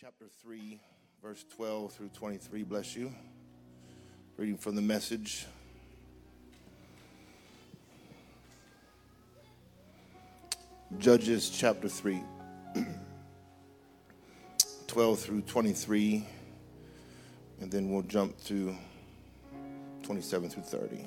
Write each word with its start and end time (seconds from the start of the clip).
chapter 0.00 0.24
3, 0.42 0.80
verse 1.22 1.44
12 1.56 1.92
through 1.92 2.08
23. 2.14 2.62
Bless 2.62 2.96
you. 2.96 3.12
Reading 4.38 4.56
from 4.56 4.74
the 4.74 4.80
message. 4.80 5.44
Judges 10.96 11.50
chapter 11.50 11.86
3, 11.86 12.18
12 14.86 15.20
through 15.20 15.42
23, 15.42 16.26
and 17.60 17.70
then 17.70 17.90
we'll 17.90 18.00
jump 18.02 18.42
to 18.44 18.74
27 20.02 20.48
through 20.48 20.62
30. 20.62 21.04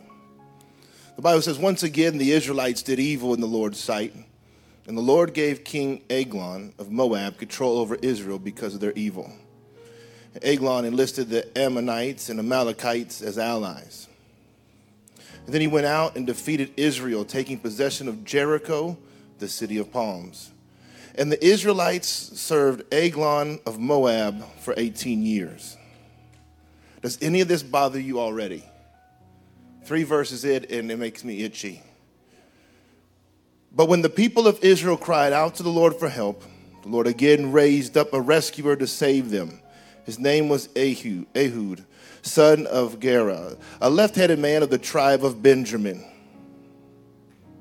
The 1.16 1.22
Bible 1.24 1.42
says, 1.42 1.58
Once 1.58 1.82
again, 1.82 2.20
the 2.20 2.32
Israelites 2.32 2.84
did 2.84 3.00
evil 3.00 3.34
in 3.34 3.42
the 3.42 3.48
Lord's 3.48 3.80
sight 3.80 4.14
and 4.88 4.98
the 4.98 5.02
Lord 5.02 5.34
gave 5.34 5.64
King 5.64 6.02
Eglon 6.10 6.74
of 6.78 6.92
Moab 6.92 7.38
control 7.38 7.78
over 7.78 7.96
Israel 7.96 8.40
because 8.40 8.74
of 8.76 8.82
their 8.82 8.92
evil. 8.94 9.32
Eglon 10.42 10.86
enlisted 10.86 11.30
the 11.30 11.58
Ammonites 11.58 12.30
and 12.30 12.40
Amalekites 12.40 13.22
as 13.22 13.38
allies. 13.38 14.08
And 15.46 15.54
then 15.54 15.62
he 15.62 15.68
went 15.68 15.86
out 15.86 16.16
and 16.16 16.26
defeated 16.26 16.72
Israel, 16.78 17.26
taking 17.26 17.60
possession 17.60 18.08
of 18.08 18.24
Jericho, 18.24 18.98
the 19.40 19.48
city 19.48 19.78
of 19.78 19.92
palms. 19.92 20.52
And 21.16 21.32
the 21.32 21.44
Israelites 21.46 22.08
served 22.08 22.84
Eglon 22.92 23.60
of 23.66 23.80
Moab 23.80 24.44
for 24.60 24.74
18 24.76 25.24
years. 25.24 25.78
Does 27.02 27.20
any 27.22 27.42
of 27.42 27.48
this 27.48 27.62
bother 27.62 28.00
you 28.00 28.20
already? 28.20 28.64
Three 29.84 30.04
verses 30.04 30.46
in, 30.46 30.66
and 30.70 30.90
it 30.90 30.98
makes 30.98 31.24
me 31.24 31.44
itchy. 31.44 31.84
But 33.74 33.88
when 33.90 34.02
the 34.02 34.10
people 34.10 34.48
of 34.48 34.64
Israel 34.64 34.98
cried 34.98 35.34
out 35.34 35.56
to 35.56 35.64
the 35.64 35.70
Lord 35.70 35.96
for 35.96 36.10
help, 36.10 36.44
the 36.84 36.90
Lord 36.90 37.08
again 37.08 37.52
raised 37.52 37.98
up 37.98 38.14
a 38.14 38.22
rescuer 38.22 38.76
to 38.76 38.86
save 38.86 39.32
them. 39.32 39.60
His 40.06 40.20
name 40.20 40.50
was 40.50 40.70
Ehud, 40.76 41.86
son 42.22 42.68
of 42.68 43.00
Gera, 43.00 43.58
a 43.82 43.90
left 43.90 44.16
handed 44.16 44.38
man 44.38 44.62
of 44.62 44.70
the 44.70 44.78
tribe 44.78 45.26
of 45.26 45.42
Benjamin. 45.42 46.04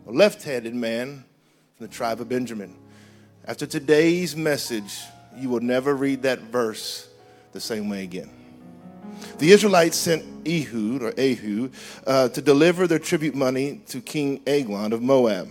A 0.06 0.10
left 0.10 0.42
handed 0.42 0.74
man 0.74 1.24
from 1.76 1.86
the 1.86 1.92
tribe 1.92 2.20
of 2.20 2.28
Benjamin. 2.28 2.76
After 3.46 3.64
today's 3.64 4.36
message, 4.36 4.98
you 5.36 5.48
will 5.48 5.60
never 5.60 5.94
read 5.94 6.22
that 6.22 6.40
verse 6.40 7.08
the 7.52 7.60
same 7.60 7.88
way 7.88 8.02
again. 8.02 8.30
The 9.38 9.52
Israelites 9.52 9.96
sent 9.96 10.24
Ehud 10.46 11.02
or 11.02 11.14
Ehud 11.18 11.72
uh, 12.06 12.28
to 12.28 12.42
deliver 12.42 12.86
their 12.86 12.98
tribute 12.98 13.34
money 13.34 13.80
to 13.88 14.00
King 14.00 14.42
Eglon 14.46 14.92
of 14.92 15.00
Moab. 15.00 15.48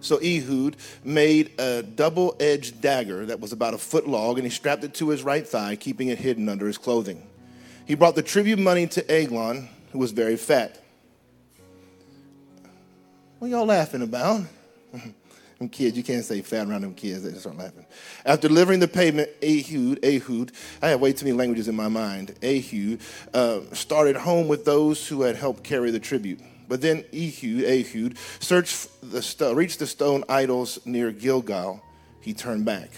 So 0.00 0.18
Ehud 0.18 0.76
made 1.04 1.52
a 1.58 1.82
double 1.82 2.36
edged 2.40 2.80
dagger 2.80 3.26
that 3.26 3.40
was 3.40 3.52
about 3.52 3.74
a 3.74 3.78
foot 3.78 4.08
long, 4.08 4.36
and 4.36 4.44
he 4.44 4.50
strapped 4.50 4.84
it 4.84 4.94
to 4.94 5.10
his 5.10 5.22
right 5.22 5.46
thigh, 5.46 5.76
keeping 5.76 6.08
it 6.08 6.18
hidden 6.18 6.48
under 6.48 6.66
his 6.66 6.78
clothing. 6.78 7.26
He 7.86 7.94
brought 7.94 8.14
the 8.14 8.22
tribute 8.22 8.58
money 8.58 8.86
to 8.88 9.10
Eglon, 9.10 9.68
who 9.92 9.98
was 9.98 10.12
very 10.12 10.36
fat. 10.36 10.82
What 13.38 13.48
are 13.48 13.50
y'all 13.50 13.66
laughing 13.66 14.02
about? 14.02 14.42
them 15.60 15.68
kids, 15.68 15.96
you 15.96 16.02
can't 16.02 16.24
say 16.24 16.40
fat 16.40 16.66
around 16.66 16.80
them 16.80 16.94
kids, 16.94 17.22
they 17.22 17.30
just 17.30 17.42
start 17.42 17.56
laughing. 17.56 17.84
After 18.24 18.48
delivering 18.48 18.80
the 18.80 18.88
payment, 18.88 19.28
Ehud, 19.42 20.02
Ehud, 20.02 20.52
I 20.80 20.88
have 20.88 21.00
way 21.00 21.12
too 21.12 21.26
many 21.26 21.36
languages 21.36 21.68
in 21.68 21.76
my 21.76 21.88
mind. 21.88 22.34
Ehud 22.42 22.98
uh, 23.34 23.60
started 23.74 24.16
home 24.16 24.48
with 24.48 24.64
those 24.64 25.06
who 25.06 25.22
had 25.22 25.36
helped 25.36 25.62
carry 25.62 25.90
the 25.90 26.00
tribute. 26.00 26.40
But 26.70 26.82
then 26.82 27.04
Ehud, 27.12 27.64
Ehud 27.64 28.16
searched 28.38 28.88
the 29.02 29.52
reached 29.56 29.80
the 29.80 29.88
stone 29.88 30.22
idols 30.28 30.78
near 30.86 31.10
Gilgal. 31.10 31.82
He 32.20 32.32
turned 32.32 32.64
back. 32.64 32.90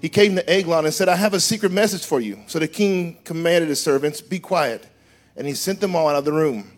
He 0.00 0.08
came 0.08 0.36
to 0.36 0.48
Eglon 0.48 0.84
and 0.84 0.94
said, 0.94 1.08
I 1.08 1.16
have 1.16 1.34
a 1.34 1.40
secret 1.40 1.72
message 1.72 2.06
for 2.06 2.20
you. 2.20 2.38
So 2.46 2.60
the 2.60 2.68
king 2.68 3.18
commanded 3.24 3.68
his 3.68 3.80
servants, 3.80 4.20
Be 4.20 4.38
quiet. 4.38 4.86
And 5.34 5.44
he 5.44 5.54
sent 5.54 5.80
them 5.80 5.96
all 5.96 6.06
out 6.06 6.14
of 6.14 6.24
the 6.24 6.32
room. 6.32 6.70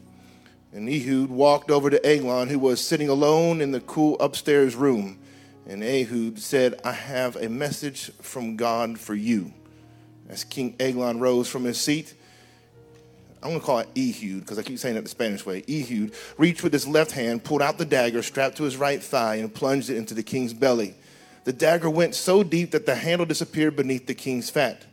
And 0.73 0.89
Ehud 0.89 1.29
walked 1.29 1.71
over 1.71 1.91
to 1.91 2.07
Eglon, 2.07 2.49
who 2.49 2.59
was 2.59 2.81
sitting 2.81 3.11
alone 3.11 3.61
in 3.61 3.71
the 3.71 3.81
cool 3.81 4.19
upstairs 4.19 4.75
room. 4.75 5.19
And 5.67 5.85
Ehud 5.85 6.39
said, 6.39 6.81
I 6.83 6.93
have 6.93 7.37
a 7.37 7.51
message 7.51 8.11
from 8.23 8.57
God 8.57 8.99
for 8.99 9.15
you. 9.15 9.53
As 10.31 10.45
King 10.45 10.77
Eglon 10.81 11.21
rose 11.21 11.47
from 11.47 11.65
his 11.65 11.79
seat, 11.79 12.15
I'm 13.43 13.51
going 13.51 13.61
to 13.61 13.67
call 13.67 13.79
it 13.79 13.89
Ehud 13.97 14.41
because 14.41 14.59
I 14.59 14.63
keep 14.63 14.79
saying 14.79 14.97
it 14.97 15.03
the 15.03 15.09
Spanish 15.09 15.47
way. 15.47 15.63
Ehud 15.69 16.13
reached 16.39 16.63
with 16.63 16.73
his 16.73 16.89
left 16.89 17.13
hand, 17.13 17.45
pulled 17.45 17.63
out 17.63 17.79
the 17.79 17.85
dagger 17.85 18.23
strapped 18.23 18.57
to 18.57 18.65
his 18.65 18.77
right 18.77 19.03
thigh, 19.03 19.37
and 19.37 19.55
plunged 19.55 19.91
it 19.91 19.97
into 19.97 20.15
the 20.15 20.23
king's 20.23 20.53
belly. 20.53 20.95
The 21.45 21.53
dagger 21.53 21.89
went 21.89 22.15
so 22.15 22.43
deep 22.43 22.73
that 22.73 22.85
the 22.85 22.97
handle 22.97 23.27
disappeared 23.27 23.77
beneath 23.77 24.07
the 24.07 24.15
king's 24.15 24.51
fat. 24.51 24.85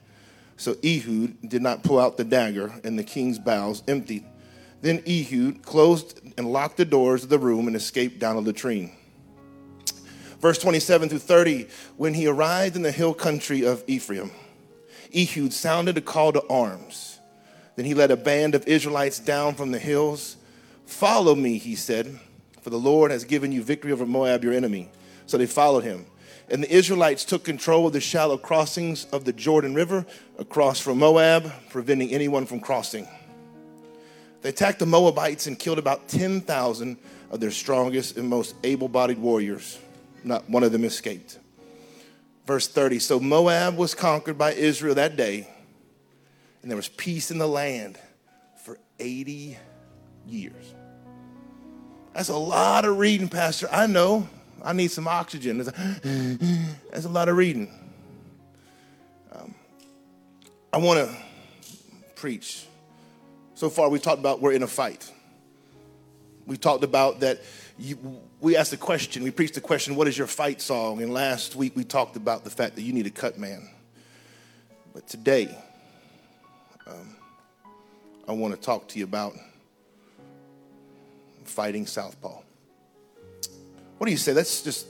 So 0.58 0.76
Ehud 0.84 1.50
did 1.50 1.62
not 1.62 1.84
pull 1.84 2.00
out 2.00 2.18
the 2.18 2.24
dagger, 2.24 2.74
and 2.84 2.98
the 2.98 3.04
king's 3.04 3.40
bowels 3.40 3.84
emptied. 3.88 4.26
Then 4.82 5.02
Ehud 5.08 5.64
closed 5.64 6.22
and 6.38 6.52
locked 6.52 6.78
the 6.78 6.86
doors 6.86 7.24
of 7.24 7.30
the 7.30 7.40
room 7.40 7.68
and 7.68 7.76
escaped 7.76 8.20
down 8.20 8.36
a 8.36 8.40
latrine. 8.40 8.96
Verse 10.40 10.60
27 10.60 11.10
through 11.10 11.20
30 11.20 11.68
When 11.98 12.14
he 12.14 12.28
arrived 12.28 12.76
in 12.76 12.84
the 12.84 12.92
hill 12.92 13.14
country 13.14 13.64
of 13.64 13.84
Ephraim, 13.88 14.32
Ehud 15.16 15.52
sounded 15.52 15.98
a 15.98 16.02
call 16.02 16.32
to 16.34 16.46
arms. 16.48 17.15
Then 17.76 17.86
he 17.86 17.94
led 17.94 18.12
a 18.12 18.18
band 18.18 18.56
of 18.56 18.68
Israelites 18.68 19.20
down 19.20 19.56
from 19.56 19.72
the 19.72 19.80
hills. 19.80 20.38
Follow 20.86 21.36
me, 21.36 21.58
he 21.58 21.76
said, 21.76 22.20
for 22.62 22.70
the 22.70 22.80
Lord 22.80 23.12
has 23.12 23.26
given 23.26 23.52
you 23.52 23.64
victory 23.64 23.92
over 23.92 24.06
Moab, 24.06 24.44
your 24.44 24.54
enemy. 24.54 24.90
So 25.26 25.38
they 25.38 25.46
followed 25.46 25.84
him. 25.84 26.06
And 26.50 26.64
the 26.64 26.72
Israelites 26.72 27.26
took 27.26 27.44
control 27.44 27.88
of 27.88 27.94
the 27.94 28.00
shallow 28.00 28.38
crossings 28.38 29.06
of 29.06 29.26
the 29.26 29.34
Jordan 29.34 29.74
River 29.74 30.06
across 30.38 30.80
from 30.80 31.00
Moab, 31.00 31.52
preventing 31.70 32.12
anyone 32.12 32.46
from 32.46 32.60
crossing. 32.60 33.08
They 34.42 34.50
attacked 34.50 34.80
the 34.80 34.86
Moabites 34.86 35.48
and 35.48 35.58
killed 35.58 35.80
about 35.80 36.08
10,000 36.08 36.98
of 37.32 37.40
their 37.40 37.52
strongest 37.52 38.18
and 38.18 38.30
most 38.30 38.56
able 38.64 38.88
bodied 38.88 39.18
warriors. 39.18 39.80
Not 40.24 40.48
one 40.48 40.64
of 40.64 40.72
them 40.72 40.84
escaped. 40.84 41.40
Verse 42.46 42.68
30 42.68 43.00
So 43.00 43.20
Moab 43.20 43.76
was 43.76 43.96
conquered 43.96 44.38
by 44.38 44.54
Israel 44.54 44.96
that 44.96 45.18
day 45.18 45.48
and 46.66 46.72
there 46.72 46.78
was 46.78 46.90
peace 46.90 47.30
in 47.30 47.38
the 47.38 47.48
land 47.48 47.96
for 48.64 48.80
80 48.98 49.56
years. 50.26 50.74
That's 52.12 52.30
a 52.30 52.36
lot 52.36 52.86
of 52.86 52.98
reading, 52.98 53.30
Pastor. 53.30 53.68
I 53.72 53.86
know. 53.86 54.28
I 54.64 54.74
need 54.74 54.90
some 54.90 55.08
oxygen. 55.08 55.60
That's 56.92 57.06
a 57.06 57.10
lot 57.10 57.30
of 57.30 57.38
reading. 57.38 57.72
Um, 59.32 59.54
I 60.74 60.78
want 60.78 61.08
to 61.08 61.16
preach. 62.16 62.66
So 63.54 63.70
far, 63.70 63.88
we 63.90 64.00
talked 64.00 64.18
about 64.18 64.42
we're 64.42 64.54
in 64.54 64.64
a 64.64 64.68
fight. 64.68 65.12
We 66.48 66.58
talked 66.58 66.84
about 66.84 67.20
that. 67.20 67.44
You, 67.78 68.20
we 68.40 68.58
asked 68.58 68.72
the 68.72 68.78
question, 68.78 69.22
we 69.22 69.30
preached 69.30 69.54
the 69.54 69.62
question, 69.62 69.96
what 69.96 70.08
is 70.08 70.18
your 70.18 70.26
fight 70.26 70.64
song? 70.64 71.04
And 71.04 71.14
last 71.14 71.56
week 71.56 71.76
we 71.76 71.84
talked 71.84 72.16
about 72.16 72.44
the 72.44 72.50
fact 72.50 72.74
that 72.74 72.82
you 72.82 72.92
need 72.92 73.06
a 73.06 73.12
cut 73.12 73.38
man. 73.38 73.70
But 74.96 75.08
today, 75.08 75.56
um, 76.88 77.16
I 78.28 78.32
want 78.32 78.54
to 78.54 78.60
talk 78.60 78.88
to 78.90 79.00
you 79.00 79.06
about 79.06 79.34
fighting 81.44 81.86
Southpaw. 81.86 82.42
What 83.98 84.06
do 84.06 84.12
you 84.12 84.18
say? 84.18 84.34
Let's 84.34 84.62
just 84.62 84.88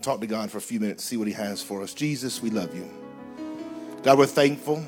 talk 0.00 0.20
to 0.20 0.26
God 0.26 0.50
for 0.50 0.58
a 0.58 0.62
few 0.62 0.80
minutes, 0.80 1.04
see 1.04 1.16
what 1.16 1.26
He 1.26 1.34
has 1.34 1.62
for 1.62 1.82
us. 1.82 1.94
Jesus, 1.94 2.42
we 2.42 2.50
love 2.50 2.74
you. 2.74 2.88
God, 4.02 4.18
we're 4.18 4.26
thankful. 4.26 4.84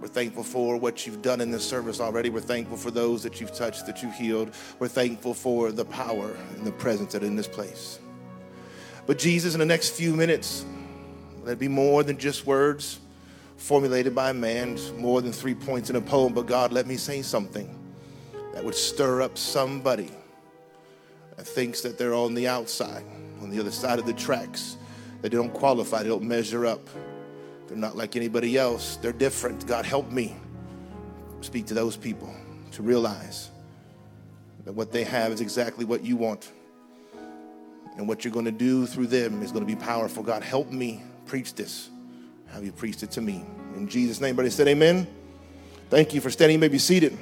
We're 0.00 0.08
thankful 0.08 0.42
for 0.42 0.76
what 0.76 1.06
you've 1.06 1.22
done 1.22 1.40
in 1.40 1.50
this 1.50 1.64
service 1.66 2.00
already. 2.00 2.30
We're 2.30 2.40
thankful 2.40 2.76
for 2.76 2.90
those 2.90 3.22
that 3.22 3.40
you've 3.40 3.54
touched, 3.54 3.86
that 3.86 4.02
you've 4.02 4.14
healed. 4.14 4.54
We're 4.78 4.88
thankful 4.88 5.34
for 5.34 5.72
the 5.72 5.84
power 5.84 6.36
and 6.56 6.66
the 6.66 6.72
presence 6.72 7.12
that 7.12 7.22
in 7.22 7.36
this 7.36 7.48
place. 7.48 7.98
But 9.06 9.18
Jesus, 9.18 9.54
in 9.54 9.60
the 9.60 9.66
next 9.66 9.90
few 9.90 10.14
minutes, 10.14 10.64
let 11.44 11.58
be 11.58 11.68
more 11.68 12.02
than 12.02 12.18
just 12.18 12.46
words 12.46 12.98
formulated 13.56 14.14
by 14.14 14.30
a 14.30 14.34
man, 14.34 14.78
more 14.98 15.22
than 15.22 15.32
three 15.32 15.54
points 15.54 15.90
in 15.90 15.96
a 15.96 16.00
poem, 16.00 16.32
but 16.32 16.46
God, 16.46 16.72
let 16.72 16.86
me 16.86 16.96
say 16.96 17.22
something 17.22 17.78
that 18.52 18.64
would 18.64 18.74
stir 18.74 19.22
up 19.22 19.38
somebody 19.38 20.10
that 21.36 21.46
thinks 21.46 21.80
that 21.80 21.98
they're 21.98 22.14
on 22.14 22.34
the 22.34 22.46
outside, 22.46 23.04
on 23.42 23.50
the 23.50 23.58
other 23.58 23.70
side 23.70 23.98
of 23.98 24.06
the 24.06 24.12
tracks, 24.12 24.76
that 25.22 25.30
they 25.30 25.36
don't 25.36 25.52
qualify, 25.52 26.02
they 26.02 26.08
don't 26.08 26.22
measure 26.22 26.66
up. 26.66 26.86
They're 27.66 27.76
not 27.76 27.96
like 27.96 28.14
anybody 28.16 28.58
else, 28.58 28.96
they're 28.96 29.12
different. 29.12 29.66
God, 29.66 29.86
help 29.86 30.10
me 30.10 30.36
speak 31.40 31.66
to 31.66 31.74
those 31.74 31.96
people 31.96 32.34
to 32.72 32.82
realize 32.82 33.50
that 34.64 34.72
what 34.72 34.92
they 34.92 35.04
have 35.04 35.32
is 35.32 35.40
exactly 35.40 35.84
what 35.84 36.04
you 36.04 36.16
want. 36.16 36.50
And 37.96 38.08
what 38.08 38.24
you're 38.24 38.32
going 38.32 38.46
to 38.46 38.50
do 38.50 38.86
through 38.86 39.06
them 39.06 39.42
is 39.42 39.52
going 39.52 39.64
to 39.64 39.72
be 39.72 39.80
powerful. 39.80 40.22
God, 40.22 40.42
help 40.42 40.70
me 40.70 41.02
preach 41.26 41.54
this 41.54 41.90
have 42.54 42.64
you 42.64 42.70
preached 42.70 43.02
it 43.02 43.10
to 43.10 43.20
me. 43.20 43.44
In 43.74 43.88
Jesus' 43.88 44.20
name, 44.20 44.30
everybody 44.30 44.48
said 44.48 44.68
amen. 44.68 45.08
Thank 45.90 46.14
you 46.14 46.20
for 46.20 46.30
standing. 46.30 46.54
You 46.54 46.60
may 46.60 46.68
be 46.68 46.78
seated. 46.78 47.18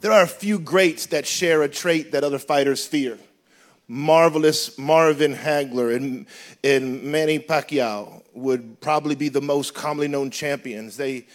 There 0.00 0.10
are 0.10 0.24
a 0.24 0.28
few 0.28 0.58
greats 0.58 1.06
that 1.06 1.24
share 1.24 1.62
a 1.62 1.68
trait 1.68 2.10
that 2.10 2.24
other 2.24 2.40
fighters 2.40 2.84
fear 2.84 3.16
marvelous 3.86 4.78
Marvin 4.78 5.34
Hagler 5.34 5.94
and, 5.94 6.26
and 6.64 7.02
Manny 7.02 7.38
Pacquiao 7.38 8.22
would 8.32 8.80
probably 8.80 9.14
be 9.14 9.28
the 9.28 9.40
most 9.40 9.74
commonly 9.74 10.08
known 10.08 10.30
champions. 10.30 10.96
They, 10.96 11.26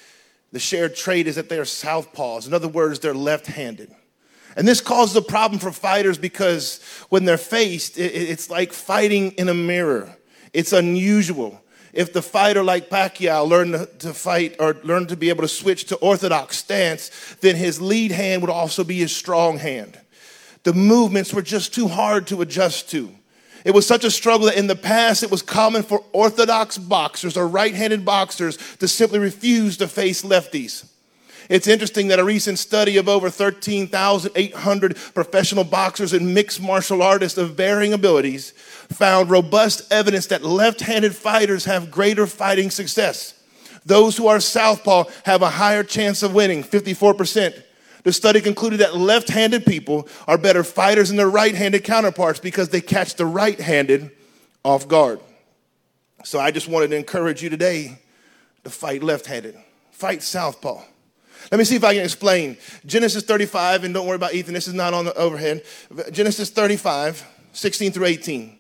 the 0.52 0.60
shared 0.60 0.96
trait 0.96 1.28
is 1.28 1.36
that 1.36 1.50
they 1.50 1.60
are 1.60 1.64
southpaws. 1.64 2.48
In 2.48 2.54
other 2.54 2.68
words, 2.68 3.00
they're 3.00 3.14
left 3.14 3.46
handed. 3.46 3.94
And 4.56 4.68
this 4.68 4.82
causes 4.82 5.16
a 5.16 5.22
problem 5.22 5.60
for 5.60 5.72
fighters 5.72 6.18
because 6.18 6.82
when 7.10 7.26
they're 7.26 7.38
faced, 7.38 7.98
it's 7.98 8.50
like 8.50 8.74
fighting 8.74 9.34
in 9.34 9.50
a 9.50 9.54
mirror. 9.54 10.18
It's 10.52 10.74
unusual. 10.74 11.62
If 11.98 12.14
the 12.14 12.22
fighter 12.22 12.64
like 12.64 12.92
Pacquiao 12.92 13.50
learned 13.50 13.88
to 14.02 14.14
fight 14.14 14.56
or 14.60 14.78
learned 14.84 15.10
to 15.10 15.18
be 15.18 15.30
able 15.30 15.42
to 15.42 15.48
switch 15.48 15.86
to 15.86 15.96
orthodox 15.96 16.58
stance, 16.58 17.10
then 17.42 17.56
his 17.56 17.82
lead 17.82 18.12
hand 18.12 18.44
would 18.44 18.52
also 18.52 18.84
be 18.84 19.00
his 19.00 19.16
strong 19.16 19.58
hand. 19.58 20.00
The 20.62 20.74
movements 20.74 21.34
were 21.34 21.42
just 21.42 21.74
too 21.74 21.88
hard 21.88 22.28
to 22.28 22.44
adjust 22.44 22.92
to. 22.92 23.10
It 23.66 23.74
was 23.74 23.88
such 23.88 24.04
a 24.04 24.12
struggle 24.12 24.46
that 24.46 24.58
in 24.58 24.68
the 24.68 24.76
past 24.76 25.24
it 25.24 25.32
was 25.32 25.42
common 25.42 25.82
for 25.82 26.06
orthodox 26.14 26.78
boxers 26.78 27.36
or 27.36 27.48
right 27.48 27.74
handed 27.74 28.06
boxers 28.06 28.58
to 28.76 28.88
simply 28.88 29.18
refuse 29.18 29.76
to 29.78 29.88
face 29.88 30.22
lefties. 30.22 30.86
It's 31.50 31.68
interesting 31.68 32.10
that 32.10 32.20
a 32.20 32.24
recent 32.24 32.60
study 32.60 32.98
of 32.98 33.10
over 33.10 33.32
13,800 33.32 34.98
professional 35.16 35.64
boxers 35.64 36.14
and 36.14 36.36
mixed 36.36 36.62
martial 36.62 37.02
artists 37.02 37.40
of 37.40 37.56
varying 37.56 37.94
abilities 37.94 38.54
found 38.90 39.30
robust 39.30 39.92
evidence 39.92 40.28
that 40.28 40.44
left 40.44 40.82
handed 40.82 41.16
fighters 41.16 41.66
have 41.66 41.92
greater 41.92 42.28
fighting 42.28 42.72
success. 42.72 43.34
Those 43.86 44.18
who 44.18 44.28
are 44.28 44.40
southpaw 44.40 45.06
have 45.26 45.42
a 45.42 45.50
higher 45.50 45.84
chance 45.84 46.24
of 46.24 46.34
winning, 46.34 46.64
54%. 46.64 47.64
The 48.04 48.14
study 48.14 48.42
concluded 48.42 48.80
that 48.80 48.96
left 48.96 49.30
handed 49.30 49.66
people 49.66 50.08
are 50.28 50.38
better 50.38 50.64
fighters 50.64 51.10
than 51.10 51.18
their 51.18 51.30
right 51.30 51.56
handed 51.56 51.84
counterparts 51.84 52.40
because 52.40 52.70
they 52.70 52.82
catch 52.82 53.16
the 53.16 53.26
right 53.26 53.60
handed 53.60 54.12
off 54.64 54.88
guard. 54.88 55.20
So 56.24 56.40
I 56.40 56.52
just 56.52 56.68
wanted 56.68 56.90
to 56.90 56.98
encourage 56.98 57.42
you 57.42 57.50
today 57.50 58.00
to 58.64 58.70
fight 58.70 59.04
left 59.04 59.26
handed, 59.26 59.56
fight 59.92 60.22
southpaw. 60.24 60.84
Let 61.52 61.58
me 61.58 61.64
see 61.64 61.78
if 61.78 61.84
I 61.84 61.94
can 61.94 62.04
explain. 62.04 62.58
Genesis 62.86 63.24
35, 63.24 63.86
and 63.86 63.94
don't 63.94 64.06
worry 64.06 64.16
about 64.16 64.34
Ethan, 64.34 64.54
this 64.54 64.68
is 64.68 64.74
not 64.74 64.94
on 64.94 65.06
the 65.06 65.14
overhead. 65.16 65.64
Genesis 66.12 66.50
35, 66.50 67.26
16 67.54 67.92
through 67.94 68.06
18. 68.06 68.57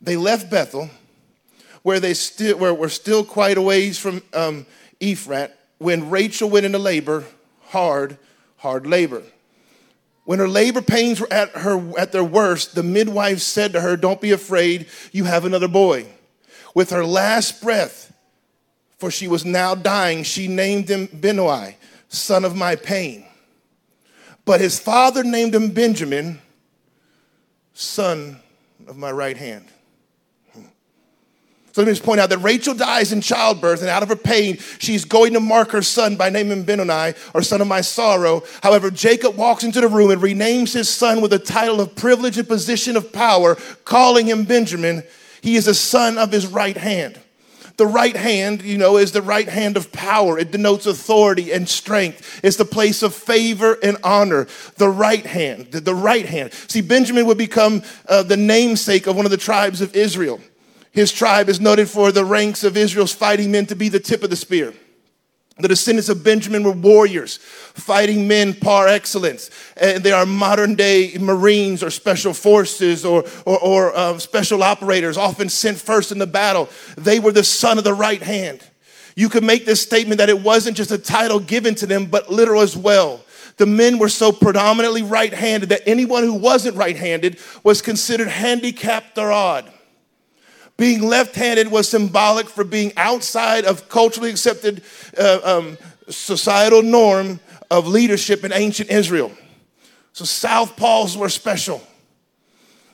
They 0.00 0.16
left 0.16 0.50
Bethel, 0.50 0.90
where 1.82 2.00
they 2.00 2.14
still 2.14 2.58
where 2.58 2.74
were 2.74 2.88
still 2.88 3.24
quite 3.24 3.56
a 3.56 3.62
ways 3.62 3.98
from 3.98 4.22
um, 4.34 4.66
Ephrath, 5.00 5.52
when 5.78 6.10
Rachel 6.10 6.50
went 6.50 6.66
into 6.66 6.78
labor, 6.78 7.24
hard, 7.66 8.18
hard 8.58 8.86
labor. 8.86 9.22
When 10.24 10.38
her 10.38 10.48
labor 10.48 10.82
pains 10.82 11.20
were 11.20 11.32
at 11.32 11.50
her 11.50 11.98
at 11.98 12.12
their 12.12 12.24
worst, 12.24 12.74
the 12.74 12.82
midwife 12.82 13.40
said 13.40 13.72
to 13.72 13.80
her, 13.80 13.96
"Don't 13.96 14.20
be 14.20 14.32
afraid, 14.32 14.86
you 15.12 15.24
have 15.24 15.44
another 15.44 15.68
boy." 15.68 16.06
With 16.74 16.90
her 16.90 17.06
last 17.06 17.62
breath, 17.62 18.12
for 18.98 19.10
she 19.10 19.28
was 19.28 19.44
now 19.44 19.74
dying, 19.74 20.24
she 20.24 20.46
named 20.46 20.90
him 20.90 21.08
Benoni 21.12 21.76
son 22.08 22.44
of 22.44 22.54
my 22.54 22.76
pain. 22.76 23.24
But 24.44 24.60
his 24.60 24.78
father 24.78 25.24
named 25.24 25.54
him 25.54 25.70
Benjamin, 25.70 26.40
son 27.74 28.40
of 28.86 28.96
my 28.96 29.10
right 29.10 29.36
hand. 29.36 29.66
So 31.76 31.82
let 31.82 31.88
me 31.88 31.92
just 31.92 32.04
point 32.04 32.20
out 32.20 32.30
that 32.30 32.38
Rachel 32.38 32.72
dies 32.72 33.12
in 33.12 33.20
childbirth, 33.20 33.82
and 33.82 33.90
out 33.90 34.02
of 34.02 34.08
her 34.08 34.16
pain, 34.16 34.56
she's 34.78 35.04
going 35.04 35.34
to 35.34 35.40
mark 35.40 35.72
her 35.72 35.82
son 35.82 36.16
by 36.16 36.30
naming 36.30 36.62
Benoni, 36.62 37.12
or 37.34 37.42
son 37.42 37.60
of 37.60 37.66
my 37.66 37.82
sorrow. 37.82 38.44
However, 38.62 38.90
Jacob 38.90 39.36
walks 39.36 39.62
into 39.62 39.82
the 39.82 39.88
room 39.88 40.10
and 40.10 40.22
renames 40.22 40.72
his 40.72 40.88
son 40.88 41.20
with 41.20 41.34
a 41.34 41.38
title 41.38 41.82
of 41.82 41.94
privilege 41.94 42.38
and 42.38 42.48
position 42.48 42.96
of 42.96 43.12
power, 43.12 43.56
calling 43.84 44.26
him 44.26 44.44
Benjamin. 44.44 45.02
He 45.42 45.56
is 45.56 45.66
a 45.66 45.74
son 45.74 46.16
of 46.16 46.32
his 46.32 46.46
right 46.46 46.78
hand. 46.78 47.20
The 47.76 47.86
right 47.86 48.16
hand, 48.16 48.62
you 48.62 48.78
know, 48.78 48.96
is 48.96 49.12
the 49.12 49.20
right 49.20 49.46
hand 49.46 49.76
of 49.76 49.92
power. 49.92 50.38
It 50.38 50.52
denotes 50.52 50.86
authority 50.86 51.52
and 51.52 51.68
strength. 51.68 52.40
It's 52.42 52.56
the 52.56 52.64
place 52.64 53.02
of 53.02 53.14
favor 53.14 53.76
and 53.82 53.98
honor. 54.02 54.46
The 54.78 54.88
right 54.88 55.26
hand, 55.26 55.72
the, 55.72 55.80
the 55.80 55.94
right 55.94 56.24
hand. 56.24 56.54
See, 56.54 56.80
Benjamin 56.80 57.26
would 57.26 57.36
become 57.36 57.82
uh, 58.08 58.22
the 58.22 58.38
namesake 58.38 59.06
of 59.06 59.14
one 59.14 59.26
of 59.26 59.30
the 59.30 59.36
tribes 59.36 59.82
of 59.82 59.94
Israel. 59.94 60.40
His 60.96 61.12
tribe 61.12 61.50
is 61.50 61.60
noted 61.60 61.90
for 61.90 62.10
the 62.10 62.24
ranks 62.24 62.64
of 62.64 62.74
Israel's 62.74 63.12
fighting 63.12 63.52
men 63.52 63.66
to 63.66 63.76
be 63.76 63.90
the 63.90 64.00
tip 64.00 64.22
of 64.22 64.30
the 64.30 64.36
spear. 64.36 64.72
The 65.58 65.68
descendants 65.68 66.08
of 66.08 66.24
Benjamin 66.24 66.62
were 66.62 66.72
warriors, 66.72 67.36
fighting 67.36 68.26
men 68.26 68.54
par 68.54 68.88
excellence. 68.88 69.50
And 69.76 70.02
they 70.02 70.12
are 70.12 70.24
modern 70.24 70.74
day 70.74 71.14
Marines 71.20 71.82
or 71.82 71.90
special 71.90 72.32
forces 72.32 73.04
or, 73.04 73.24
or, 73.44 73.58
or 73.58 73.94
uh, 73.94 74.18
special 74.18 74.62
operators, 74.62 75.18
often 75.18 75.50
sent 75.50 75.76
first 75.76 76.12
in 76.12 76.18
the 76.18 76.26
battle. 76.26 76.70
They 76.96 77.20
were 77.20 77.32
the 77.32 77.44
son 77.44 77.76
of 77.76 77.84
the 77.84 77.92
right 77.92 78.22
hand. 78.22 78.62
You 79.16 79.28
could 79.28 79.44
make 79.44 79.66
this 79.66 79.82
statement 79.82 80.16
that 80.16 80.30
it 80.30 80.40
wasn't 80.40 80.78
just 80.78 80.92
a 80.92 80.98
title 80.98 81.40
given 81.40 81.74
to 81.74 81.86
them, 81.86 82.06
but 82.06 82.30
literal 82.30 82.62
as 82.62 82.74
well. 82.74 83.20
The 83.58 83.66
men 83.66 83.98
were 83.98 84.08
so 84.08 84.32
predominantly 84.32 85.02
right 85.02 85.34
handed 85.34 85.68
that 85.68 85.82
anyone 85.86 86.22
who 86.22 86.32
wasn't 86.32 86.76
right 86.76 86.96
handed 86.96 87.38
was 87.62 87.82
considered 87.82 88.28
handicapped 88.28 89.18
or 89.18 89.30
odd. 89.30 89.70
Being 90.76 91.02
left 91.02 91.34
handed 91.34 91.68
was 91.68 91.88
symbolic 91.88 92.48
for 92.48 92.62
being 92.62 92.92
outside 92.96 93.64
of 93.64 93.88
culturally 93.88 94.30
accepted 94.30 94.82
uh, 95.18 95.40
um, 95.42 95.78
societal 96.08 96.82
norm 96.82 97.40
of 97.70 97.86
leadership 97.86 98.44
in 98.44 98.52
ancient 98.52 98.90
Israel. 98.90 99.32
So 100.12 100.24
South 100.24 100.76
southpaws 100.76 101.16
were 101.16 101.28
special. 101.28 101.82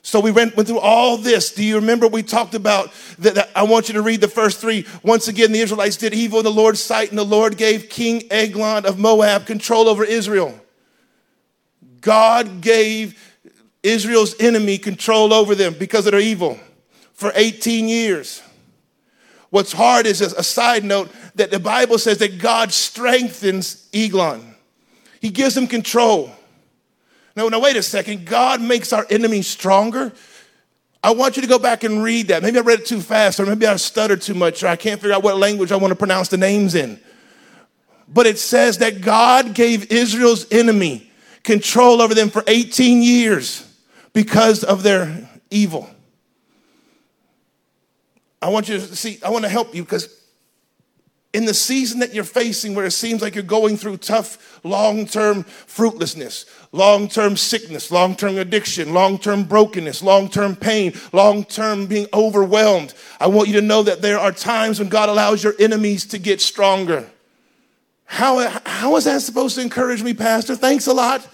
So 0.04 0.18
we 0.18 0.32
went, 0.32 0.56
went 0.56 0.68
through 0.68 0.80
all 0.80 1.16
this. 1.16 1.52
Do 1.52 1.64
you 1.64 1.76
remember 1.76 2.08
we 2.08 2.24
talked 2.24 2.54
about 2.54 2.92
that, 3.18 3.36
that, 3.36 3.50
I 3.54 3.62
want 3.62 3.88
you 3.88 3.94
to 3.94 4.02
read 4.02 4.20
the 4.20 4.28
first 4.28 4.60
three. 4.60 4.86
Once 5.04 5.28
again, 5.28 5.52
the 5.52 5.60
Israelites 5.60 5.96
did 5.96 6.12
evil 6.12 6.40
in 6.40 6.44
the 6.44 6.50
Lord's 6.50 6.82
sight, 6.82 7.10
and 7.10 7.18
the 7.18 7.24
Lord 7.24 7.56
gave 7.56 7.88
King 7.88 8.24
Eglon 8.30 8.84
of 8.84 8.98
Moab 8.98 9.46
control 9.46 9.88
over 9.88 10.04
Israel. 10.04 10.58
God 12.00 12.60
gave 12.60 13.16
Israel's 13.84 14.34
enemy 14.40 14.78
control 14.78 15.32
over 15.32 15.54
them 15.54 15.74
because 15.78 16.06
of 16.06 16.12
their 16.12 16.20
evil 16.20 16.58
for 17.22 17.32
18 17.34 17.88
years. 17.88 18.42
What's 19.48 19.72
hard 19.72 20.06
is 20.06 20.20
a 20.20 20.42
side 20.42 20.84
note 20.84 21.10
that 21.36 21.50
the 21.50 21.60
Bible 21.60 21.98
says 21.98 22.18
that 22.18 22.38
God 22.38 22.72
strengthens 22.72 23.88
Eglon. 23.94 24.54
He 25.20 25.30
gives 25.30 25.56
him 25.56 25.66
control. 25.66 26.30
No, 27.36 27.48
no, 27.48 27.60
wait 27.60 27.76
a 27.76 27.82
second. 27.82 28.26
God 28.26 28.60
makes 28.60 28.92
our 28.92 29.06
enemies 29.08 29.46
stronger. 29.46 30.12
I 31.04 31.12
want 31.12 31.36
you 31.36 31.42
to 31.42 31.48
go 31.48 31.58
back 31.58 31.84
and 31.84 32.02
read 32.02 32.28
that. 32.28 32.42
Maybe 32.42 32.58
I 32.58 32.62
read 32.62 32.80
it 32.80 32.86
too 32.86 33.00
fast, 33.00 33.40
or 33.40 33.46
maybe 33.46 33.66
I 33.66 33.76
stuttered 33.76 34.20
too 34.20 34.34
much, 34.34 34.62
or 34.62 34.68
I 34.68 34.76
can't 34.76 35.00
figure 35.00 35.14
out 35.14 35.22
what 35.22 35.36
language 35.36 35.72
I 35.72 35.76
want 35.76 35.92
to 35.92 35.96
pronounce 35.96 36.28
the 36.28 36.36
names 36.36 36.74
in. 36.74 37.00
But 38.08 38.26
it 38.26 38.38
says 38.38 38.78
that 38.78 39.00
God 39.00 39.54
gave 39.54 39.90
Israel's 39.90 40.50
enemy 40.50 41.10
control 41.42 42.02
over 42.02 42.14
them 42.14 42.30
for 42.30 42.44
18 42.46 43.02
years 43.02 43.66
because 44.12 44.64
of 44.64 44.82
their 44.82 45.28
evil. 45.50 45.88
I 48.42 48.48
want 48.48 48.68
you 48.68 48.78
to 48.78 48.96
see, 48.96 49.18
I 49.24 49.30
want 49.30 49.44
to 49.44 49.48
help 49.48 49.74
you 49.74 49.84
because 49.84 50.18
in 51.32 51.46
the 51.46 51.54
season 51.54 52.00
that 52.00 52.12
you're 52.12 52.24
facing 52.24 52.74
where 52.74 52.84
it 52.84 52.90
seems 52.90 53.22
like 53.22 53.34
you're 53.34 53.44
going 53.44 53.76
through 53.76 53.96
tough 53.98 54.60
long 54.64 55.06
term 55.06 55.44
fruitlessness, 55.44 56.44
long 56.72 57.08
term 57.08 57.36
sickness, 57.36 57.90
long 57.90 58.16
term 58.16 58.36
addiction, 58.36 58.92
long 58.92 59.16
term 59.16 59.44
brokenness, 59.44 60.02
long 60.02 60.28
term 60.28 60.56
pain, 60.56 60.92
long 61.12 61.44
term 61.44 61.86
being 61.86 62.06
overwhelmed, 62.12 62.92
I 63.20 63.28
want 63.28 63.48
you 63.48 63.54
to 63.54 63.66
know 63.66 63.84
that 63.84 64.02
there 64.02 64.18
are 64.18 64.32
times 64.32 64.78
when 64.78 64.88
God 64.88 65.08
allows 65.08 65.42
your 65.42 65.54
enemies 65.58 66.04
to 66.06 66.18
get 66.18 66.40
stronger. 66.40 67.08
How, 68.04 68.60
how 68.66 68.96
is 68.96 69.04
that 69.04 69.22
supposed 69.22 69.54
to 69.54 69.62
encourage 69.62 70.02
me, 70.02 70.12
Pastor? 70.12 70.54
Thanks 70.54 70.86
a 70.86 70.92
lot. 70.92 71.26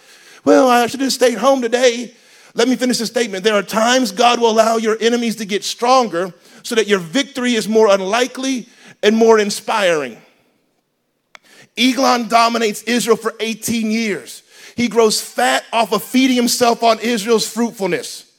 Well, 0.45 0.69
I 0.69 0.87
should 0.87 1.00
have 1.00 1.12
stayed 1.12 1.38
home 1.38 1.61
today. 1.61 2.15
Let 2.55 2.69
me 2.69 2.77
finish 2.77 2.99
the 2.99 3.07
statement. 3.07 3.43
There 3.43 3.55
are 3.55 3.62
times 3.62 4.12
God 4.12 4.41
will 4.41 4.50
allow 4.50 4.77
your 4.77 4.97
enemies 5.00 5.37
to 5.37 5.45
get 5.45 5.65
stronger 5.65 6.33
so 6.68 6.75
that 6.75 6.87
your 6.87 6.98
victory 6.98 7.54
is 7.54 7.66
more 7.66 7.88
unlikely 7.88 8.68
and 9.02 9.16
more 9.16 9.38
inspiring. 9.38 10.20
Eglon 11.78 12.28
dominates 12.28 12.82
Israel 12.82 13.16
for 13.16 13.32
18 13.40 13.90
years. 13.90 14.42
He 14.76 14.88
grows 14.88 15.18
fat 15.18 15.64
off 15.72 15.94
of 15.94 16.02
feeding 16.02 16.37
himself 16.37 16.82
on 16.82 16.98
Israel's 17.00 17.50
fruitfulness. 17.50 18.30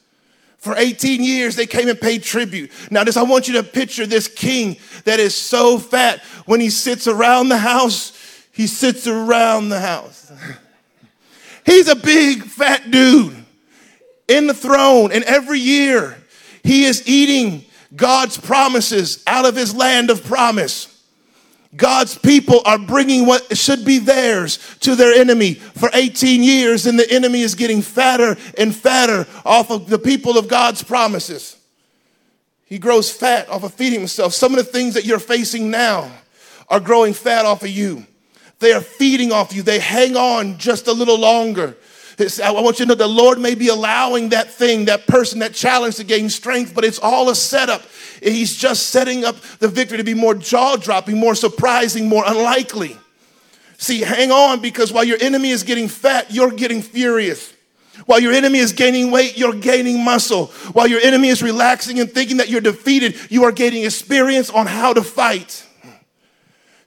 For 0.59 0.75
18 0.77 1.23
years, 1.23 1.55
they 1.55 1.65
came 1.65 1.89
and 1.89 1.99
paid 1.99 2.21
tribute. 2.21 2.69
Now, 2.91 3.03
this, 3.03 3.17
I 3.17 3.23
want 3.23 3.47
you 3.47 3.55
to 3.55 3.63
picture 3.63 4.05
this 4.05 4.27
king 4.27 4.77
that 5.05 5.19
is 5.19 5.33
so 5.33 5.79
fat. 5.79 6.19
When 6.45 6.59
he 6.59 6.69
sits 6.69 7.07
around 7.07 7.49
the 7.49 7.57
house, 7.57 8.13
he 8.51 8.67
sits 8.67 9.07
around 9.07 9.69
the 9.69 9.79
house. 9.79 10.31
He's 11.65 11.87
a 11.87 11.95
big, 11.95 12.43
fat 12.43 12.91
dude 12.91 13.43
in 14.27 14.45
the 14.45 14.53
throne, 14.53 15.11
and 15.11 15.23
every 15.23 15.59
year 15.59 16.15
he 16.63 16.85
is 16.85 17.07
eating 17.07 17.65
God's 17.95 18.37
promises 18.37 19.23
out 19.25 19.45
of 19.45 19.55
his 19.55 19.75
land 19.75 20.09
of 20.09 20.23
promise. 20.23 20.95
God's 21.75 22.17
people 22.17 22.61
are 22.65 22.79
bringing 22.79 23.25
what 23.27 23.55
should 23.55 23.85
be 23.85 23.99
theirs 23.99 24.57
to 24.79 24.95
their 24.95 25.13
enemy 25.13 25.53
for 25.53 25.89
18 25.93 26.41
years, 26.41 26.87
and 26.87 26.97
the 26.97 27.09
enemy 27.11 27.41
is 27.41 27.53
getting 27.53 27.81
fatter 27.81 28.37
and 28.57 28.75
fatter 28.75 29.27
off 29.45 29.69
of 29.69 29.87
the 29.87 29.99
people 29.99 30.37
of 30.37 30.47
God's 30.47 30.83
promises. 30.83 31.57
He 32.65 32.79
grows 32.79 33.11
fat 33.11 33.49
off 33.49 33.63
of 33.63 33.73
feeding 33.73 33.99
himself. 33.99 34.33
Some 34.33 34.53
of 34.53 34.57
the 34.57 34.71
things 34.71 34.95
that 34.95 35.05
you're 35.05 35.19
facing 35.19 35.69
now 35.69 36.11
are 36.69 36.79
growing 36.79 37.13
fat 37.13 37.45
off 37.45 37.63
of 37.63 37.69
you. 37.69 38.05
They 38.59 38.73
are 38.73 38.81
feeding 38.81 39.31
off 39.31 39.53
you. 39.53 39.63
They 39.63 39.79
hang 39.79 40.15
on 40.15 40.57
just 40.57 40.87
a 40.87 40.93
little 40.93 41.17
longer. 41.17 41.77
I 42.19 42.51
want 42.51 42.79
you 42.79 42.85
to 42.85 42.89
know 42.89 42.95
the 42.95 43.07
Lord 43.07 43.39
may 43.39 43.55
be 43.55 43.69
allowing 43.69 44.29
that 44.29 44.51
thing, 44.51 44.85
that 44.85 45.07
person, 45.07 45.39
that 45.39 45.53
challenge 45.53 45.95
to 45.95 46.03
gain 46.03 46.29
strength, 46.29 46.75
but 46.75 46.83
it's 46.83 46.99
all 46.99 47.29
a 47.29 47.35
setup. 47.35 47.81
He's 48.21 48.55
just 48.55 48.87
setting 48.87 49.23
up 49.23 49.39
the 49.59 49.67
victory 49.67 49.97
to 49.97 50.03
be 50.03 50.13
more 50.13 50.35
jaw 50.35 50.75
dropping, 50.75 51.17
more 51.17 51.35
surprising, 51.35 52.09
more 52.09 52.23
unlikely. 52.25 52.97
See, 53.77 54.01
hang 54.01 54.31
on 54.31 54.61
because 54.61 54.91
while 54.91 55.05
your 55.05 55.17
enemy 55.21 55.51
is 55.51 55.63
getting 55.63 55.87
fat, 55.87 56.31
you're 56.31 56.51
getting 56.51 56.81
furious. 56.81 57.53
While 58.05 58.19
your 58.19 58.33
enemy 58.33 58.59
is 58.59 58.73
gaining 58.73 59.11
weight, 59.11 59.37
you're 59.37 59.53
gaining 59.53 60.03
muscle. 60.03 60.47
While 60.73 60.87
your 60.87 60.99
enemy 61.01 61.29
is 61.29 61.43
relaxing 61.43 61.99
and 61.99 62.11
thinking 62.11 62.37
that 62.37 62.49
you're 62.49 62.61
defeated, 62.61 63.15
you 63.29 63.43
are 63.43 63.51
gaining 63.51 63.83
experience 63.83 64.49
on 64.49 64.67
how 64.67 64.93
to 64.93 65.01
fight. 65.01 65.65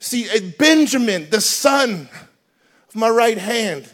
See, 0.01 0.27
Benjamin, 0.59 1.31
the 1.31 1.41
son 1.41 2.09
of 2.89 2.95
my 2.95 3.09
right 3.09 3.39
hand, 3.39 3.92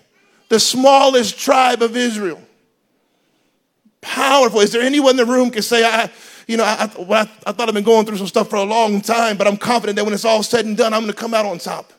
the 0.49 0.61
smallest 0.61 1.39
tribe 1.39 1.83
of 1.83 1.97
Israel. 1.97 2.41
Powerful. 4.01 4.61
Is 4.61 4.73
there 4.73 4.83
anyone 4.83 5.13
in 5.13 5.17
the 5.17 5.27
room 5.27 5.51
can 5.51 5.63
say, 5.63 5.85
I, 5.85 6.11
you 6.47 6.57
know, 6.57 6.65
I, 6.65 6.91
I, 6.99 7.21
I 7.47 7.53
thought 7.53 7.69
I've 7.69 7.75
been 7.75 7.85
going 7.85 8.07
through 8.07 8.17
some 8.17 8.27
stuff 8.27 8.49
for 8.49 8.57
a 8.57 8.65
long 8.65 9.01
time, 9.01 9.37
but 9.37 9.47
I'm 9.47 9.57
confident 9.57 9.97
that 9.97 10.05
when 10.05 10.15
it's 10.15 10.25
all 10.25 10.43
said 10.43 10.65
and 10.65 10.77
done, 10.77 10.95
I'm 10.95 11.03
going 11.03 11.13
to 11.13 11.19
come 11.19 11.35
out 11.35 11.45
on 11.45 11.59
top. 11.59 11.93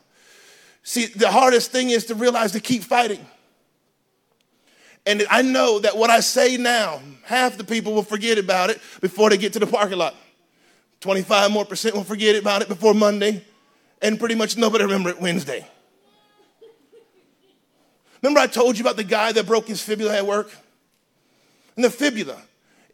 See, 0.82 1.06
the 1.06 1.30
hardest 1.30 1.70
thing 1.70 1.90
is 1.90 2.06
to 2.06 2.14
realize 2.14 2.52
to 2.52 2.60
keep 2.60 2.82
fighting. 2.82 3.24
And 5.06 5.24
I 5.30 5.42
know 5.42 5.78
that 5.80 5.96
what 5.96 6.10
I 6.10 6.20
say 6.20 6.56
now, 6.56 7.00
half 7.24 7.56
the 7.56 7.64
people 7.64 7.94
will 7.94 8.02
forget 8.02 8.38
about 8.38 8.70
it 8.70 8.80
before 9.00 9.30
they 9.30 9.36
get 9.36 9.52
to 9.54 9.58
the 9.58 9.66
parking 9.66 9.98
lot. 9.98 10.14
25 11.00 11.50
more 11.50 11.64
percent 11.64 11.94
will 11.94 12.04
forget 12.04 12.36
about 12.36 12.62
it 12.62 12.68
before 12.68 12.92
Monday, 12.92 13.44
and 14.02 14.18
pretty 14.18 14.34
much 14.34 14.56
nobody 14.56 14.84
remember 14.84 15.08
it 15.08 15.20
Wednesday. 15.20 15.66
Remember 18.22 18.40
I 18.40 18.46
told 18.46 18.78
you 18.78 18.84
about 18.84 18.96
the 18.96 19.04
guy 19.04 19.32
that 19.32 19.46
broke 19.46 19.68
his 19.68 19.82
fibula 19.82 20.16
at 20.16 20.26
work? 20.26 20.50
And 21.76 21.84
the 21.84 21.90
fibula 21.90 22.36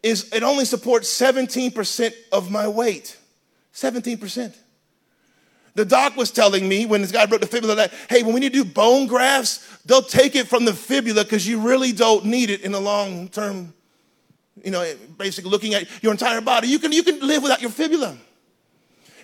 is 0.03 0.31
it 0.31 0.43
only 0.43 0.65
supports 0.65 1.09
17% 1.09 2.13
of 2.31 2.51
my 2.51 2.67
weight. 2.67 3.17
17%. 3.73 4.55
The 5.75 5.85
doc 5.85 6.17
was 6.17 6.31
telling 6.31 6.67
me 6.67 6.85
when 6.87 7.01
this 7.01 7.11
guy 7.11 7.25
broke 7.27 7.41
the 7.41 7.47
fibula 7.47 7.75
that, 7.75 7.93
hey, 8.09 8.23
when 8.23 8.33
we 8.33 8.39
need 8.39 8.53
to 8.53 8.63
do 8.63 8.65
bone 8.65 9.05
grafts, 9.05 9.79
they'll 9.85 10.01
take 10.01 10.35
it 10.35 10.47
from 10.47 10.65
the 10.65 10.73
fibula 10.73 11.23
because 11.23 11.47
you 11.47 11.59
really 11.59 11.91
don't 11.91 12.25
need 12.25 12.49
it 12.49 12.61
in 12.61 12.71
the 12.71 12.79
long 12.81 13.27
term, 13.27 13.73
you 14.63 14.71
know, 14.71 14.91
basically 15.17 15.51
looking 15.51 15.75
at 15.75 15.87
your 16.01 16.11
entire 16.11 16.41
body. 16.41 16.67
You 16.67 16.79
can, 16.79 16.91
you 16.91 17.03
can 17.03 17.19
live 17.19 17.43
without 17.43 17.61
your 17.61 17.69
fibula. 17.69 18.17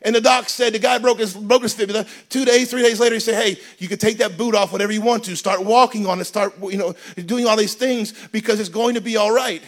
And 0.03 0.13
the 0.13 0.22
doc 0.22 0.50
said 0.50 0.74
the 0.74 0.79
guy 0.79 0.98
broke 0.98 1.19
his, 1.19 1.33
broke 1.33 1.63
his 1.63 1.74
fibula. 1.74 2.05
Two 2.27 2.43
days, 2.43 2.69
three 2.69 2.81
days 2.81 3.00
later, 3.00 3.15
he 3.15 3.22
said, 3.22 3.41
hey, 3.41 3.60
you 3.77 3.88
can 3.88 3.98
take 3.98 4.17
that 4.17 4.38
boot 4.38 4.53
off 4.53 4.72
whatever 4.72 4.91
you 4.91 5.01
want 5.01 5.24
to. 5.25 5.36
Start 5.36 5.63
walking 5.63 6.05
on 6.07 6.19
it. 6.19 6.25
Start, 6.25 6.53
you 6.62 6.77
know, 6.77 6.93
doing 7.25 7.48
all 7.48 7.55
these 7.55 7.75
things 7.75 8.13
because 8.29 8.60
it's 8.60 8.69
going 8.69 8.95
to 8.95 9.01
be 9.01 9.15
all 9.15 9.33
right. 9.33 9.62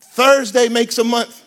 Thursday 0.00 0.68
makes 0.68 0.98
a 0.98 1.04
month. 1.04 1.42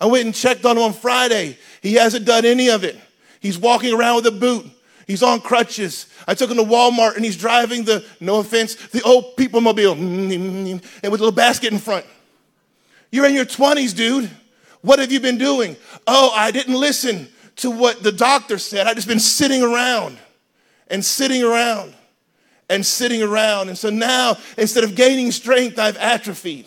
I 0.00 0.06
went 0.06 0.24
and 0.24 0.34
checked 0.34 0.64
on 0.64 0.76
him 0.76 0.82
on 0.82 0.92
Friday. 0.92 1.56
He 1.80 1.94
hasn't 1.94 2.24
done 2.24 2.44
any 2.44 2.68
of 2.68 2.82
it. 2.82 2.98
He's 3.38 3.58
walking 3.58 3.94
around 3.94 4.16
with 4.16 4.26
a 4.26 4.32
boot. 4.32 4.66
He's 5.06 5.22
on 5.22 5.40
crutches. 5.40 6.06
I 6.26 6.34
took 6.34 6.50
him 6.50 6.56
to 6.56 6.64
Walmart 6.64 7.14
and 7.14 7.24
he's 7.24 7.36
driving 7.36 7.84
the, 7.84 8.04
no 8.20 8.40
offense, 8.40 8.74
the 8.74 9.02
old 9.02 9.36
people 9.36 9.60
mobile 9.60 9.92
and 9.92 10.80
with 10.80 11.04
a 11.04 11.08
little 11.10 11.30
basket 11.30 11.72
in 11.72 11.78
front. 11.78 12.06
You're 13.12 13.26
in 13.26 13.34
your 13.34 13.44
20s, 13.44 13.94
dude. 13.94 14.30
What 14.84 14.98
have 14.98 15.10
you 15.10 15.18
been 15.18 15.38
doing? 15.38 15.76
Oh, 16.06 16.30
I 16.36 16.50
didn't 16.50 16.78
listen 16.78 17.28
to 17.56 17.70
what 17.70 18.02
the 18.02 18.12
doctor 18.12 18.58
said. 18.58 18.86
I've 18.86 18.96
just 18.96 19.08
been 19.08 19.18
sitting 19.18 19.62
around 19.62 20.18
and 20.88 21.02
sitting 21.02 21.42
around 21.42 21.94
and 22.68 22.84
sitting 22.84 23.22
around. 23.22 23.70
And 23.70 23.78
so 23.78 23.88
now, 23.88 24.36
instead 24.58 24.84
of 24.84 24.94
gaining 24.94 25.32
strength, 25.32 25.78
I've 25.78 25.96
atrophied. 25.96 26.66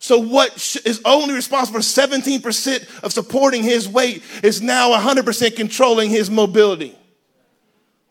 So, 0.00 0.18
what 0.18 0.56
is 0.84 1.00
only 1.04 1.32
responsible 1.32 1.78
for 1.78 1.84
17% 1.84 3.04
of 3.04 3.12
supporting 3.12 3.62
his 3.62 3.88
weight 3.88 4.24
is 4.42 4.60
now 4.60 4.90
100% 4.90 5.54
controlling 5.54 6.10
his 6.10 6.28
mobility. 6.28 6.96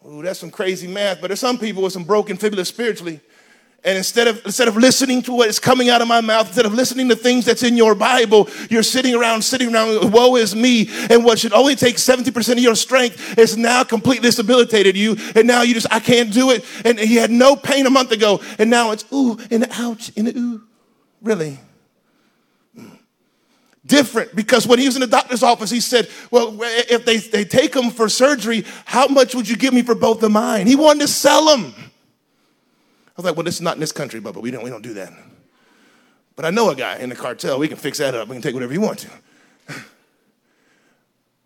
Ooh, 0.07 0.21
that's 0.21 0.39
some 0.39 0.51
crazy 0.51 0.87
math, 0.87 1.19
but 1.19 1.27
there's 1.27 1.41
some 1.41 1.57
people 1.57 1.83
with 1.83 1.91
some 1.91 2.05
broken 2.05 2.37
fibula 2.37 2.63
spiritually 2.63 3.19
and 3.83 3.97
instead 3.97 4.27
of, 4.27 4.45
instead 4.45 4.67
of 4.67 4.75
listening 4.75 5.21
to 5.23 5.31
what 5.31 5.47
is 5.47 5.57
coming 5.57 5.89
out 5.89 6.01
of 6.01 6.07
my 6.07 6.19
mouth, 6.19 6.47
instead 6.47 6.65
of 6.65 6.73
listening 6.73 7.07
to 7.09 7.15
things 7.15 7.45
that's 7.45 7.63
in 7.63 7.77
your 7.77 7.95
Bible, 7.95 8.49
you're 8.69 8.83
sitting 8.83 9.15
around, 9.15 9.41
sitting 9.41 9.73
around, 9.73 10.11
woe 10.11 10.35
is 10.35 10.53
me. 10.53 10.89
And 11.09 11.23
what 11.23 11.39
should 11.39 11.53
only 11.53 11.75
take 11.75 11.95
70% 11.95 12.53
of 12.53 12.59
your 12.59 12.75
strength 12.75 13.37
is 13.37 13.55
now 13.55 13.83
completely 13.85 14.27
disabilitated 14.27 14.97
you. 14.97 15.15
And 15.33 15.47
now 15.47 15.61
you 15.61 15.73
just, 15.73 15.87
I 15.91 15.99
can't 15.99 16.33
do 16.33 16.49
it. 16.49 16.65
And 16.83 16.99
he 16.99 17.15
had 17.15 17.31
no 17.31 17.55
pain 17.55 17.85
a 17.85 17.89
month 17.89 18.11
ago. 18.11 18.41
And 18.57 18.69
now 18.69 18.91
it's 18.91 19.05
ooh 19.13 19.37
and 19.49 19.65
ouch 19.71 20.11
and 20.17 20.27
ooh. 20.35 20.63
Really? 21.21 21.59
Different 23.85 24.35
because 24.35 24.67
when 24.67 24.77
he 24.77 24.85
was 24.85 24.97
in 24.97 25.01
the 25.01 25.07
doctor's 25.07 25.41
office, 25.41 25.69
he 25.69 25.79
said, 25.79 26.09
Well, 26.29 26.55
if 26.61 27.05
they, 27.05 27.17
they 27.17 27.45
take 27.45 27.73
him 27.75 27.91
for 27.91 28.09
surgery, 28.09 28.65
how 28.85 29.07
much 29.07 29.33
would 29.33 29.47
you 29.47 29.55
give 29.55 29.73
me 29.73 29.83
for 29.83 29.95
both 29.95 30.21
of 30.21 30.31
mine? 30.31 30.67
He 30.67 30.75
wanted 30.75 31.01
to 31.01 31.07
sell 31.07 31.45
them 31.45 31.73
was 33.19 33.25
like, 33.25 33.35
well, 33.35 33.43
this 33.43 33.55
is 33.55 33.61
not 33.61 33.73
in 33.73 33.81
this 33.81 33.91
country, 33.91 34.21
but 34.21 34.35
we 34.41 34.49
don't, 34.49 34.63
we 34.63 34.69
don't 34.69 34.81
do 34.81 34.93
that. 34.93 35.11
But 36.37 36.45
I 36.45 36.51
know 36.51 36.69
a 36.69 36.75
guy 36.75 36.97
in 36.99 37.09
the 37.09 37.15
cartel. 37.15 37.59
We 37.59 37.67
can 37.67 37.75
fix 37.75 37.97
that 37.97 38.15
up. 38.15 38.29
We 38.29 38.35
can 38.35 38.41
take 38.41 38.53
whatever 38.53 38.71
you 38.71 38.79
want 38.79 38.99
to. 38.99 39.09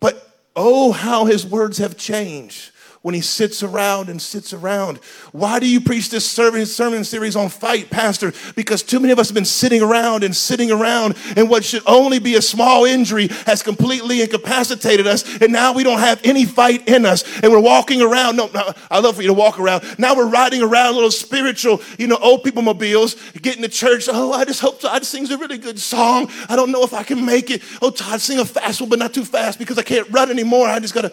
but 0.00 0.36
oh, 0.54 0.92
how 0.92 1.24
his 1.24 1.44
words 1.44 1.78
have 1.78 1.96
changed 1.96 2.70
when 3.04 3.14
he 3.14 3.20
sits 3.20 3.62
around 3.62 4.08
and 4.08 4.20
sits 4.20 4.54
around. 4.54 4.96
Why 5.30 5.60
do 5.60 5.68
you 5.68 5.82
preach 5.82 6.08
this 6.08 6.24
sermon, 6.24 6.64
series 6.64 7.36
on 7.36 7.50
fight, 7.50 7.90
Pastor? 7.90 8.32
Because 8.56 8.82
too 8.82 8.98
many 8.98 9.12
of 9.12 9.18
us 9.18 9.28
have 9.28 9.34
been 9.34 9.44
sitting 9.44 9.82
around 9.82 10.24
and 10.24 10.34
sitting 10.34 10.70
around, 10.70 11.14
and 11.36 11.50
what 11.50 11.66
should 11.66 11.82
only 11.86 12.18
be 12.18 12.36
a 12.36 12.40
small 12.40 12.86
injury 12.86 13.26
has 13.44 13.62
completely 13.62 14.22
incapacitated 14.22 15.06
us, 15.06 15.22
and 15.42 15.52
now 15.52 15.74
we 15.74 15.82
don't 15.82 15.98
have 15.98 16.18
any 16.24 16.46
fight 16.46 16.88
in 16.88 17.04
us, 17.04 17.24
and 17.42 17.52
we're 17.52 17.60
walking 17.60 18.00
around. 18.00 18.36
No, 18.36 18.48
no 18.54 18.72
I 18.90 19.00
love 19.00 19.16
for 19.16 19.22
you 19.22 19.28
to 19.28 19.34
walk 19.34 19.60
around. 19.60 19.84
Now 19.98 20.16
we're 20.16 20.30
riding 20.30 20.62
around 20.62 20.94
little 20.94 21.10
spiritual, 21.10 21.82
you 21.98 22.06
know, 22.06 22.16
old 22.16 22.42
people 22.42 22.62
mobiles, 22.62 23.16
getting 23.32 23.60
to 23.60 23.68
church. 23.68 24.08
Oh, 24.10 24.32
I 24.32 24.46
just 24.46 24.62
hope 24.62 24.80
Todd 24.80 25.04
sings 25.04 25.30
a 25.30 25.36
really 25.36 25.58
good 25.58 25.78
song. 25.78 26.30
I 26.48 26.56
don't 26.56 26.72
know 26.72 26.84
if 26.84 26.94
I 26.94 27.02
can 27.02 27.26
make 27.26 27.50
it. 27.50 27.60
Oh, 27.82 27.90
Todd, 27.90 28.22
sing 28.22 28.38
a 28.38 28.46
fast 28.46 28.80
one, 28.80 28.88
but 28.88 28.98
not 28.98 29.12
too 29.12 29.26
fast 29.26 29.58
because 29.58 29.76
I 29.76 29.82
can't 29.82 30.08
run 30.08 30.30
anymore. 30.30 30.68
I 30.68 30.80
just 30.80 30.94
gotta. 30.94 31.12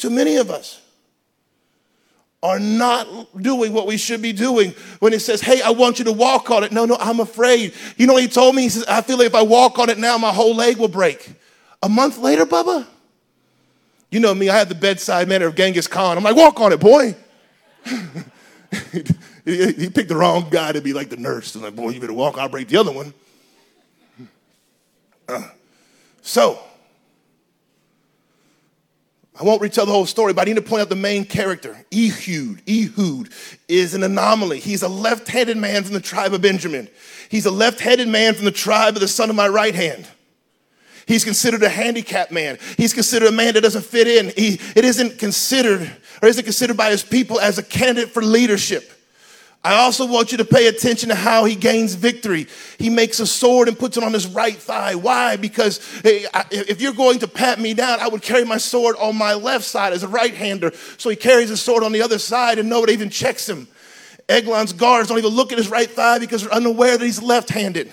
Too 0.00 0.08
many 0.08 0.36
of 0.36 0.50
us 0.50 0.80
are 2.42 2.58
not 2.58 3.06
doing 3.42 3.74
what 3.74 3.86
we 3.86 3.98
should 3.98 4.22
be 4.22 4.32
doing 4.32 4.72
when 5.00 5.12
he 5.12 5.18
says, 5.18 5.42
Hey, 5.42 5.60
I 5.60 5.72
want 5.72 5.98
you 5.98 6.06
to 6.06 6.12
walk 6.12 6.50
on 6.50 6.64
it. 6.64 6.72
No, 6.72 6.86
no, 6.86 6.96
I'm 6.98 7.20
afraid. 7.20 7.74
You 7.98 8.06
know, 8.06 8.16
he 8.16 8.26
told 8.26 8.54
me, 8.54 8.62
he 8.62 8.70
says, 8.70 8.84
I 8.84 9.02
feel 9.02 9.18
like 9.18 9.26
if 9.26 9.34
I 9.34 9.42
walk 9.42 9.78
on 9.78 9.90
it 9.90 9.98
now, 9.98 10.16
my 10.16 10.32
whole 10.32 10.54
leg 10.54 10.78
will 10.78 10.88
break. 10.88 11.34
A 11.82 11.88
month 11.90 12.16
later, 12.16 12.46
Bubba, 12.46 12.86
you 14.10 14.20
know 14.20 14.34
me, 14.34 14.48
I 14.48 14.56
had 14.56 14.70
the 14.70 14.74
bedside 14.74 15.28
manner 15.28 15.48
of 15.48 15.54
Genghis 15.54 15.86
Khan. 15.86 16.16
I'm 16.16 16.24
like, 16.24 16.34
walk 16.34 16.60
on 16.60 16.72
it, 16.72 16.80
boy. 16.80 17.14
he, 17.84 19.90
picked 19.90 20.08
the 20.08 20.16
wrong 20.16 20.48
guy 20.50 20.72
to 20.72 20.80
be 20.80 20.94
like 20.94 21.10
the 21.10 21.18
nurse. 21.18 21.54
I'm 21.54 21.60
like, 21.60 21.76
boy, 21.76 21.90
you 21.90 22.00
better 22.00 22.14
walk, 22.14 22.38
I'll 22.38 22.48
break 22.48 22.68
the 22.68 22.78
other 22.78 22.92
one. 22.92 23.12
Uh, 25.28 25.46
so, 26.22 26.58
I 29.40 29.42
won't 29.42 29.62
retell 29.62 29.86
the 29.86 29.92
whole 29.92 30.04
story, 30.04 30.34
but 30.34 30.42
I 30.42 30.44
need 30.44 30.56
to 30.56 30.62
point 30.62 30.82
out 30.82 30.90
the 30.90 30.96
main 30.96 31.24
character. 31.24 31.82
Ehud. 31.94 32.60
Ehud 32.68 33.30
is 33.68 33.94
an 33.94 34.02
anomaly. 34.02 34.60
He's 34.60 34.82
a 34.82 34.88
left 34.88 35.28
handed 35.28 35.56
man 35.56 35.82
from 35.82 35.94
the 35.94 36.00
tribe 36.00 36.34
of 36.34 36.42
Benjamin. 36.42 36.88
He's 37.30 37.46
a 37.46 37.50
left 37.50 37.80
handed 37.80 38.08
man 38.08 38.34
from 38.34 38.44
the 38.44 38.50
tribe 38.50 38.96
of 38.96 39.00
the 39.00 39.08
son 39.08 39.30
of 39.30 39.36
my 39.36 39.48
right 39.48 39.74
hand. 39.74 40.06
He's 41.06 41.24
considered 41.24 41.62
a 41.62 41.70
handicapped 41.70 42.30
man. 42.30 42.58
He's 42.76 42.92
considered 42.92 43.28
a 43.28 43.32
man 43.32 43.54
that 43.54 43.62
doesn't 43.62 43.86
fit 43.86 44.06
in. 44.06 44.28
He, 44.36 44.60
it 44.76 44.84
isn't 44.84 45.18
considered 45.18 45.90
or 46.20 46.28
isn't 46.28 46.44
considered 46.44 46.76
by 46.76 46.90
his 46.90 47.02
people 47.02 47.40
as 47.40 47.56
a 47.56 47.62
candidate 47.62 48.10
for 48.10 48.22
leadership. 48.22 48.92
I 49.62 49.80
also 49.82 50.06
want 50.06 50.32
you 50.32 50.38
to 50.38 50.44
pay 50.44 50.68
attention 50.68 51.10
to 51.10 51.14
how 51.14 51.44
he 51.44 51.54
gains 51.54 51.94
victory. 51.94 52.46
He 52.78 52.88
makes 52.88 53.20
a 53.20 53.26
sword 53.26 53.68
and 53.68 53.78
puts 53.78 53.98
it 53.98 54.02
on 54.02 54.14
his 54.14 54.26
right 54.26 54.56
thigh. 54.56 54.94
Why? 54.94 55.36
Because 55.36 55.80
if 56.02 56.80
you're 56.80 56.94
going 56.94 57.18
to 57.18 57.28
pat 57.28 57.60
me 57.60 57.74
down, 57.74 58.00
I 58.00 58.08
would 58.08 58.22
carry 58.22 58.44
my 58.44 58.56
sword 58.56 58.96
on 58.96 59.16
my 59.16 59.34
left 59.34 59.66
side 59.66 59.92
as 59.92 60.02
a 60.02 60.08
right 60.08 60.32
hander. 60.32 60.72
So 60.96 61.10
he 61.10 61.16
carries 61.16 61.50
his 61.50 61.60
sword 61.60 61.82
on 61.82 61.92
the 61.92 62.00
other 62.00 62.18
side 62.18 62.58
and 62.58 62.70
nobody 62.70 62.94
even 62.94 63.10
checks 63.10 63.46
him. 63.46 63.68
Eglon's 64.30 64.72
guards 64.72 65.08
don't 65.08 65.18
even 65.18 65.32
look 65.32 65.52
at 65.52 65.58
his 65.58 65.68
right 65.68 65.90
thigh 65.90 66.18
because 66.18 66.42
they're 66.42 66.54
unaware 66.54 66.96
that 66.96 67.04
he's 67.04 67.20
left 67.20 67.50
handed. 67.50 67.92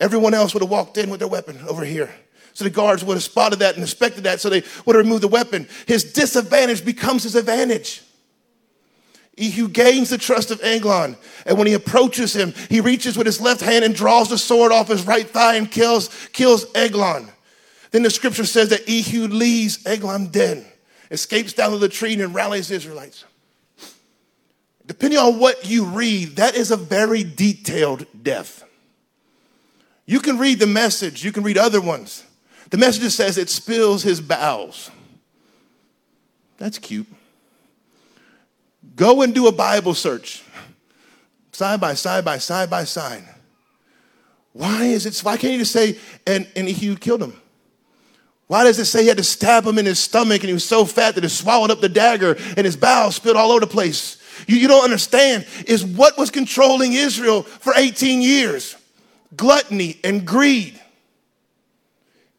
Everyone 0.00 0.34
else 0.34 0.52
would 0.52 0.64
have 0.64 0.70
walked 0.70 0.98
in 0.98 1.10
with 1.10 1.20
their 1.20 1.28
weapon 1.28 1.60
over 1.68 1.84
here. 1.84 2.12
So 2.54 2.64
the 2.64 2.70
guards 2.70 3.04
would 3.04 3.14
have 3.14 3.22
spotted 3.22 3.60
that 3.60 3.74
and 3.74 3.82
inspected 3.82 4.24
that, 4.24 4.40
so 4.40 4.50
they 4.50 4.62
would 4.84 4.96
have 4.96 5.04
removed 5.04 5.22
the 5.22 5.28
weapon. 5.28 5.68
His 5.86 6.12
disadvantage 6.12 6.84
becomes 6.84 7.22
his 7.22 7.36
advantage. 7.36 8.02
Ehud 9.40 9.72
gains 9.72 10.10
the 10.10 10.18
trust 10.18 10.50
of 10.50 10.62
Eglon, 10.62 11.16
and 11.46 11.56
when 11.56 11.66
he 11.66 11.72
approaches 11.72 12.34
him, 12.34 12.52
he 12.68 12.80
reaches 12.80 13.16
with 13.16 13.26
his 13.26 13.40
left 13.40 13.62
hand 13.62 13.84
and 13.84 13.94
draws 13.94 14.28
the 14.28 14.36
sword 14.36 14.72
off 14.72 14.88
his 14.88 15.06
right 15.06 15.28
thigh 15.28 15.56
and 15.56 15.70
kills, 15.70 16.10
kills 16.32 16.66
Eglon. 16.74 17.30
Then 17.92 18.02
the 18.02 18.10
scripture 18.10 18.44
says 18.44 18.68
that 18.68 18.88
Ehud 18.88 19.32
leaves 19.32 19.84
Eglon 19.86 20.26
dead, 20.26 20.66
escapes 21.10 21.54
down 21.54 21.70
to 21.70 21.78
the 21.78 21.88
tree, 21.88 22.20
and 22.20 22.34
rallies 22.34 22.68
the 22.68 22.74
Israelites. 22.74 23.24
Depending 24.86 25.18
on 25.18 25.38
what 25.38 25.64
you 25.64 25.86
read, 25.86 26.36
that 26.36 26.54
is 26.54 26.70
a 26.70 26.76
very 26.76 27.24
detailed 27.24 28.06
death. 28.22 28.64
You 30.04 30.20
can 30.20 30.38
read 30.38 30.58
the 30.58 30.66
message, 30.66 31.24
you 31.24 31.32
can 31.32 31.42
read 31.42 31.56
other 31.56 31.80
ones. 31.80 32.24
The 32.70 32.76
message 32.76 33.12
says 33.12 33.38
it 33.38 33.48
spills 33.48 34.02
his 34.02 34.20
bowels. 34.20 34.90
That's 36.58 36.78
cute. 36.78 37.06
Go 39.02 39.22
and 39.22 39.34
do 39.34 39.48
a 39.48 39.52
Bible 39.52 39.94
search, 39.94 40.44
side 41.50 41.80
by 41.80 41.94
side 41.94 42.24
by 42.24 42.38
side 42.38 42.70
by 42.70 42.84
side. 42.84 43.24
Why 44.52 44.84
is 44.84 45.06
it? 45.06 45.18
Why 45.24 45.36
can't 45.36 45.54
you 45.54 45.58
just 45.58 45.72
say, 45.72 45.98
and, 46.24 46.46
and 46.54 46.68
he 46.68 46.94
killed 46.94 47.20
him? 47.20 47.36
Why 48.46 48.62
does 48.62 48.78
it 48.78 48.84
say 48.84 49.02
he 49.02 49.08
had 49.08 49.16
to 49.16 49.24
stab 49.24 49.66
him 49.66 49.76
in 49.78 49.86
his 49.86 49.98
stomach 49.98 50.42
and 50.42 50.46
he 50.48 50.52
was 50.52 50.64
so 50.64 50.84
fat 50.84 51.16
that 51.16 51.24
he 51.24 51.30
swallowed 51.30 51.72
up 51.72 51.80
the 51.80 51.88
dagger 51.88 52.36
and 52.56 52.64
his 52.64 52.76
bowels 52.76 53.16
spilled 53.16 53.36
all 53.36 53.50
over 53.50 53.58
the 53.58 53.66
place? 53.66 54.22
You, 54.46 54.56
you 54.56 54.68
don't 54.68 54.84
understand 54.84 55.48
is 55.66 55.84
what 55.84 56.16
was 56.16 56.30
controlling 56.30 56.92
Israel 56.92 57.42
for 57.42 57.72
18 57.76 58.22
years 58.22 58.76
gluttony 59.36 59.98
and 60.04 60.24
greed. 60.24 60.80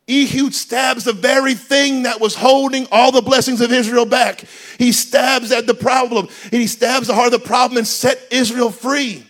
Ehud 0.09 0.53
stabs 0.53 1.05
the 1.05 1.13
very 1.13 1.53
thing 1.53 2.03
that 2.03 2.19
was 2.19 2.35
holding 2.35 2.87
all 2.91 3.11
the 3.11 3.21
blessings 3.21 3.61
of 3.61 3.71
Israel 3.71 4.05
back. 4.05 4.43
He 4.77 4.91
stabs 4.91 5.51
at 5.51 5.65
the 5.65 5.73
problem, 5.73 6.27
and 6.51 6.61
he 6.61 6.67
stabs 6.67 7.07
the 7.07 7.13
heart 7.13 7.33
of 7.33 7.41
the 7.41 7.47
problem 7.47 7.77
and 7.77 7.87
set 7.87 8.19
Israel 8.29 8.69
free. 8.69 9.25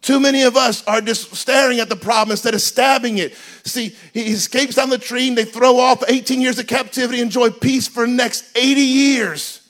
Too 0.00 0.20
many 0.20 0.42
of 0.42 0.56
us 0.56 0.84
are 0.86 1.00
just 1.00 1.34
staring 1.34 1.80
at 1.80 1.88
the 1.88 1.96
problem 1.96 2.32
instead 2.32 2.54
of 2.54 2.60
stabbing 2.60 3.18
it. 3.18 3.34
See, 3.64 3.94
he 4.12 4.32
escapes 4.32 4.76
down 4.76 4.90
the 4.90 4.98
tree, 4.98 5.28
and 5.28 5.36
they 5.36 5.44
throw 5.44 5.78
off 5.78 6.02
18 6.08 6.40
years 6.40 6.58
of 6.58 6.66
captivity, 6.66 7.20
enjoy 7.20 7.50
peace 7.50 7.88
for 7.88 8.06
the 8.06 8.12
next 8.12 8.44
80 8.56 8.80
years. 8.80 9.68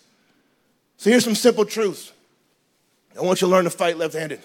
So 0.99 1.11
here's 1.11 1.25
some 1.25 1.35
simple 1.35 1.65
truths. 1.65 2.13
I 3.17 3.23
want 3.23 3.41
you 3.41 3.49
to 3.49 3.53
learn 3.53 3.65
to 3.65 3.71
fight 3.71 3.97
left 3.97 4.15
handed. 4.15 4.41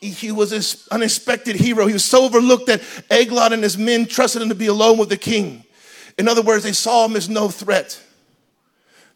He 0.00 0.32
was 0.32 0.50
this 0.50 0.88
unexpected 0.88 1.56
hero. 1.56 1.86
He 1.86 1.92
was 1.92 2.04
so 2.04 2.24
overlooked 2.24 2.66
that 2.68 2.82
Eglon 3.10 3.52
and 3.52 3.62
his 3.62 3.76
men 3.76 4.06
trusted 4.06 4.40
him 4.40 4.48
to 4.48 4.54
be 4.54 4.66
alone 4.66 4.96
with 4.96 5.10
the 5.10 5.16
king. 5.16 5.64
In 6.18 6.26
other 6.26 6.42
words, 6.42 6.64
they 6.64 6.72
saw 6.72 7.04
him 7.04 7.16
as 7.16 7.28
no 7.28 7.48
threat. 7.48 8.00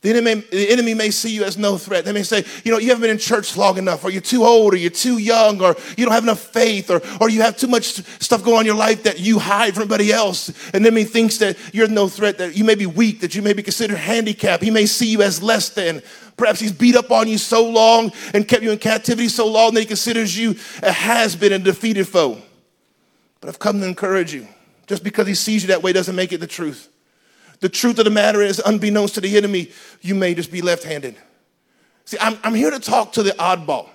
The 0.05 0.11
enemy, 0.11 0.35
the 0.35 0.69
enemy 0.69 0.93
may 0.93 1.11
see 1.11 1.31
you 1.35 1.45
as 1.45 1.57
no 1.57 1.79
threat. 1.79 2.05
They 2.05 2.13
may 2.13 2.25
say, 2.25 2.45
you 2.63 2.71
know, 2.71 2.77
you 2.77 2.89
haven't 2.89 3.01
been 3.01 3.11
in 3.11 3.17
church 3.17 3.57
long 3.57 3.79
enough, 3.79 4.05
or 4.05 4.11
you're 4.11 4.21
too 4.21 4.45
old, 4.45 4.75
or 4.75 4.77
you're 4.77 4.91
too 4.91 5.17
young, 5.17 5.63
or 5.63 5.75
you 5.97 6.05
don't 6.05 6.13
have 6.13 6.25
enough 6.25 6.41
faith, 6.41 6.91
or, 6.91 7.01
or 7.23 7.31
you 7.31 7.41
have 7.41 7.57
too 7.57 7.69
much 7.69 8.05
stuff 8.21 8.45
going 8.45 8.57
on 8.57 8.61
in 8.61 8.67
your 8.67 8.75
life 8.75 9.05
that 9.05 9.19
you 9.19 9.39
hide 9.39 9.73
from 9.73 9.85
everybody 9.85 10.13
else. 10.13 10.51
And 10.75 10.85
the 10.85 10.89
enemy 10.89 11.05
thinks 11.05 11.39
that 11.39 11.57
you're 11.73 11.89
no 11.89 12.09
threat, 12.09 12.37
that 12.37 12.55
you 12.55 12.65
may 12.65 12.75
be 12.75 12.85
weak, 12.85 13.21
that 13.21 13.35
you 13.35 13.41
may 13.41 13.55
be 13.55 13.63
considered 13.63 13.97
handicapped. 13.97 14.63
He 14.63 14.71
may 14.71 14.85
see 14.85 15.07
you 15.07 15.23
as 15.23 15.43
less 15.43 15.71
than. 15.71 16.03
Perhaps 16.37 16.61
he's 16.61 16.73
beat 16.73 16.97
up 16.97 17.11
on 17.11 17.27
you 17.27 17.39
so 17.39 17.67
long 17.67 18.13
and 18.35 18.47
kept 18.47 18.63
you 18.63 18.73
in 18.73 18.79
captivity 18.79 19.29
so 19.29 19.51
long 19.51 19.73
that 19.73 19.81
he 19.81 19.87
considers 19.87 20.37
you 20.37 20.55
a 20.83 20.93
has 20.93 21.35
been 21.35 21.55
and 21.55 21.65
defeated 21.65 22.07
foe. 22.07 22.43
But 23.41 23.49
I've 23.49 23.59
come 23.59 23.81
to 23.81 23.87
encourage 23.87 24.35
you. 24.35 24.49
Just 24.87 25.03
because 25.03 25.27
he 25.27 25.35
sees 25.35 25.63
you 25.63 25.69
that 25.69 25.83
way 25.83 25.95
doesn't 25.95 26.15
make 26.15 26.35
it 26.35 26.41
the 26.41 26.47
truth. 26.47 26.91
The 27.65 27.71
truth 27.71 27.99
of 27.99 28.05
the 28.05 28.11
matter 28.11 28.43
is, 28.43 28.61
unbeknownst 28.63 29.15
to 29.15 29.23
the 29.23 29.39
enemy, 29.39 29.71
you 30.03 30.15
may 30.15 30.35
just 30.35 30.53
be 30.53 30.61
left 30.61 30.85
handed. 30.85 31.17
See, 32.05 32.19
I'm, 32.21 32.37
I'm 32.45 32.55
here 32.55 32.71
to 32.71 32.79
talk 32.79 33.15
to 33.15 33.23
the 33.23 33.31
oddball. 33.31 33.89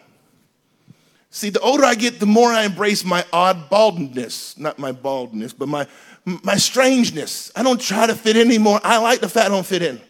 See, 1.29 1.51
the 1.51 1.59
older 1.59 1.85
I 1.85 1.93
get, 1.93 2.19
the 2.19 2.25
more 2.25 2.51
I 2.51 2.63
embrace 2.63 3.05
my 3.05 3.21
oddbaldness, 3.31 4.57
not 4.57 4.79
my 4.79 4.91
baldness, 4.91 5.53
but 5.53 5.67
my, 5.67 5.85
my 6.25 6.55
strangeness. 6.55 7.51
I 7.55 7.61
don't 7.61 7.79
try 7.79 8.07
to 8.07 8.15
fit 8.15 8.37
in 8.37 8.47
anymore. 8.47 8.79
I 8.83 8.97
like 8.97 9.19
the 9.19 9.29
fact 9.29 9.45
I 9.45 9.49
don't 9.49 9.63
fit 9.63 9.83
in. 9.83 10.01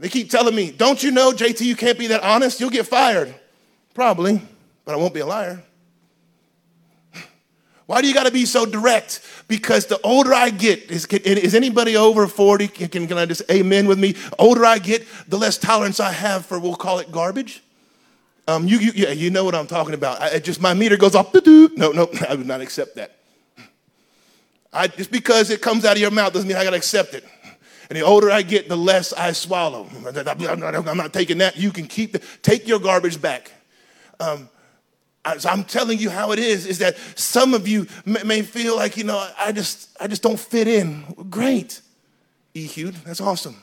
They 0.00 0.08
keep 0.08 0.30
telling 0.30 0.54
me, 0.54 0.70
don't 0.70 1.02
you 1.02 1.10
know, 1.10 1.32
JT, 1.32 1.60
you 1.66 1.76
can't 1.76 1.98
be 1.98 2.06
that 2.06 2.22
honest? 2.22 2.60
You'll 2.60 2.70
get 2.70 2.86
fired. 2.86 3.34
Probably, 3.92 4.40
but 4.86 4.94
I 4.94 4.96
won't 4.96 5.12
be 5.12 5.20
a 5.20 5.26
liar. 5.26 5.62
Why 7.86 8.02
do 8.02 8.08
you 8.08 8.14
got 8.14 8.26
to 8.26 8.32
be 8.32 8.44
so 8.44 8.66
direct? 8.66 9.20
Because 9.46 9.86
the 9.86 10.00
older 10.02 10.34
I 10.34 10.50
get, 10.50 10.90
is, 10.90 11.06
is 11.06 11.54
anybody 11.54 11.96
over 11.96 12.26
40? 12.26 12.68
Can, 12.68 13.06
can 13.06 13.16
I 13.16 13.26
just 13.26 13.42
amen 13.50 13.86
with 13.86 13.98
me? 13.98 14.16
Older 14.38 14.64
I 14.64 14.78
get, 14.78 15.06
the 15.28 15.38
less 15.38 15.56
tolerance 15.56 16.00
I 16.00 16.10
have 16.10 16.44
for, 16.44 16.58
we'll 16.58 16.74
call 16.74 16.98
it 16.98 17.12
garbage. 17.12 17.62
Um, 18.48 18.66
you, 18.66 18.78
you, 18.78 18.92
yeah, 18.94 19.10
you 19.10 19.30
know 19.30 19.44
what 19.44 19.54
I'm 19.54 19.66
talking 19.66 19.94
about. 19.94 20.20
I, 20.20 20.38
just 20.40 20.60
my 20.60 20.74
meter 20.74 20.96
goes 20.96 21.14
off. 21.14 21.32
Dude. 21.32 21.78
No, 21.78 21.92
no, 21.92 22.08
I 22.28 22.34
would 22.34 22.46
not 22.46 22.60
accept 22.60 22.96
that. 22.96 23.16
I, 24.72 24.88
just 24.88 25.10
because 25.10 25.50
it 25.50 25.62
comes 25.62 25.84
out 25.84 25.92
of 25.92 26.00
your 26.00 26.10
mouth 26.10 26.32
doesn't 26.32 26.46
mean 26.46 26.56
I 26.56 26.64
got 26.64 26.70
to 26.70 26.76
accept 26.76 27.14
it. 27.14 27.24
And 27.88 27.96
the 27.96 28.02
older 28.02 28.30
I 28.30 28.42
get, 28.42 28.68
the 28.68 28.76
less 28.76 29.12
I 29.12 29.30
swallow. 29.32 29.88
I'm 30.06 30.96
not 30.96 31.12
taking 31.12 31.38
that. 31.38 31.56
You 31.56 31.70
can 31.70 31.86
keep 31.86 32.12
the, 32.12 32.18
take 32.42 32.66
your 32.66 32.80
garbage 32.80 33.20
back. 33.20 33.52
Um, 34.18 34.48
I'm 35.26 35.64
telling 35.64 35.98
you 35.98 36.08
how 36.08 36.32
it 36.32 36.38
is, 36.38 36.66
is 36.66 36.78
that 36.78 36.96
some 37.16 37.52
of 37.52 37.66
you 37.66 37.86
may 38.04 38.42
feel 38.42 38.76
like, 38.76 38.96
you 38.96 39.04
know, 39.04 39.28
I 39.38 39.52
just, 39.52 39.90
I 40.00 40.06
just 40.06 40.22
don't 40.22 40.38
fit 40.38 40.68
in. 40.68 41.02
Great, 41.28 41.80
Ehud, 42.56 42.94
that's 43.04 43.20
awesome. 43.20 43.56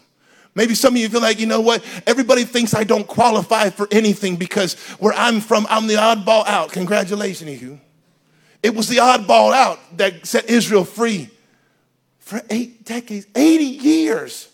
Maybe 0.55 0.75
some 0.75 0.93
of 0.93 1.01
you 1.01 1.09
feel 1.09 1.21
like, 1.21 1.39
you 1.39 1.47
know 1.47 1.61
what, 1.61 1.83
everybody 2.05 2.43
thinks 2.43 2.75
I 2.75 2.83
don't 2.83 3.07
qualify 3.07 3.69
for 3.69 3.87
anything 3.91 4.35
because 4.35 4.75
where 4.99 5.13
I'm 5.13 5.39
from, 5.39 5.65
I'm 5.69 5.87
the 5.87 5.95
oddball 5.95 6.45
out. 6.45 6.71
Congratulations, 6.71 7.49
Ehud. 7.49 7.79
It 8.61 8.75
was 8.75 8.87
the 8.87 8.97
oddball 8.97 9.53
out 9.53 9.79
that 9.97 10.25
set 10.25 10.49
Israel 10.49 10.85
free 10.85 11.29
for 12.19 12.41
eight 12.49 12.85
decades, 12.85 13.25
80 13.35 13.63
years. 13.63 14.49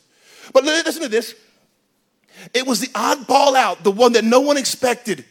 But 0.54 0.64
listen 0.64 1.02
to 1.02 1.10
this. 1.10 1.36
It 2.54 2.66
was 2.66 2.80
the 2.80 2.88
oddball 2.88 3.56
out, 3.56 3.84
the 3.84 3.92
one 3.92 4.14
that 4.14 4.24
no 4.24 4.40
one 4.40 4.58
expected 4.58 5.26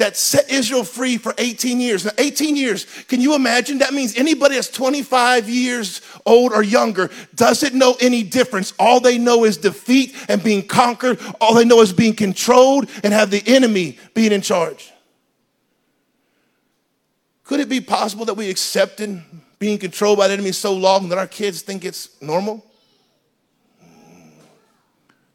that 0.00 0.16
set 0.16 0.50
Israel 0.50 0.82
free 0.82 1.18
for 1.18 1.34
18 1.36 1.78
years. 1.78 2.04
Now, 2.04 2.12
18 2.18 2.56
years, 2.56 2.84
can 3.04 3.20
you 3.20 3.34
imagine? 3.34 3.78
That 3.78 3.92
means 3.94 4.16
anybody 4.16 4.54
that's 4.54 4.68
25 4.68 5.48
years 5.48 6.00
old 6.26 6.52
or 6.52 6.62
younger 6.62 7.10
doesn't 7.34 7.74
know 7.74 7.96
any 8.00 8.22
difference. 8.22 8.72
All 8.78 9.00
they 9.00 9.18
know 9.18 9.44
is 9.44 9.58
defeat 9.58 10.14
and 10.28 10.42
being 10.42 10.66
conquered. 10.66 11.20
All 11.40 11.54
they 11.54 11.64
know 11.66 11.82
is 11.82 11.92
being 11.92 12.14
controlled 12.14 12.88
and 13.04 13.12
have 13.12 13.30
the 13.30 13.42
enemy 13.46 13.98
being 14.14 14.32
in 14.32 14.40
charge. 14.40 14.90
Could 17.44 17.60
it 17.60 17.68
be 17.68 17.80
possible 17.80 18.24
that 18.24 18.34
we 18.34 18.48
accepted 18.48 19.22
being 19.58 19.76
controlled 19.76 20.18
by 20.18 20.28
the 20.28 20.34
enemy 20.34 20.52
so 20.52 20.72
long 20.72 21.10
that 21.10 21.18
our 21.18 21.26
kids 21.26 21.60
think 21.60 21.84
it's 21.84 22.20
normal? 22.22 22.64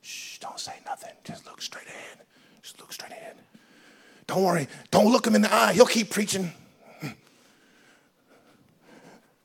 Shh, 0.02 0.40
don't 0.40 0.60
say 0.60 0.74
nothing. 0.86 1.12
Just 1.24 1.46
look 1.46 1.62
straight 1.62 1.88
ahead. 1.88 2.26
Just 2.64 2.80
look 2.80 2.92
straight 2.92 3.12
ahead. 3.12 3.36
Don't 4.36 4.44
worry. 4.44 4.68
Don't 4.92 5.14
look 5.14 5.26
him 5.26 5.34
in 5.34 5.44
the 5.44 5.54
eye. 5.54 5.72
He'll 5.72 5.86
keep 5.86 6.10
preaching. 6.10 6.52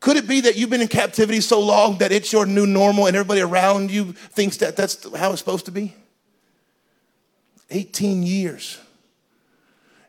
Could 0.01 0.17
it 0.17 0.27
be 0.27 0.41
that 0.41 0.57
you've 0.57 0.69
been 0.69 0.81
in 0.81 0.89
captivity 0.89 1.41
so 1.41 1.61
long 1.61 1.99
that 1.99 2.11
it's 2.11 2.33
your 2.33 2.45
new 2.45 2.67
normal 2.67 3.07
and 3.07 3.15
everybody 3.15 3.41
around 3.41 3.93
you 3.93 4.15
thinks 4.15 4.57
that 4.57 4.77
that's 4.77 5.09
how 5.15 5.31
it's 5.31 5.39
supposed 5.39 5.67
to 5.67 5.71
be? 5.71 5.95
18 7.71 8.25
years. 8.25 8.81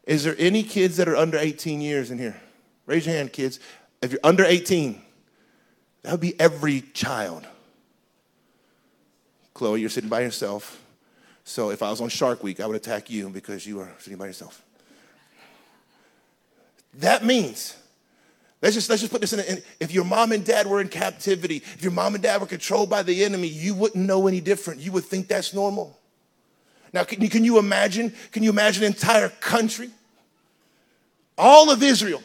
Is 0.06 0.24
there 0.24 0.36
any 0.39 0.63
kids 0.63 0.98
that 0.98 1.08
are 1.08 1.15
under 1.15 1.38
18 1.38 1.80
years 1.80 2.10
in 2.10 2.17
here? 2.17 2.41
Raise 2.88 3.06
your 3.06 3.13
hand, 3.13 3.32
kids. 3.32 3.60
If 4.02 4.12
you're 4.12 4.20
under 4.24 4.44
18, 4.44 5.00
that 6.02 6.12
would 6.12 6.22
be 6.22 6.39
every 6.39 6.82
child. 6.96 7.46
Chloe, 9.54 9.80
you're 9.80 9.91
sitting 9.91 10.10
by 10.10 10.22
yourself. 10.22 10.82
So 11.44 11.70
if 11.70 11.84
I 11.84 11.91
was 11.91 12.02
on 12.02 12.10
Shark 12.10 12.41
Week, 12.41 12.60
I 12.60 12.65
would 12.65 12.76
attack 12.76 13.12
you 13.12 13.30
because 13.30 13.67
you 13.67 13.80
are 13.80 13.91
sitting 14.00 14.17
by 14.17 14.26
yourself. 14.26 14.63
That 16.95 17.23
means, 17.23 17.75
let's 18.62 18.75
just, 18.75 18.89
let's 18.89 19.01
just 19.01 19.12
put 19.12 19.21
this 19.21 19.34
in, 19.34 19.39
in, 19.39 19.63
if 19.80 19.91
your 19.91 20.04
mom 20.04 20.32
and 20.32 20.45
dad 20.45 20.67
were 20.67 20.82
in 20.82 20.89
captivity, 20.89 21.58
if 21.58 21.82
your 21.82 21.91
mom 21.91 22.15
and 22.15 22.23
dad 22.23 22.41
were 22.41 22.47
controlled 22.47 22.89
by 22.89 23.04
the 23.04 23.23
enemy, 23.23 23.47
you 23.47 23.73
wouldn't 23.73 24.06
know 24.06 24.27
any 24.27 24.41
different. 24.41 24.82
You 24.82 24.91
would 24.91 25.06
think 25.06 25.27
that's 25.27 25.54
normal. 25.54 25.97
Now, 26.93 27.04
can 27.04 27.21
you, 27.21 27.30
can 27.30 27.43
you 27.43 27.58
imagine? 27.58 28.13
Can 28.32 28.43
you 28.43 28.49
imagine 28.49 28.84
an 28.84 28.91
entire 28.91 29.30
country? 29.30 29.89
All 31.38 31.71
of 31.71 31.82
Israel 31.82 32.21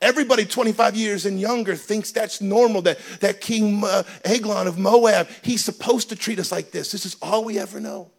Everybody 0.00 0.46
25 0.46 0.94
years 0.96 1.26
and 1.26 1.40
younger 1.40 1.74
thinks 1.74 2.12
that's 2.12 2.40
normal, 2.40 2.82
that, 2.82 2.98
that 3.20 3.40
King 3.40 3.82
uh, 3.84 4.04
Eglon 4.24 4.68
of 4.68 4.78
Moab, 4.78 5.28
he's 5.42 5.64
supposed 5.64 6.10
to 6.10 6.16
treat 6.16 6.38
us 6.38 6.52
like 6.52 6.70
this. 6.70 6.92
This 6.92 7.04
is 7.04 7.16
all 7.20 7.44
we 7.44 7.58
ever 7.58 7.80
know. 7.80 8.10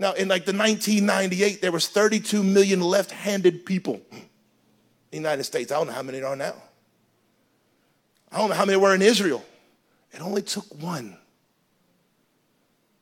Now, 0.00 0.14
in 0.14 0.28
like 0.28 0.46
the 0.46 0.54
1998, 0.54 1.60
there 1.60 1.70
was 1.70 1.86
32 1.86 2.42
million 2.42 2.80
left-handed 2.80 3.66
people 3.66 4.00
in 4.10 4.22
the 5.10 5.16
United 5.18 5.44
States. 5.44 5.70
I 5.70 5.74
don't 5.74 5.88
know 5.88 5.92
how 5.92 6.02
many 6.02 6.20
there 6.20 6.28
are 6.28 6.34
now. 6.34 6.54
I 8.32 8.38
don't 8.38 8.48
know 8.48 8.54
how 8.54 8.64
many 8.64 8.78
were 8.78 8.94
in 8.94 9.02
Israel. 9.02 9.44
It 10.10 10.22
only 10.22 10.40
took 10.40 10.64
one. 10.82 11.18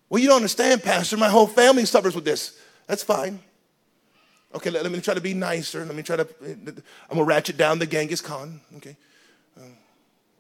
Well, 0.08 0.20
you 0.20 0.26
don't 0.26 0.38
understand, 0.38 0.82
Pastor. 0.82 1.16
My 1.16 1.28
whole 1.28 1.46
family 1.46 1.84
suffers 1.84 2.16
with 2.16 2.24
this. 2.24 2.58
That's 2.88 3.04
fine. 3.04 3.38
Okay, 4.56 4.70
let, 4.70 4.82
let 4.82 4.90
me 4.90 5.00
try 5.00 5.14
to 5.14 5.20
be 5.20 5.34
nicer. 5.34 5.84
Let 5.84 5.94
me 5.94 6.02
try 6.02 6.16
to, 6.16 6.26
I'm 6.42 6.82
gonna 7.10 7.22
ratchet 7.22 7.56
down 7.56 7.78
the 7.78 7.86
Genghis 7.86 8.20
Khan. 8.20 8.60
Okay. 8.78 8.96
Um, 9.56 9.76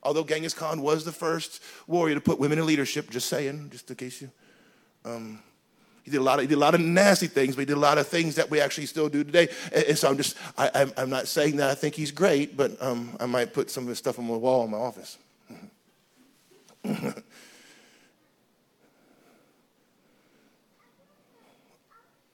although 0.02 0.24
Genghis 0.24 0.54
Khan 0.54 0.82
was 0.82 1.04
the 1.04 1.12
first 1.12 1.62
warrior 1.86 2.16
to 2.16 2.20
put 2.20 2.40
women 2.40 2.58
in 2.58 2.66
leadership, 2.66 3.10
just 3.10 3.28
saying, 3.28 3.68
just 3.70 3.88
in 3.90 3.94
case 3.94 4.20
you. 4.20 4.32
Um, 5.04 5.40
he 6.08 6.12
did 6.12 6.20
a 6.20 6.24
lot 6.24 6.38
of 6.38 6.42
he 6.42 6.46
did 6.46 6.54
a 6.54 6.58
lot 6.58 6.74
of 6.74 6.80
nasty 6.80 7.26
things, 7.26 7.54
but 7.54 7.60
he 7.60 7.66
did 7.66 7.76
a 7.76 7.80
lot 7.80 7.98
of 7.98 8.08
things 8.08 8.36
that 8.36 8.50
we 8.50 8.60
actually 8.62 8.86
still 8.86 9.10
do 9.10 9.22
today. 9.22 9.48
And, 9.72 9.84
and 9.84 9.98
so 9.98 10.08
I'm 10.08 10.16
just 10.16 10.36
I, 10.56 10.70
am 10.74 10.90
I'm 10.96 11.10
not 11.10 11.28
saying 11.28 11.56
that 11.56 11.68
I 11.68 11.74
think 11.74 11.94
he's 11.94 12.10
great, 12.10 12.56
but 12.56 12.82
um, 12.82 13.14
I 13.20 13.26
might 13.26 13.52
put 13.52 13.70
some 13.70 13.84
of 13.84 13.90
his 13.90 13.98
stuff 13.98 14.18
on 14.18 14.26
my 14.26 14.36
wall 14.36 14.64
in 14.64 14.70
my 14.70 14.78
office. 14.78 15.18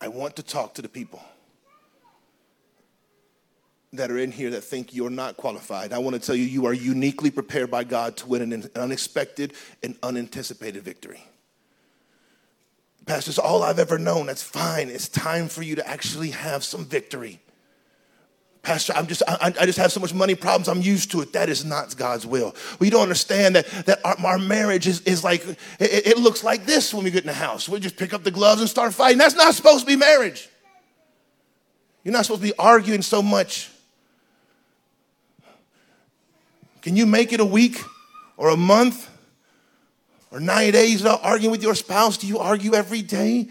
I 0.01 0.09
want 0.09 0.37
to 0.37 0.45
talk 0.45 0.75
to 0.75 0.83
the 0.83 0.89
people 0.89 1.21
that 3.95 4.11
are 4.11 4.19
in 4.19 4.31
here 4.31 4.51
that 4.51 4.61
think 4.61 4.95
you're 4.95 5.11
not 5.11 5.37
qualified. 5.37 5.93
I 5.93 5.99
want 5.99 6.15
to 6.15 6.21
tell 6.25 6.37
you, 6.37 6.45
you 6.45 6.67
are 6.67 6.73
uniquely 6.73 7.31
prepared 7.31 7.73
by 7.73 7.83
God 7.83 8.17
to 8.19 8.27
win 8.27 8.53
an 8.53 8.71
unexpected 8.77 9.55
and 9.83 9.97
unanticipated 10.03 10.85
victory. 10.85 11.25
Pastor, 13.07 13.31
it's 13.31 13.39
all 13.39 13.63
I've 13.63 13.79
ever 13.79 13.99
known. 13.99 14.27
That's 14.27 14.43
fine. 14.43 14.89
It's 14.89 15.09
time 15.09 15.49
for 15.49 15.63
you 15.63 15.75
to 15.77 15.87
actually 15.87 16.31
have 16.31 16.65
some 16.65 16.85
victory. 16.85 17.41
Pastor, 18.63 18.95
I'm 18.97 19.07
just, 19.07 19.23
I, 19.29 19.53
I, 19.61 19.67
just 19.67 19.79
have 19.79 19.93
so 19.93 20.01
much 20.01 20.15
money 20.15 20.35
problems. 20.35 20.69
I'm 20.69 20.81
used 20.81 21.11
to 21.11 21.21
it. 21.21 21.35
That 21.35 21.51
is 21.51 21.67
not 21.67 21.95
God's 21.99 22.27
will. 22.27 22.55
We 22.79 22.89
don't 22.89 23.03
understand 23.03 23.57
that, 23.57 23.67
that 23.85 24.01
our, 24.07 24.17
our 24.25 24.39
marriage 24.39 24.87
is, 24.87 25.03
is 25.03 25.23
like, 25.23 25.47
it, 25.47 25.59
it 25.79 26.19
looks 26.19 26.43
like 26.43 26.65
this 26.65 26.95
when 26.95 27.05
we 27.05 27.11
get 27.11 27.25
in 27.25 27.27
the 27.27 27.35
house. 27.35 27.69
We 27.69 27.79
just 27.79 27.99
pick 27.99 28.15
up 28.15 28.25
the 28.25 28.31
gloves 28.31 28.63
and 28.63 28.71
start 28.71 28.95
fighting. 28.95 29.19
That's 29.19 29.35
not 29.35 29.55
supposed 29.55 29.81
to 29.81 29.87
be 29.87 29.97
marriage. 29.97 30.49
You're 32.05 32.13
not 32.13 32.25
supposed 32.25 32.41
to 32.41 32.49
be 32.49 32.55
arguing 32.59 33.03
so 33.03 33.21
much. 33.23 33.71
Can 36.81 36.97
you 36.97 37.05
make 37.05 37.35
it 37.35 37.41
a 37.41 37.45
week 37.45 37.79
or 38.39 38.49
a 38.49 38.57
month 38.57 39.11
or 40.35 40.41
90 40.41 40.73
days 40.73 41.01
without 41.01 41.21
arguing 41.23 41.53
with 41.53 41.63
your 41.63 41.77
spouse? 41.77 42.17
Do 42.17 42.27
you 42.27 42.41
argue 42.41 42.75
every 42.75 43.03
day? 43.03 43.49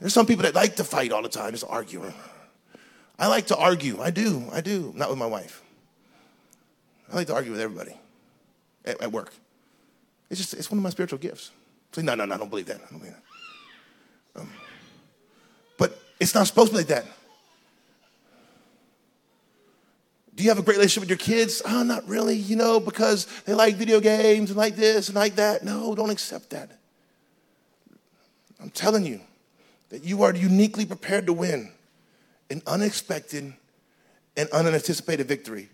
There's 0.00 0.12
some 0.12 0.26
people 0.26 0.42
that 0.42 0.54
like 0.54 0.74
to 0.76 0.84
fight 0.84 1.12
all 1.12 1.22
the 1.22 1.28
time, 1.28 1.52
just 1.52 1.64
arguing. 1.68 2.14
I 3.16 3.28
like 3.28 3.46
to 3.46 3.56
argue. 3.56 4.00
I 4.00 4.10
do. 4.10 4.44
I 4.52 4.60
do. 4.60 4.92
Not 4.96 5.08
with 5.08 5.18
my 5.18 5.26
wife. 5.26 5.62
I 7.12 7.14
like 7.14 7.28
to 7.28 7.34
argue 7.34 7.52
with 7.52 7.60
everybody 7.60 7.96
at, 8.84 9.00
at 9.00 9.12
work. 9.12 9.32
It's 10.30 10.40
just, 10.40 10.54
it's 10.54 10.68
one 10.68 10.78
of 10.78 10.82
my 10.82 10.90
spiritual 10.90 11.20
gifts. 11.20 11.52
Say, 11.92 12.02
no, 12.02 12.16
no, 12.16 12.24
no, 12.24 12.34
I 12.34 12.38
don't 12.38 12.50
believe 12.50 12.66
that. 12.66 12.76
I 12.76 12.90
don't 12.90 12.98
believe 12.98 13.14
that. 14.34 14.40
Um, 14.40 14.50
but 15.78 15.96
it's 16.18 16.34
not 16.34 16.48
supposed 16.48 16.70
to 16.70 16.74
be 16.74 16.78
like 16.78 16.88
that. 16.88 17.06
Do 20.38 20.44
you 20.44 20.50
have 20.50 20.58
a 20.60 20.62
great 20.62 20.76
relationship 20.76 21.00
with 21.00 21.08
your 21.08 21.18
kids? 21.18 21.62
Oh, 21.66 21.82
not 21.82 22.08
really, 22.08 22.36
you 22.36 22.54
know, 22.54 22.78
because 22.78 23.26
they 23.44 23.54
like 23.54 23.74
video 23.74 23.98
games 23.98 24.50
and 24.50 24.56
like 24.56 24.76
this 24.76 25.08
and 25.08 25.16
like 25.16 25.34
that. 25.34 25.64
No, 25.64 25.96
don't 25.96 26.10
accept 26.10 26.50
that. 26.50 26.70
I'm 28.62 28.70
telling 28.70 29.04
you 29.04 29.20
that 29.88 30.04
you 30.04 30.22
are 30.22 30.32
uniquely 30.32 30.86
prepared 30.86 31.26
to 31.26 31.32
win 31.32 31.72
an 32.50 32.62
unexpected 32.68 33.52
and 34.36 34.48
unanticipated 34.50 35.26
victory. 35.26 35.70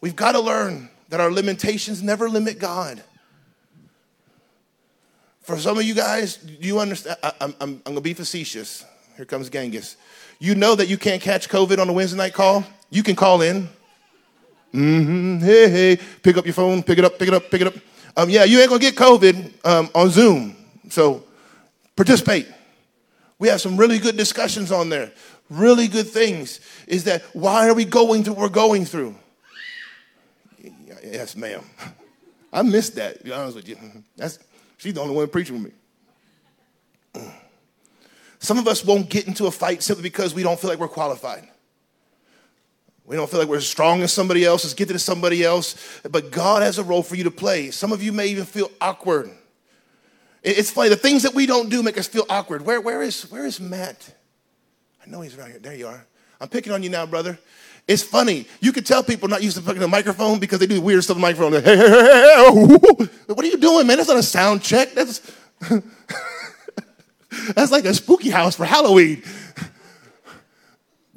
We've 0.00 0.16
got 0.16 0.32
to 0.32 0.40
learn 0.40 0.90
that 1.10 1.20
our 1.20 1.30
limitations 1.30 2.02
never 2.02 2.28
limit 2.28 2.58
God. 2.58 3.04
For 5.42 5.58
some 5.58 5.78
of 5.78 5.84
you 5.84 5.94
guys, 5.94 6.44
you 6.58 6.80
understand? 6.80 7.18
I, 7.22 7.32
I'm, 7.40 7.54
I'm 7.60 7.78
going 7.84 7.94
to 7.94 8.00
be 8.00 8.14
facetious. 8.14 8.84
Here 9.14 9.24
comes 9.24 9.48
Genghis. 9.48 9.96
You 10.40 10.56
know 10.56 10.74
that 10.74 10.88
you 10.88 10.98
can't 10.98 11.22
catch 11.22 11.48
COVID 11.48 11.78
on 11.78 11.88
a 11.88 11.92
Wednesday 11.92 12.18
night 12.18 12.34
call? 12.34 12.64
You 12.90 13.04
can 13.04 13.14
call 13.14 13.42
in. 13.42 13.68
Mm-hmm. 14.72 15.38
Hey, 15.38 15.68
hey. 15.68 15.98
Pick 16.22 16.36
up 16.36 16.44
your 16.44 16.54
phone, 16.54 16.82
pick 16.82 16.98
it 16.98 17.04
up, 17.04 17.18
pick 17.18 17.28
it 17.28 17.34
up, 17.34 17.50
pick 17.50 17.60
it 17.60 17.66
up. 17.68 17.74
Um, 18.16 18.28
yeah, 18.28 18.44
you 18.44 18.60
ain't 18.60 18.68
gonna 18.68 18.80
get 18.80 18.96
COVID 18.96 19.66
um, 19.66 19.90
on 19.94 20.10
Zoom. 20.10 20.56
So 20.90 21.24
participate. 21.96 22.48
We 23.38 23.48
have 23.48 23.60
some 23.60 23.76
really 23.76 23.98
good 23.98 24.16
discussions 24.16 24.72
on 24.72 24.88
there. 24.88 25.12
Really 25.48 25.88
good 25.88 26.08
things. 26.08 26.60
Is 26.86 27.04
that 27.04 27.22
why 27.32 27.68
are 27.68 27.74
we 27.74 27.84
going 27.84 28.24
through 28.24 28.34
we're 28.34 28.48
going 28.48 28.84
through? 28.84 29.14
Yes, 31.02 31.36
ma'am. 31.36 31.62
I 32.52 32.62
missed 32.62 32.96
that, 32.96 33.22
be 33.22 33.32
honest 33.32 33.56
with 33.56 33.68
you. 33.68 33.76
That's, 34.16 34.38
she's 34.76 34.94
the 34.94 35.00
only 35.00 35.14
one 35.14 35.28
preaching 35.28 35.62
with 35.62 35.72
me. 37.14 37.22
Some 38.38 38.58
of 38.58 38.68
us 38.68 38.84
won't 38.84 39.08
get 39.08 39.26
into 39.26 39.46
a 39.46 39.50
fight 39.50 39.82
simply 39.82 40.02
because 40.02 40.34
we 40.34 40.42
don't 40.42 40.58
feel 40.58 40.70
like 40.70 40.78
we're 40.78 40.88
qualified. 40.88 41.48
We 43.08 43.16
don't 43.16 43.28
feel 43.30 43.40
like 43.40 43.48
we're 43.48 43.56
as 43.56 43.66
strong 43.66 44.02
as 44.02 44.12
somebody 44.12 44.44
else, 44.44 44.66
as 44.66 44.74
gifted 44.74 44.94
as 44.94 45.02
somebody 45.02 45.42
else, 45.42 46.02
but 46.10 46.30
God 46.30 46.62
has 46.62 46.76
a 46.78 46.84
role 46.84 47.02
for 47.02 47.16
you 47.16 47.24
to 47.24 47.30
play. 47.30 47.70
Some 47.70 47.90
of 47.90 48.02
you 48.02 48.12
may 48.12 48.26
even 48.26 48.44
feel 48.44 48.70
awkward. 48.82 49.30
It's 50.42 50.70
funny, 50.70 50.90
the 50.90 50.96
things 50.96 51.22
that 51.22 51.34
we 51.34 51.46
don't 51.46 51.70
do 51.70 51.82
make 51.82 51.96
us 51.96 52.06
feel 52.06 52.26
awkward. 52.28 52.66
Where, 52.66 52.82
where, 52.82 53.00
is, 53.00 53.22
where 53.30 53.46
is 53.46 53.60
Matt? 53.60 54.14
I 55.04 55.08
know 55.08 55.22
he's 55.22 55.38
around 55.38 55.52
here. 55.52 55.58
There 55.58 55.74
you 55.74 55.86
are. 55.86 56.06
I'm 56.38 56.48
picking 56.48 56.70
on 56.70 56.82
you 56.82 56.90
now, 56.90 57.06
brother. 57.06 57.38
It's 57.88 58.02
funny. 58.02 58.46
You 58.60 58.72
can 58.72 58.84
tell 58.84 59.02
people 59.02 59.26
not 59.26 59.42
used 59.42 59.56
to 59.56 59.62
picking 59.62 59.80
the 59.80 59.88
microphone 59.88 60.38
because 60.38 60.58
they 60.58 60.66
do 60.66 60.78
weird 60.78 61.02
stuff 61.02 61.16
on 61.16 61.22
the 61.22 61.26
microphone. 61.26 61.54
Like, 61.54 61.64
hey, 61.64 61.76
hey, 61.78 61.88
hey, 61.88 62.02
hey, 62.02 62.34
oh, 62.36 63.08
what 63.26 63.42
are 63.42 63.48
you 63.48 63.56
doing, 63.56 63.86
man? 63.86 63.96
That's 63.96 64.10
not 64.10 64.18
a 64.18 64.22
sound 64.22 64.60
check. 64.60 64.92
That's, 64.92 65.32
that's 67.54 67.72
like 67.72 67.86
a 67.86 67.94
spooky 67.94 68.28
house 68.28 68.54
for 68.54 68.66
Halloween. 68.66 69.22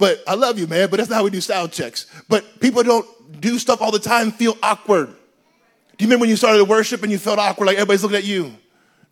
But 0.01 0.23
I 0.25 0.33
love 0.33 0.57
you, 0.57 0.65
man, 0.65 0.89
but 0.89 0.97
that's 0.97 1.11
not 1.11 1.17
how 1.17 1.23
we 1.23 1.29
do 1.29 1.39
sound 1.39 1.71
checks. 1.71 2.07
But 2.27 2.59
people 2.59 2.81
don't 2.81 3.05
do 3.39 3.59
stuff 3.59 3.83
all 3.83 3.91
the 3.91 3.99
time, 3.99 4.31
feel 4.31 4.57
awkward. 4.63 5.09
Do 5.09 5.13
you 5.99 6.07
remember 6.07 6.21
when 6.21 6.29
you 6.31 6.37
started 6.37 6.57
to 6.57 6.65
worship 6.65 7.03
and 7.03 7.11
you 7.11 7.19
felt 7.19 7.37
awkward, 7.37 7.67
like 7.67 7.75
everybody's 7.75 8.01
looking 8.01 8.17
at 8.17 8.23
you? 8.23 8.51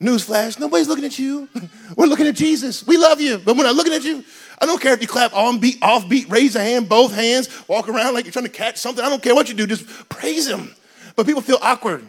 Newsflash, 0.02 0.60
nobody's 0.60 0.88
looking 0.88 1.06
at 1.06 1.20
you. 1.20 1.48
We're 1.96 2.08
looking 2.08 2.26
at 2.26 2.34
Jesus. 2.34 2.88
We 2.88 2.98
love 2.98 3.22
you. 3.22 3.38
But 3.38 3.56
we're 3.56 3.66
not 3.66 3.76
looking 3.76 3.94
at 3.94 4.04
you. 4.04 4.24
I 4.60 4.66
don't 4.66 4.82
care 4.82 4.94
if 4.94 5.02
you 5.02 5.08
clap 5.08 5.32
on 5.36 5.60
beat, 5.60 5.78
off 5.84 6.10
beat, 6.10 6.28
raise 6.28 6.56
a 6.56 6.60
hand, 6.60 6.90
both 6.90 7.14
hands, 7.14 7.50
walk 7.68 7.88
around 7.88 8.16
like 8.16 8.26
you're 8.26 8.32
trying 8.32 8.46
to 8.46 8.52
catch 8.52 8.78
something. 8.78 9.06
I 9.06 9.10
don't 9.10 9.22
care 9.22 9.36
what 9.36 9.48
you 9.48 9.54
do, 9.54 9.68
just 9.68 9.86
praise 10.10 10.48
him. 10.48 10.74
But 11.16 11.28
people 11.28 11.44
feel 11.44 11.60
awkward. 11.62 12.04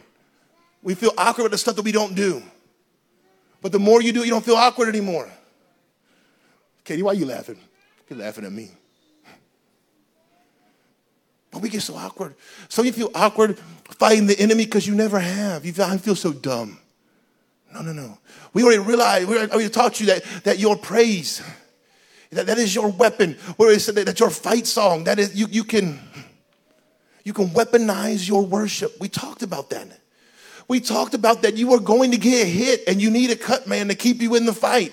We 0.82 0.94
feel 0.94 1.12
awkward 1.18 1.42
with 1.42 1.52
the 1.52 1.58
stuff 1.58 1.76
that 1.76 1.84
we 1.84 1.92
don't 1.92 2.14
do. 2.14 2.42
But 3.60 3.72
the 3.72 3.78
more 3.78 4.00
you 4.00 4.14
do, 4.14 4.22
it, 4.22 4.24
you 4.24 4.30
don't 4.30 4.44
feel 4.44 4.56
awkward 4.56 4.88
anymore. 4.88 5.28
Katie, 6.84 7.02
why 7.02 7.10
are 7.10 7.14
you 7.14 7.26
laughing? 7.26 7.58
You're 8.11 8.18
laughing 8.18 8.44
at 8.44 8.53
me. 8.53 8.68
But 11.53 11.62
we 11.62 11.68
get 11.68 11.83
so 11.83 11.94
awkward. 11.94 12.35
So 12.68 12.83
you 12.83 12.92
feel 12.92 13.11
awkward 13.14 13.59
fighting 13.88 14.27
the 14.27 14.38
enemy 14.38 14.64
because 14.64 14.87
you 14.87 14.96
never 14.96 15.20
have. 15.20 15.64
You 15.64 15.73
feel, 15.73 15.85
I 15.85 15.96
feel 15.96 16.16
so 16.16 16.33
dumb. 16.33 16.79
No, 17.73 17.83
no, 17.83 17.92
no. 17.92 18.18
We 18.53 18.64
already 18.64 18.81
realized, 18.81 19.29
we 19.29 19.38
already 19.38 19.68
taught 19.68 20.01
you 20.01 20.07
that, 20.07 20.25
that 20.42 20.59
your 20.59 20.77
praise, 20.77 21.40
that, 22.31 22.46
that 22.46 22.59
is 22.59 22.75
your 22.75 22.90
weapon. 22.90 23.35
Where 23.57 23.70
is 23.70 23.87
that, 23.87 23.94
that's 23.94 24.18
your 24.18 24.31
fight 24.31 24.66
song. 24.66 25.05
That 25.05 25.20
is, 25.20 25.37
you, 25.37 25.46
you 25.49 25.62
can, 25.62 26.01
you 27.23 27.33
can 27.33 27.49
weaponize 27.51 28.29
your 28.29 28.44
worship. 28.44 28.92
We 29.01 29.09
talked 29.09 29.42
about 29.42 29.70
that. 29.70 29.87
We 30.66 30.81
talked 30.81 31.14
about 31.14 31.42
that 31.42 31.57
you 31.57 31.73
are 31.75 31.81
going 31.81 32.11
to 32.11 32.18
get 32.18 32.46
hit 32.46 32.83
and 32.88 33.01
you 33.01 33.11
need 33.11 33.31
a 33.31 33.37
cut 33.37 33.68
man 33.68 33.87
to 33.88 33.94
keep 33.94 34.20
you 34.20 34.35
in 34.35 34.46
the 34.46 34.53
fight. 34.53 34.92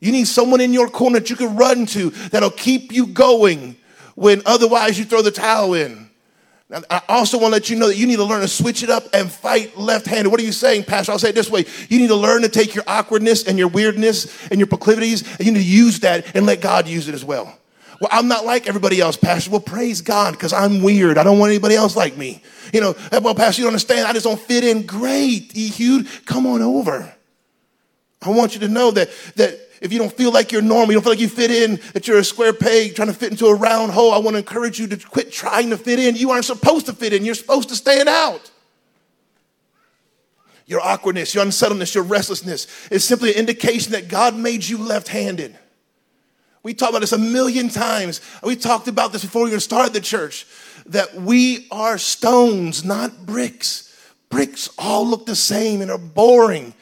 You 0.00 0.12
need 0.12 0.26
someone 0.26 0.60
in 0.60 0.72
your 0.72 0.88
corner 0.88 1.18
that 1.18 1.30
you 1.30 1.36
can 1.36 1.56
run 1.56 1.86
to 1.86 2.10
that'll 2.30 2.50
keep 2.50 2.92
you 2.92 3.06
going 3.06 3.76
when 4.14 4.42
otherwise 4.46 4.98
you 4.98 5.04
throw 5.04 5.22
the 5.22 5.30
towel 5.30 5.74
in. 5.74 6.08
Now, 6.70 6.82
I 6.90 7.00
also 7.08 7.38
want 7.38 7.52
to 7.52 7.56
let 7.56 7.70
you 7.70 7.76
know 7.76 7.88
that 7.88 7.96
you 7.96 8.06
need 8.06 8.16
to 8.16 8.24
learn 8.24 8.42
to 8.42 8.48
switch 8.48 8.82
it 8.82 8.90
up 8.90 9.04
and 9.14 9.30
fight 9.30 9.78
left 9.78 10.06
handed. 10.06 10.28
What 10.28 10.38
are 10.38 10.44
you 10.44 10.52
saying, 10.52 10.84
Pastor? 10.84 11.12
I'll 11.12 11.18
say 11.18 11.30
it 11.30 11.34
this 11.34 11.50
way. 11.50 11.64
You 11.88 11.98
need 11.98 12.08
to 12.08 12.14
learn 12.14 12.42
to 12.42 12.48
take 12.48 12.74
your 12.74 12.84
awkwardness 12.86 13.46
and 13.46 13.58
your 13.58 13.68
weirdness 13.68 14.48
and 14.50 14.60
your 14.60 14.66
proclivities, 14.66 15.22
and 15.38 15.46
you 15.46 15.52
need 15.52 15.60
to 15.60 15.64
use 15.64 16.00
that 16.00 16.36
and 16.36 16.44
let 16.44 16.60
God 16.60 16.86
use 16.86 17.08
it 17.08 17.14
as 17.14 17.24
well. 17.24 17.58
Well, 18.00 18.10
I'm 18.12 18.28
not 18.28 18.44
like 18.44 18.68
everybody 18.68 19.00
else, 19.00 19.16
Pastor. 19.16 19.50
Well, 19.50 19.60
praise 19.60 20.02
God, 20.02 20.32
because 20.32 20.52
I'm 20.52 20.82
weird. 20.82 21.16
I 21.16 21.24
don't 21.24 21.38
want 21.38 21.50
anybody 21.50 21.74
else 21.74 21.96
like 21.96 22.18
me. 22.18 22.42
You 22.72 22.82
know, 22.82 22.94
eh, 23.12 23.18
well, 23.18 23.34
Pastor, 23.34 23.62
you 23.62 23.66
don't 23.66 23.72
understand. 23.72 24.06
I 24.06 24.12
just 24.12 24.24
don't 24.24 24.38
fit 24.38 24.62
in. 24.62 24.84
Great, 24.84 25.56
Ehud, 25.56 26.06
come 26.26 26.46
on 26.46 26.60
over. 26.60 27.12
I 28.20 28.30
want 28.30 28.54
you 28.54 28.60
to 28.60 28.68
know 28.68 28.90
that 28.90 29.10
that 29.36 29.67
if 29.80 29.92
you 29.92 29.98
don't 29.98 30.12
feel 30.12 30.32
like 30.32 30.52
you're 30.52 30.62
normal, 30.62 30.88
you 30.88 30.94
don't 30.94 31.02
feel 31.02 31.12
like 31.12 31.20
you 31.20 31.28
fit 31.28 31.50
in, 31.50 31.80
that 31.92 32.08
you're 32.08 32.18
a 32.18 32.24
square 32.24 32.52
peg 32.52 32.94
trying 32.94 33.08
to 33.08 33.14
fit 33.14 33.30
into 33.30 33.46
a 33.46 33.54
round 33.54 33.92
hole, 33.92 34.12
I 34.12 34.18
want 34.18 34.34
to 34.34 34.38
encourage 34.38 34.78
you 34.78 34.86
to 34.88 34.96
quit 34.96 35.32
trying 35.32 35.70
to 35.70 35.78
fit 35.78 35.98
in. 35.98 36.16
You 36.16 36.30
aren't 36.30 36.44
supposed 36.44 36.86
to 36.86 36.92
fit 36.92 37.12
in, 37.12 37.24
you're 37.24 37.34
supposed 37.34 37.68
to 37.68 37.76
stand 37.76 38.08
out. 38.08 38.50
Your 40.66 40.80
awkwardness, 40.80 41.34
your 41.34 41.44
unsettledness, 41.44 41.94
your 41.94 42.04
restlessness 42.04 42.66
is 42.90 43.02
simply 43.02 43.32
an 43.32 43.38
indication 43.38 43.92
that 43.92 44.08
God 44.08 44.36
made 44.36 44.64
you 44.64 44.78
left 44.78 45.08
handed. 45.08 45.56
We 46.62 46.74
talked 46.74 46.90
about 46.90 47.00
this 47.00 47.12
a 47.12 47.18
million 47.18 47.70
times. 47.70 48.20
We 48.42 48.56
talked 48.56 48.88
about 48.88 49.12
this 49.12 49.22
before 49.22 49.44
we 49.44 49.48
even 49.48 49.60
started 49.60 49.94
the 49.94 50.00
church. 50.00 50.46
that 50.88 51.14
we 51.14 51.66
are 51.70 51.98
stones, 51.98 52.84
not 52.84 53.26
bricks. 53.26 53.84
Bricks 54.30 54.68
all 54.78 55.06
look 55.06 55.26
the 55.26 55.36
same 55.36 55.80
and 55.80 55.90
are 55.90 55.98
boring. 55.98 56.74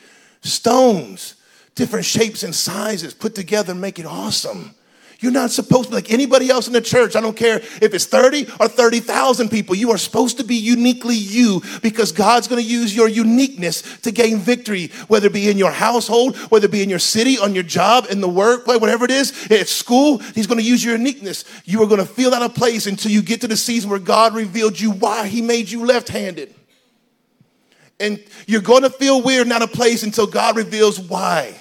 Stones, 0.43 1.35
different 1.77 2.05
shapes 2.05 2.43
and 2.43 2.55
sizes 2.55 3.15
put 3.15 3.35
together 3.35 3.71
and 3.71 3.81
make 3.81 4.01
it 4.01 4.07
awesome. 4.07 4.75
You're 5.21 5.33
not 5.33 5.51
supposed 5.51 5.85
to 5.85 5.91
be 5.91 5.95
like 5.95 6.13
anybody 6.13 6.51
else 6.51 6.67
in 6.67 6.75
the 6.75 6.81
church. 6.81 7.17
I 7.17 7.23
don't 7.23 7.37
care 7.37 7.57
if 7.57 7.95
it's 7.95 8.05
30 8.05 8.49
or 8.61 8.69
30,000 8.69 9.49
people. 9.49 9.75
You 9.75 9.91
are 9.93 9.99
supposed 9.99 10.37
to 10.39 10.45
be 10.45 10.57
uniquely 10.57 11.15
you 11.15 11.63
because 11.81 12.13
God's 12.13 12.49
going 12.49 12.63
to 12.63 12.69
use 12.69 12.95
your 12.95 13.09
uniqueness 13.09 13.99
to 14.01 14.11
gain 14.11 14.39
victory, 14.39 14.89
whether 15.09 15.29
it 15.29 15.33
be 15.33 15.49
in 15.49 15.57
your 15.57 15.71
household, 15.71 16.37
whether 16.51 16.67
it 16.67 16.71
be 16.71 16.83
in 16.83 16.91
your 16.91 16.99
city, 16.99 17.39
on 17.39 17.55
your 17.55 17.65
job, 17.65 18.07
in 18.11 18.21
the 18.21 18.29
workplace, 18.29 18.79
whatever 18.79 19.07
it 19.07 19.11
is, 19.11 19.51
at 19.51 19.69
school. 19.69 20.19
He's 20.19 20.47
going 20.47 20.61
to 20.61 20.65
use 20.65 20.85
your 20.85 20.97
uniqueness. 20.97 21.45
You 21.65 21.83
are 21.83 21.87
going 21.87 22.01
to 22.01 22.07
feel 22.07 22.35
out 22.35 22.43
of 22.43 22.55
place 22.55 22.87
until 22.87 23.11
you 23.11 23.23
get 23.23 23.41
to 23.41 23.49
the 23.49 23.57
season 23.57 23.89
where 23.89 23.99
God 23.99 24.35
revealed 24.35 24.79
you 24.79 24.91
why 24.91 25.29
He 25.29 25.41
made 25.41 25.71
you 25.71 25.87
left 25.87 26.09
handed. 26.09 26.55
And 27.99 28.23
you're 28.47 28.61
going 28.61 28.83
to 28.83 28.91
feel 28.91 29.23
weird 29.23 29.47
and 29.47 29.53
out 29.55 29.63
of 29.63 29.73
place 29.73 30.03
until 30.03 30.27
God 30.27 30.57
reveals 30.57 31.01
why. 31.01 31.59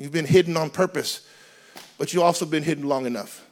You've 0.00 0.12
been 0.12 0.24
hidden 0.24 0.56
on 0.56 0.70
purpose, 0.70 1.28
but 1.98 2.14
you've 2.14 2.22
also 2.22 2.46
been 2.46 2.62
hidden 2.62 2.88
long 2.88 3.04
enough. 3.04 3.46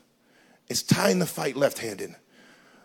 It's 0.71 0.83
time 0.83 1.19
to 1.19 1.27
fight 1.27 1.57
left 1.57 1.79
handed. 1.79 2.15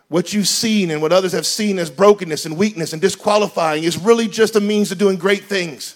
What 0.10 0.34
you've 0.34 0.50
seen 0.50 0.92
and 0.92 1.02
what 1.02 1.14
others 1.14 1.32
have 1.32 1.46
seen 1.46 1.80
as 1.80 1.90
brokenness 1.90 2.46
and 2.46 2.58
weakness 2.58 2.92
and 2.92 3.02
disqualifying 3.02 3.86
is 3.86 3.98
really 3.98 4.28
just 4.28 4.58
a 4.58 4.60
means 4.60 4.92
of 4.92 4.98
doing 4.98 5.16
great 5.16 5.46
things. 5.46 5.96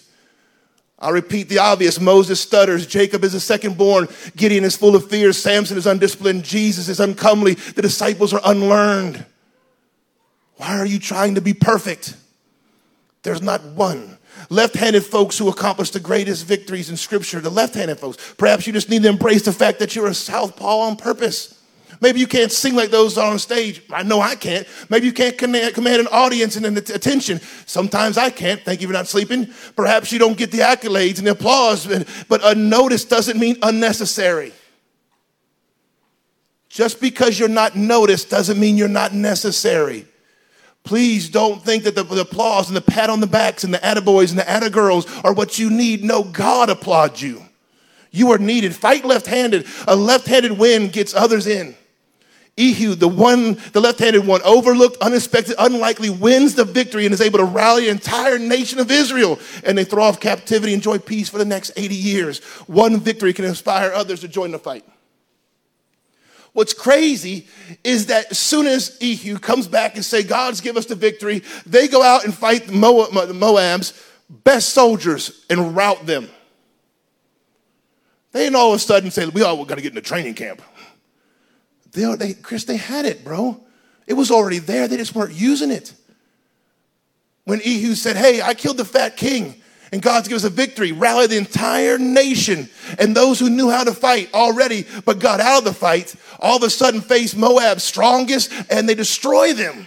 I'll 0.98 1.12
repeat 1.12 1.50
the 1.50 1.58
obvious 1.58 2.00
Moses 2.00 2.40
stutters, 2.40 2.86
Jacob 2.86 3.22
is 3.22 3.34
the 3.34 3.40
second 3.40 3.76
born, 3.76 4.08
Gideon 4.34 4.64
is 4.64 4.74
full 4.74 4.96
of 4.96 5.10
fear, 5.10 5.34
Samson 5.34 5.76
is 5.76 5.86
undisciplined, 5.86 6.44
Jesus 6.44 6.88
is 6.88 7.00
uncomely, 7.00 7.52
the 7.52 7.82
disciples 7.82 8.32
are 8.32 8.40
unlearned. 8.46 9.26
Why 10.56 10.78
are 10.78 10.86
you 10.86 10.98
trying 10.98 11.34
to 11.34 11.42
be 11.42 11.52
perfect? 11.52 12.16
There's 13.22 13.42
not 13.42 13.62
one 13.62 14.17
left 14.48 14.74
handed 14.74 15.04
folks 15.04 15.38
who 15.38 15.48
accomplish 15.48 15.90
the 15.90 16.00
greatest 16.00 16.46
victories 16.46 16.90
in 16.90 16.96
Scripture, 16.96 17.40
the 17.40 17.50
left 17.50 17.74
handed 17.74 17.98
folks. 17.98 18.34
Perhaps 18.34 18.66
you 18.66 18.72
just 18.72 18.88
need 18.88 19.02
to 19.02 19.08
embrace 19.08 19.44
the 19.44 19.52
fact 19.52 19.78
that 19.78 19.94
you're 19.94 20.06
a 20.06 20.14
southpaw 20.14 20.78
on 20.80 20.96
purpose. 20.96 21.54
Maybe 22.00 22.20
you 22.20 22.28
can't 22.28 22.52
sing 22.52 22.76
like 22.76 22.90
those 22.90 23.18
on 23.18 23.38
stage. 23.40 23.82
I 23.90 24.04
know 24.04 24.20
I 24.20 24.36
can't. 24.36 24.68
Maybe 24.88 25.06
you 25.06 25.12
can't 25.12 25.36
command, 25.36 25.76
an 25.76 26.06
audience 26.08 26.54
and 26.54 26.64
an 26.64 26.76
attention. 26.76 27.40
Sometimes 27.66 28.16
I 28.16 28.30
can't. 28.30 28.60
Thank 28.60 28.80
you 28.80 28.86
for 28.86 28.92
not 28.92 29.08
sleeping. 29.08 29.48
Perhaps 29.74 30.12
you 30.12 30.18
don't 30.20 30.38
get 30.38 30.52
the 30.52 30.58
accolades 30.58 31.18
and 31.18 31.26
the 31.26 31.32
applause, 31.32 31.86
but 32.28 32.40
unnoticed 32.44 33.10
doesn't 33.10 33.38
mean 33.38 33.56
unnecessary. 33.62 34.52
Just 36.68 37.00
because 37.00 37.38
you're 37.38 37.48
not 37.48 37.74
noticed 37.74 38.30
doesn't 38.30 38.60
mean 38.60 38.76
you're 38.76 38.88
not 38.88 39.12
necessary. 39.12 40.06
Please 40.84 41.28
don't 41.28 41.62
think 41.62 41.84
that 41.84 41.94
the, 41.94 42.02
the, 42.02 42.22
applause 42.22 42.68
and 42.68 42.76
the 42.76 42.80
pat 42.80 43.10
on 43.10 43.20
the 43.20 43.26
backs 43.26 43.62
and 43.62 43.74
the 43.74 43.78
attaboys 43.78 44.30
and 44.30 44.38
the 44.38 44.44
attagirls 44.44 45.24
are 45.24 45.34
what 45.34 45.58
you 45.58 45.68
need. 45.68 46.02
No, 46.02 46.24
God 46.24 46.70
applauds 46.70 47.20
you. 47.20 47.42
You 48.10 48.32
are 48.32 48.38
needed. 48.38 48.74
Fight 48.74 49.04
left 49.04 49.26
handed. 49.26 49.66
A 49.86 49.94
left 49.94 50.26
handed 50.26 50.52
win 50.52 50.88
gets 50.88 51.14
others 51.14 51.46
in. 51.46 51.76
Ehud, 52.58 52.98
the 52.98 53.08
one, 53.08 53.56
the 53.72 53.80
left-handed 53.80 54.26
one, 54.26 54.42
overlooked, 54.42 54.96
unexpected, 55.00 55.54
unlikely, 55.58 56.10
wins 56.10 56.56
the 56.56 56.64
victory 56.64 57.04
and 57.04 57.14
is 57.14 57.20
able 57.20 57.38
to 57.38 57.44
rally 57.44 57.88
an 57.88 57.96
entire 57.96 58.38
nation 58.38 58.80
of 58.80 58.90
Israel. 58.90 59.38
And 59.64 59.78
they 59.78 59.84
throw 59.84 60.02
off 60.02 60.18
captivity, 60.18 60.74
enjoy 60.74 60.98
peace 60.98 61.28
for 61.28 61.38
the 61.38 61.44
next 61.44 61.70
80 61.76 61.94
years. 61.94 62.40
One 62.66 62.98
victory 62.98 63.32
can 63.32 63.44
inspire 63.44 63.92
others 63.92 64.20
to 64.20 64.28
join 64.28 64.50
the 64.50 64.58
fight. 64.58 64.84
What's 66.52 66.72
crazy 66.74 67.46
is 67.84 68.06
that 68.06 68.30
as 68.30 68.38
soon 68.38 68.66
as 68.66 68.98
Ehud 69.02 69.42
comes 69.42 69.68
back 69.68 69.94
and 69.94 70.04
say, 70.04 70.22
God's 70.22 70.60
give 70.60 70.76
us 70.76 70.86
the 70.86 70.94
victory, 70.94 71.42
they 71.66 71.88
go 71.88 72.02
out 72.02 72.24
and 72.24 72.34
fight 72.34 72.66
the 72.66 72.72
Moab's 72.72 74.04
best 74.28 74.70
soldiers 74.70 75.44
and 75.48 75.76
rout 75.76 76.06
them. 76.06 76.28
They 78.32 78.44
didn't 78.44 78.56
all 78.56 78.72
of 78.72 78.76
a 78.76 78.78
sudden 78.78 79.10
say, 79.10 79.26
we 79.26 79.42
all 79.42 79.64
got 79.64 79.76
to 79.76 79.82
get 79.82 79.90
in 79.90 79.94
the 79.94 80.00
training 80.00 80.34
camp. 80.34 80.62
They, 81.92 82.14
they, 82.16 82.34
Chris, 82.34 82.64
they 82.64 82.76
had 82.76 83.06
it, 83.06 83.24
bro. 83.24 83.64
It 84.06 84.14
was 84.14 84.30
already 84.30 84.58
there. 84.58 84.88
They 84.88 84.96
just 84.96 85.14
weren't 85.14 85.34
using 85.34 85.70
it. 85.70 85.94
When 87.44 87.60
Ehud 87.60 87.96
said, 87.96 88.16
hey, 88.16 88.42
I 88.42 88.54
killed 88.54 88.76
the 88.76 88.84
fat 88.84 89.16
king 89.16 89.57
and 89.92 90.02
God's 90.02 90.28
given 90.28 90.36
us 90.36 90.44
a 90.44 90.50
victory, 90.50 90.92
rally 90.92 91.26
the 91.26 91.36
entire 91.36 91.98
nation. 91.98 92.68
And 92.98 93.16
those 93.16 93.38
who 93.38 93.50
knew 93.50 93.70
how 93.70 93.84
to 93.84 93.92
fight 93.92 94.32
already, 94.34 94.86
but 95.04 95.18
got 95.18 95.40
out 95.40 95.58
of 95.58 95.64
the 95.64 95.72
fight, 95.72 96.14
all 96.40 96.56
of 96.56 96.62
a 96.62 96.70
sudden 96.70 97.00
face 97.00 97.34
Moab's 97.34 97.84
strongest 97.84 98.52
and 98.70 98.88
they 98.88 98.94
destroy 98.94 99.52
them. 99.52 99.86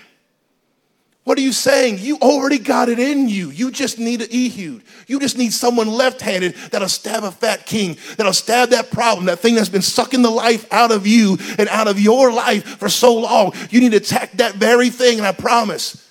What 1.23 1.37
are 1.37 1.41
you 1.41 1.51
saying? 1.51 1.99
You 1.99 2.17
already 2.17 2.57
got 2.57 2.89
it 2.89 2.97
in 2.97 3.29
you. 3.29 3.51
You 3.51 3.69
just 3.69 3.99
need 3.99 4.23
an 4.23 4.29
Ehud. 4.31 4.81
You 5.05 5.19
just 5.19 5.37
need 5.37 5.53
someone 5.53 5.87
left 5.87 6.19
handed 6.19 6.55
that'll 6.71 6.89
stab 6.89 7.23
a 7.23 7.31
fat 7.31 7.67
king, 7.67 7.97
that'll 8.17 8.33
stab 8.33 8.69
that 8.69 8.89
problem, 8.89 9.27
that 9.27 9.37
thing 9.37 9.53
that's 9.53 9.69
been 9.69 9.83
sucking 9.83 10.23
the 10.23 10.31
life 10.31 10.65
out 10.73 10.91
of 10.91 11.05
you 11.05 11.37
and 11.59 11.69
out 11.69 11.87
of 11.87 11.99
your 11.99 12.33
life 12.33 12.65
for 12.79 12.89
so 12.89 13.15
long. 13.15 13.53
You 13.69 13.81
need 13.81 13.91
to 13.91 13.97
attack 13.97 14.31
that 14.33 14.55
very 14.55 14.89
thing, 14.89 15.19
and 15.19 15.27
I 15.27 15.31
promise 15.31 16.09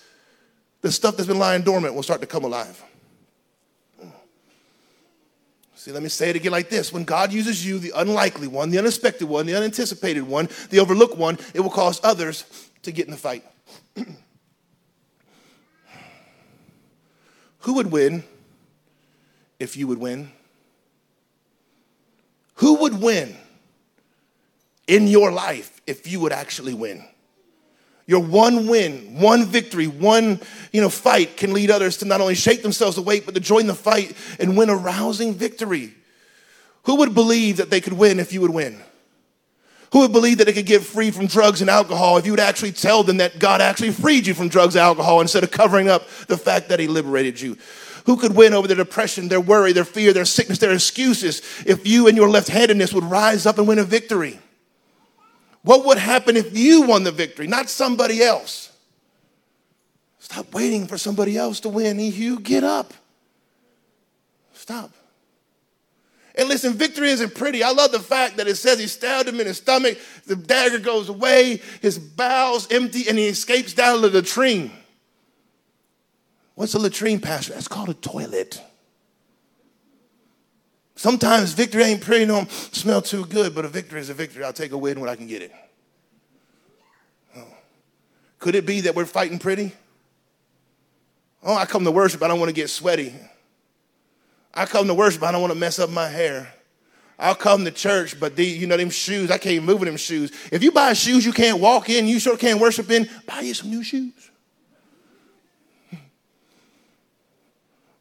the 0.80 0.92
stuff 0.92 1.16
that's 1.16 1.26
been 1.26 1.40
lying 1.40 1.62
dormant 1.62 1.94
will 1.94 2.04
start 2.04 2.20
to 2.20 2.26
come 2.28 2.44
alive. 2.44 2.80
See, 5.80 5.92
let 5.92 6.02
me 6.02 6.10
say 6.10 6.28
it 6.28 6.36
again 6.36 6.52
like 6.52 6.68
this. 6.68 6.92
When 6.92 7.04
God 7.04 7.32
uses 7.32 7.64
you, 7.64 7.78
the 7.78 7.94
unlikely 7.96 8.48
one, 8.48 8.68
the 8.68 8.78
unexpected 8.78 9.26
one, 9.26 9.46
the 9.46 9.56
unanticipated 9.56 10.24
one, 10.24 10.50
the 10.68 10.78
overlooked 10.78 11.16
one, 11.16 11.38
it 11.54 11.60
will 11.60 11.70
cause 11.70 11.98
others 12.04 12.44
to 12.82 12.92
get 12.92 13.06
in 13.06 13.10
the 13.10 13.16
fight. 13.16 13.42
Who 17.60 17.72
would 17.76 17.90
win 17.90 18.24
if 19.58 19.74
you 19.74 19.86
would 19.86 19.96
win? 19.96 20.30
Who 22.56 22.74
would 22.74 23.00
win 23.00 23.34
in 24.86 25.06
your 25.06 25.32
life 25.32 25.80
if 25.86 26.06
you 26.06 26.20
would 26.20 26.32
actually 26.32 26.74
win? 26.74 27.06
Your 28.10 28.18
one 28.18 28.66
win, 28.66 29.20
one 29.20 29.44
victory, 29.44 29.86
one 29.86 30.40
you 30.72 30.80
know, 30.80 30.88
fight 30.88 31.36
can 31.36 31.52
lead 31.52 31.70
others 31.70 31.98
to 31.98 32.04
not 32.04 32.20
only 32.20 32.34
shake 32.34 32.60
themselves 32.60 32.98
awake, 32.98 33.24
but 33.24 33.36
to 33.36 33.40
join 33.40 33.68
the 33.68 33.74
fight 33.74 34.16
and 34.40 34.56
win 34.56 34.68
a 34.68 34.74
rousing 34.74 35.32
victory. 35.32 35.94
Who 36.86 36.96
would 36.96 37.14
believe 37.14 37.58
that 37.58 37.70
they 37.70 37.80
could 37.80 37.92
win 37.92 38.18
if 38.18 38.32
you 38.32 38.40
would 38.40 38.50
win? 38.50 38.80
Who 39.92 40.00
would 40.00 40.10
believe 40.10 40.38
that 40.38 40.46
they 40.46 40.52
could 40.52 40.66
get 40.66 40.82
free 40.82 41.12
from 41.12 41.28
drugs 41.28 41.60
and 41.60 41.70
alcohol 41.70 42.16
if 42.16 42.26
you 42.26 42.32
would 42.32 42.40
actually 42.40 42.72
tell 42.72 43.04
them 43.04 43.18
that 43.18 43.38
God 43.38 43.60
actually 43.60 43.92
freed 43.92 44.26
you 44.26 44.34
from 44.34 44.48
drugs 44.48 44.74
and 44.74 44.82
alcohol 44.82 45.20
instead 45.20 45.44
of 45.44 45.52
covering 45.52 45.88
up 45.88 46.08
the 46.26 46.36
fact 46.36 46.68
that 46.70 46.80
He 46.80 46.88
liberated 46.88 47.40
you? 47.40 47.56
Who 48.06 48.16
could 48.16 48.34
win 48.34 48.54
over 48.54 48.66
their 48.66 48.76
depression, 48.76 49.28
their 49.28 49.40
worry, 49.40 49.72
their 49.72 49.84
fear, 49.84 50.12
their 50.12 50.24
sickness, 50.24 50.58
their 50.58 50.72
excuses 50.72 51.42
if 51.64 51.86
you 51.86 52.08
and 52.08 52.16
your 52.16 52.28
left 52.28 52.48
handedness 52.48 52.92
would 52.92 53.04
rise 53.04 53.46
up 53.46 53.58
and 53.58 53.68
win 53.68 53.78
a 53.78 53.84
victory? 53.84 54.40
What 55.62 55.84
would 55.84 55.98
happen 55.98 56.36
if 56.36 56.56
you 56.56 56.82
won 56.82 57.04
the 57.04 57.12
victory, 57.12 57.46
not 57.46 57.68
somebody 57.68 58.22
else? 58.22 58.72
Stop 60.18 60.54
waiting 60.54 60.86
for 60.86 60.96
somebody 60.96 61.36
else 61.36 61.60
to 61.60 61.68
win. 61.68 61.98
Ehud, 61.98 62.42
get 62.42 62.64
up. 62.64 62.94
Stop. 64.54 64.92
And 66.36 66.48
listen, 66.48 66.74
victory 66.74 67.10
isn't 67.10 67.34
pretty. 67.34 67.62
I 67.62 67.72
love 67.72 67.92
the 67.92 68.00
fact 68.00 68.36
that 68.36 68.46
it 68.46 68.56
says 68.56 68.78
he 68.78 68.86
stabbed 68.86 69.28
him 69.28 69.40
in 69.40 69.46
his 69.46 69.58
stomach, 69.58 69.98
the 70.26 70.36
dagger 70.36 70.78
goes 70.78 71.08
away, 71.08 71.60
his 71.82 71.98
bowels 71.98 72.70
empty, 72.70 73.08
and 73.08 73.18
he 73.18 73.26
escapes 73.26 73.74
down 73.74 74.00
to 74.00 74.08
the 74.08 74.20
latrine. 74.20 74.70
What's 76.54 76.74
a 76.74 76.78
latrine, 76.78 77.20
Pastor? 77.20 77.54
That's 77.54 77.68
called 77.68 77.88
a 77.88 77.94
toilet. 77.94 78.62
Sometimes 81.00 81.54
victory 81.54 81.84
ain't 81.84 82.02
pretty, 82.02 82.26
don't 82.26 82.50
smell 82.50 83.00
too 83.00 83.24
good, 83.24 83.54
but 83.54 83.64
a 83.64 83.68
victory 83.68 84.00
is 84.00 84.10
a 84.10 84.14
victory. 84.14 84.44
I'll 84.44 84.52
take 84.52 84.72
a 84.72 84.76
win 84.76 85.00
when 85.00 85.08
I 85.08 85.16
can 85.16 85.26
get 85.26 85.40
it. 85.40 85.50
Oh. 87.34 87.46
Could 88.38 88.54
it 88.54 88.66
be 88.66 88.82
that 88.82 88.94
we're 88.94 89.06
fighting 89.06 89.38
pretty? 89.38 89.72
Oh, 91.42 91.54
I 91.54 91.64
come 91.64 91.84
to 91.84 91.90
worship, 91.90 92.22
I 92.22 92.28
don't 92.28 92.38
want 92.38 92.50
to 92.50 92.54
get 92.54 92.68
sweaty. 92.68 93.14
I 94.52 94.66
come 94.66 94.88
to 94.88 94.94
worship, 94.94 95.22
I 95.22 95.32
don't 95.32 95.40
want 95.40 95.54
to 95.54 95.58
mess 95.58 95.78
up 95.78 95.88
my 95.88 96.06
hair. 96.06 96.52
I'll 97.18 97.34
come 97.34 97.64
to 97.64 97.70
church, 97.70 98.20
but 98.20 98.36
the, 98.36 98.44
you 98.44 98.66
know, 98.66 98.76
them 98.76 98.90
shoes, 98.90 99.30
I 99.30 99.38
can't 99.38 99.64
move 99.64 99.80
in 99.80 99.86
them 99.86 99.96
shoes. 99.96 100.30
If 100.52 100.62
you 100.62 100.70
buy 100.70 100.92
shoes 100.92 101.24
you 101.24 101.32
can't 101.32 101.60
walk 101.60 101.88
in, 101.88 102.08
you 102.08 102.20
sure 102.20 102.36
can't 102.36 102.60
worship 102.60 102.90
in, 102.90 103.08
buy 103.24 103.40
you 103.40 103.54
some 103.54 103.70
new 103.70 103.82
shoes. 103.82 104.29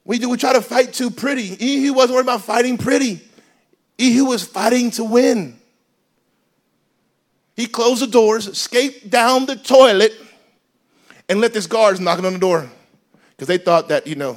We 0.09 0.17
do, 0.17 0.27
we 0.27 0.37
try 0.37 0.53
to 0.53 0.61
fight 0.63 0.91
too 0.91 1.11
pretty. 1.11 1.51
Ehud 1.51 1.95
wasn't 1.95 2.15
worried 2.15 2.23
about 2.23 2.41
fighting 2.41 2.79
pretty. 2.79 3.21
Ehud 4.01 4.27
was 4.27 4.43
fighting 4.43 4.89
to 4.89 5.03
win. 5.03 5.55
He 7.55 7.67
closed 7.67 8.01
the 8.01 8.07
doors, 8.07 8.47
escaped 8.47 9.11
down 9.11 9.45
the 9.45 9.55
toilet, 9.55 10.11
and 11.29 11.39
let 11.39 11.53
this 11.53 11.67
guards 11.67 11.99
knocking 11.99 12.25
on 12.25 12.33
the 12.33 12.39
door. 12.39 12.67
Because 13.29 13.47
they 13.47 13.59
thought 13.59 13.89
that, 13.89 14.07
you 14.07 14.15
know, 14.15 14.35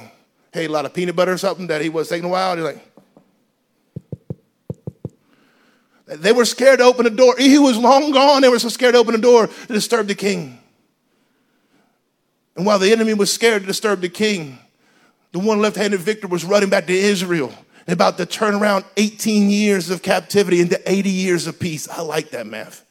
hey, 0.51 0.65
a 0.65 0.69
lot 0.69 0.85
of 0.85 0.93
peanut 0.93 1.15
butter 1.15 1.33
or 1.33 1.39
something 1.39 1.65
that 1.65 1.81
he 1.81 1.89
was 1.89 2.07
taking 2.07 2.25
a 2.25 2.29
while. 2.29 2.55
They're 2.55 2.65
like, 2.65 2.85
They 6.05 6.33
were 6.33 6.45
scared 6.45 6.77
to 6.79 6.85
open 6.85 7.05
the 7.05 7.09
door. 7.09 7.33
He 7.39 7.57
was 7.57 7.79
long 7.79 8.11
gone. 8.11 8.43
They 8.43 8.49
were 8.49 8.59
so 8.59 8.69
scared 8.69 8.93
to 8.93 8.99
open 8.99 9.13
the 9.13 9.21
door 9.21 9.47
to 9.47 9.73
disturb 9.73 10.05
the 10.05 10.13
king. 10.13 10.59
And 12.55 12.63
while 12.63 12.77
the 12.77 12.91
enemy 12.91 13.15
was 13.15 13.33
scared 13.33 13.63
to 13.63 13.67
disturb 13.67 14.01
the 14.01 14.09
king, 14.09 14.59
the 15.33 15.39
one 15.39 15.61
left 15.61 15.75
handed 15.75 15.99
victor 15.99 16.27
was 16.27 16.45
running 16.45 16.69
back 16.69 16.87
to 16.87 16.93
Israel 16.93 17.51
and 17.85 17.93
about 17.93 18.17
to 18.17 18.25
turn 18.25 18.53
around 18.53 18.85
18 18.95 19.49
years 19.49 19.89
of 19.89 20.01
captivity 20.01 20.61
into 20.61 20.79
80 20.89 21.09
years 21.09 21.47
of 21.47 21.59
peace. 21.59 21.89
I 21.89 22.01
like 22.01 22.29
that 22.29 22.47
math. 22.47 22.85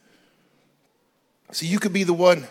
See, 1.53 1.67
you 1.67 1.79
could 1.79 1.93
be 1.93 2.03
the 2.03 2.13
one 2.13 2.47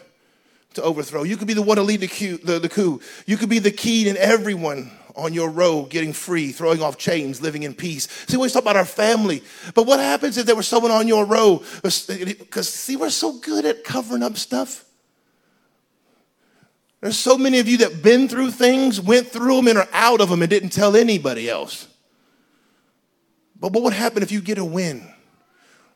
to 0.75 0.81
overthrow. 0.81 1.23
You 1.23 1.35
could 1.35 1.47
be 1.47 1.53
the 1.53 1.61
one 1.61 1.75
to 1.77 1.83
lead 1.83 1.99
the 1.99 2.07
coup. 2.07 2.37
The, 2.37 2.59
the 2.59 2.69
coup. 2.69 3.01
You 3.25 3.35
could 3.35 3.49
be 3.49 3.59
the 3.59 3.71
key 3.71 4.07
in 4.07 4.15
everyone 4.15 4.91
on 5.17 5.33
your 5.33 5.49
road 5.49 5.89
getting 5.89 6.13
free, 6.13 6.53
throwing 6.53 6.81
off 6.81 6.97
chains, 6.97 7.41
living 7.41 7.63
in 7.63 7.73
peace. 7.73 8.07
See, 8.27 8.37
we 8.37 8.37
always 8.37 8.53
talk 8.53 8.61
about 8.61 8.77
our 8.77 8.85
family. 8.85 9.43
But 9.75 9.85
what 9.85 9.99
happens 9.99 10.37
if 10.37 10.45
there 10.45 10.55
was 10.55 10.69
someone 10.69 10.91
on 10.91 11.09
your 11.09 11.25
road? 11.25 11.63
Because, 11.83 12.69
see, 12.69 12.95
we're 12.95 13.09
so 13.09 13.33
good 13.33 13.65
at 13.65 13.83
covering 13.83 14.23
up 14.23 14.37
stuff. 14.37 14.85
There's 17.01 17.17
so 17.17 17.35
many 17.35 17.57
of 17.59 17.67
you 17.67 17.77
that 17.79 18.03
been 18.03 18.27
through 18.27 18.51
things, 18.51 19.01
went 19.01 19.27
through 19.27 19.55
them, 19.57 19.67
and 19.67 19.77
are 19.79 19.89
out 19.91 20.21
of 20.21 20.29
them 20.29 20.43
and 20.43 20.49
didn't 20.49 20.69
tell 20.69 20.95
anybody 20.95 21.49
else. 21.49 21.87
But 23.59 23.73
what 23.73 23.83
would 23.83 23.93
happen 23.93 24.21
if 24.21 24.31
you 24.31 24.39
get 24.39 24.59
a 24.59 24.65
win? 24.65 25.07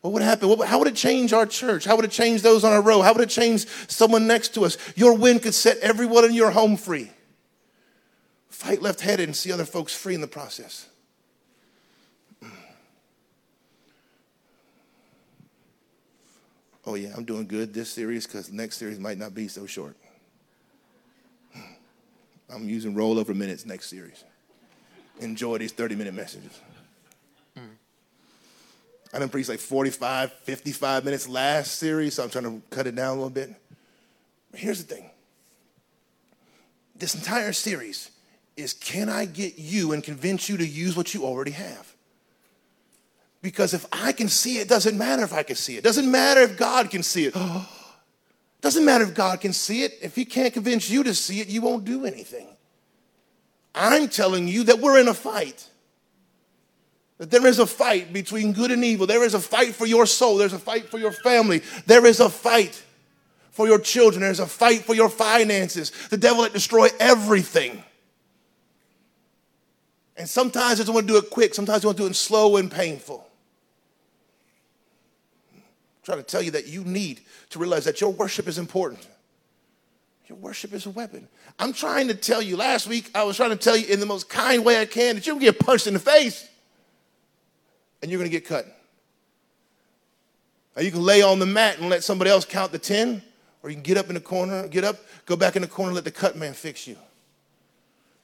What 0.01 0.13
would 0.13 0.23
happen? 0.23 0.49
What, 0.49 0.67
how 0.67 0.79
would 0.79 0.87
it 0.87 0.95
change 0.95 1.31
our 1.31 1.45
church? 1.45 1.85
How 1.85 1.95
would 1.95 2.05
it 2.05 2.11
change 2.11 2.41
those 2.41 2.63
on 2.63 2.73
our 2.73 2.81
row? 2.81 3.01
How 3.01 3.13
would 3.13 3.21
it 3.21 3.29
change 3.29 3.67
someone 3.87 4.27
next 4.27 4.53
to 4.55 4.65
us? 4.65 4.77
Your 4.95 5.15
win 5.15 5.39
could 5.39 5.53
set 5.53 5.77
everyone 5.77 6.25
in 6.25 6.33
your 6.33 6.51
home 6.51 6.75
free. 6.75 7.11
Fight 8.49 8.81
left 8.81 9.01
headed 9.01 9.27
and 9.27 9.35
see 9.35 9.51
other 9.51 9.65
folks 9.65 9.95
free 9.95 10.15
in 10.15 10.21
the 10.21 10.27
process. 10.27 10.87
Oh, 16.87 16.93
yeah, 16.93 17.13
I'm 17.17 17.25
doing 17.25 17.47
good 17.47 17.73
this 17.73 17.89
series 17.89 18.27
because 18.27 18.51
next 18.51 18.77
series 18.77 18.99
might 18.99 19.17
not 19.17 19.33
be 19.33 19.47
so 19.47 19.65
short. 19.65 19.95
I'm 22.65 22.71
using 22.71 22.95
rollover 22.95 23.35
minutes 23.35 23.63
next 23.63 23.91
series. 23.91 24.23
Enjoy 25.19 25.59
these 25.59 25.71
30 25.71 25.95
minute 25.95 26.15
messages. 26.15 26.59
I 29.13 29.19
done 29.19 29.29
preached 29.29 29.49
like 29.49 29.59
45, 29.59 30.33
55 30.33 31.05
minutes 31.05 31.29
last 31.29 31.75
series, 31.75 32.15
so 32.15 32.23
I'm 32.23 32.29
trying 32.31 32.43
to 32.45 32.61
cut 32.71 32.87
it 32.87 32.95
down 32.95 33.11
a 33.11 33.13
little 33.13 33.29
bit. 33.29 33.53
But 34.49 34.59
here's 34.59 34.83
the 34.83 34.95
thing 34.95 35.11
this 36.95 37.13
entire 37.13 37.53
series 37.53 38.09
is 38.57 38.73
can 38.73 39.09
I 39.09 39.25
get 39.25 39.59
you 39.59 39.91
and 39.91 40.03
convince 40.03 40.49
you 40.49 40.57
to 40.57 40.65
use 40.65 40.97
what 40.97 41.13
you 41.13 41.23
already 41.23 41.51
have? 41.51 41.93
Because 43.43 43.75
if 43.75 43.85
I 43.91 44.11
can 44.11 44.27
see 44.27 44.57
it, 44.57 44.67
doesn't 44.67 44.97
matter 44.97 45.23
if 45.23 45.33
I 45.33 45.43
can 45.43 45.55
see 45.55 45.77
it. 45.77 45.83
Doesn't 45.83 46.09
matter 46.09 46.41
if 46.41 46.57
God 46.57 46.89
can 46.89 47.03
see 47.03 47.25
it. 47.25 47.35
Doesn't 48.61 48.83
matter 48.83 49.03
if 49.03 49.13
God 49.13 49.41
can 49.41 49.53
see 49.53 49.83
it. 49.83 49.99
If 50.01 50.15
He 50.15 50.25
can't 50.25 50.51
convince 50.51 50.89
you 50.89 51.03
to 51.03 51.13
see 51.13 51.39
it, 51.39 51.47
you 51.47 51.61
won't 51.61 51.85
do 51.85 52.03
anything. 52.03 52.47
I'm 53.75 54.07
telling 54.07 54.47
you 54.47 54.63
that 54.63 54.79
we're 54.79 54.99
in 54.99 55.07
a 55.07 55.13
fight. 55.13 55.69
That 57.17 57.31
there 57.31 57.45
is 57.45 57.59
a 57.59 57.67
fight 57.67 58.11
between 58.11 58.53
good 58.53 58.71
and 58.71 58.83
evil. 58.83 59.07
There 59.07 59.23
is 59.23 59.33
a 59.33 59.39
fight 59.39 59.75
for 59.75 59.85
your 59.85 60.05
soul. 60.05 60.37
There's 60.37 60.53
a 60.53 60.59
fight 60.59 60.89
for 60.89 60.97
your 60.97 61.11
family. 61.11 61.61
There 61.85 62.05
is 62.05 62.19
a 62.19 62.29
fight 62.29 62.81
for 63.51 63.67
your 63.67 63.79
children. 63.79 64.21
There's 64.21 64.39
a 64.39 64.47
fight 64.47 64.81
for 64.81 64.95
your 64.95 65.09
finances. 65.09 65.91
The 66.09 66.17
devil 66.17 66.43
that 66.43 66.53
destroy 66.53 66.89
everything. 66.99 67.83
And 70.17 70.27
sometimes 70.27 70.79
doesn't 70.79 70.93
want 70.93 71.07
to 71.07 71.13
do 71.13 71.19
it 71.19 71.29
quick. 71.29 71.53
Sometimes 71.53 71.83
he 71.83 71.87
wants 71.87 71.99
to 71.99 72.03
do 72.03 72.09
it 72.09 72.15
slow 72.15 72.57
and 72.57 72.71
painful. 72.71 73.27
I'm 75.53 75.61
trying 76.03 76.17
to 76.17 76.23
tell 76.23 76.41
you 76.41 76.51
that 76.51 76.67
you 76.67 76.83
need 76.83 77.21
to 77.49 77.59
realize 77.59 77.85
that 77.85 78.01
your 78.01 78.11
worship 78.11 78.47
is 78.47 78.57
important. 78.57 79.07
Your 80.27 80.37
worship 80.39 80.73
is 80.73 80.85
a 80.85 80.89
weapon. 80.89 81.27
I'm 81.59 81.71
trying 81.71 82.07
to 82.07 82.15
tell 82.15 82.41
you, 82.41 82.57
last 82.57 82.87
week 82.87 83.11
I 83.13 83.23
was 83.23 83.37
trying 83.37 83.51
to 83.51 83.55
tell 83.55 83.77
you 83.77 83.87
in 83.87 83.99
the 83.99 84.05
most 84.05 84.27
kind 84.27 84.65
way 84.65 84.81
I 84.81 84.85
can 84.85 85.15
that 85.15 85.27
you're 85.27 85.35
gonna 85.35 85.45
get 85.45 85.59
punched 85.59 85.87
in 85.87 85.93
the 85.93 85.99
face 85.99 86.47
and 88.01 88.09
you're 88.09 88.19
gonna 88.19 88.29
get 88.29 88.45
cut. 88.45 88.65
Now 90.75 90.81
you 90.81 90.91
can 90.91 91.03
lay 91.03 91.21
on 91.21 91.39
the 91.39 91.45
mat 91.45 91.79
and 91.79 91.89
let 91.89 92.03
somebody 92.03 92.31
else 92.31 92.43
count 92.43 92.71
the 92.71 92.79
10, 92.79 93.21
or 93.61 93.69
you 93.69 93.75
can 93.75 93.83
get 93.83 93.97
up 93.97 94.09
in 94.09 94.15
the 94.15 94.21
corner, 94.21 94.67
get 94.67 94.83
up, 94.83 94.97
go 95.25 95.35
back 95.35 95.55
in 95.55 95.61
the 95.61 95.67
corner, 95.67 95.93
let 95.93 96.03
the 96.03 96.11
cut 96.11 96.35
man 96.35 96.53
fix 96.53 96.87
you. 96.87 96.97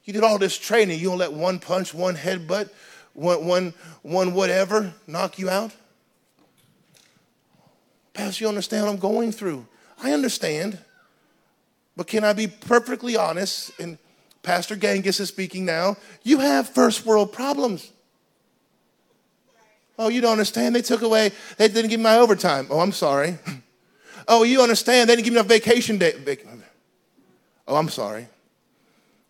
You 0.04 0.14
did 0.14 0.24
all 0.24 0.40
this 0.40 0.58
training, 0.58 1.00
you 1.00 1.10
don't 1.10 1.20
let 1.20 1.32
one 1.32 1.60
punch, 1.60 1.94
one 1.94 2.16
headbutt, 2.16 2.72
one, 3.14 3.46
one, 3.46 3.74
one 4.02 4.34
whatever 4.34 4.94
knock 5.06 5.38
you 5.38 5.50
out? 5.50 5.72
Pastor, 8.14 8.44
you 8.44 8.50
understand 8.50 8.86
what 8.86 8.94
I'm 8.94 9.00
going 9.00 9.32
through? 9.32 9.66
I 10.02 10.14
understand. 10.14 10.80
But 12.02 12.08
can 12.08 12.24
I 12.24 12.34
be 12.34 12.48
perfectly 12.48 13.16
honest? 13.16 13.80
And 13.80 14.00
Pastor 14.42 14.76
Genghis 14.76 15.20
is 15.20 15.30
speaking 15.30 15.66
now. 15.66 15.98
You 16.24 16.40
have 16.40 16.68
first 16.68 17.06
world 17.06 17.32
problems. 17.32 17.92
Oh, 20.00 20.10
you 20.10 20.20
don't 20.20 20.32
understand? 20.32 20.74
They 20.74 20.82
took 20.82 21.04
away, 21.04 21.32
they 21.58 21.68
didn't 21.68 21.92
give 21.92 22.00
me 22.00 22.06
my 22.06 22.18
overtime. 22.18 22.66
Oh, 22.72 22.80
I'm 22.80 22.92
sorry. 22.92 23.38
Oh, 24.28 24.42
you 24.42 24.64
understand? 24.64 25.10
They 25.10 25.16
didn't 25.16 25.26
give 25.26 25.34
me 25.34 25.40
enough 25.40 25.50
vacation 25.50 26.00
day. 26.00 26.14
Oh, 27.68 27.76
I'm 27.76 27.90
sorry. 27.90 28.28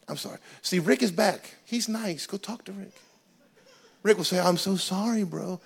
I'm 0.07 0.17
sorry. 0.17 0.37
See, 0.61 0.79
Rick 0.79 1.01
is 1.03 1.11
back. 1.11 1.55
He's 1.65 1.89
nice. 1.89 2.25
Go 2.25 2.37
talk 2.37 2.63
to 2.65 2.71
Rick. 2.71 2.93
Rick 4.03 4.17
will 4.17 4.23
say, 4.23 4.39
I'm 4.39 4.57
so 4.57 4.77
sorry, 4.77 5.23
bro. 5.23 5.59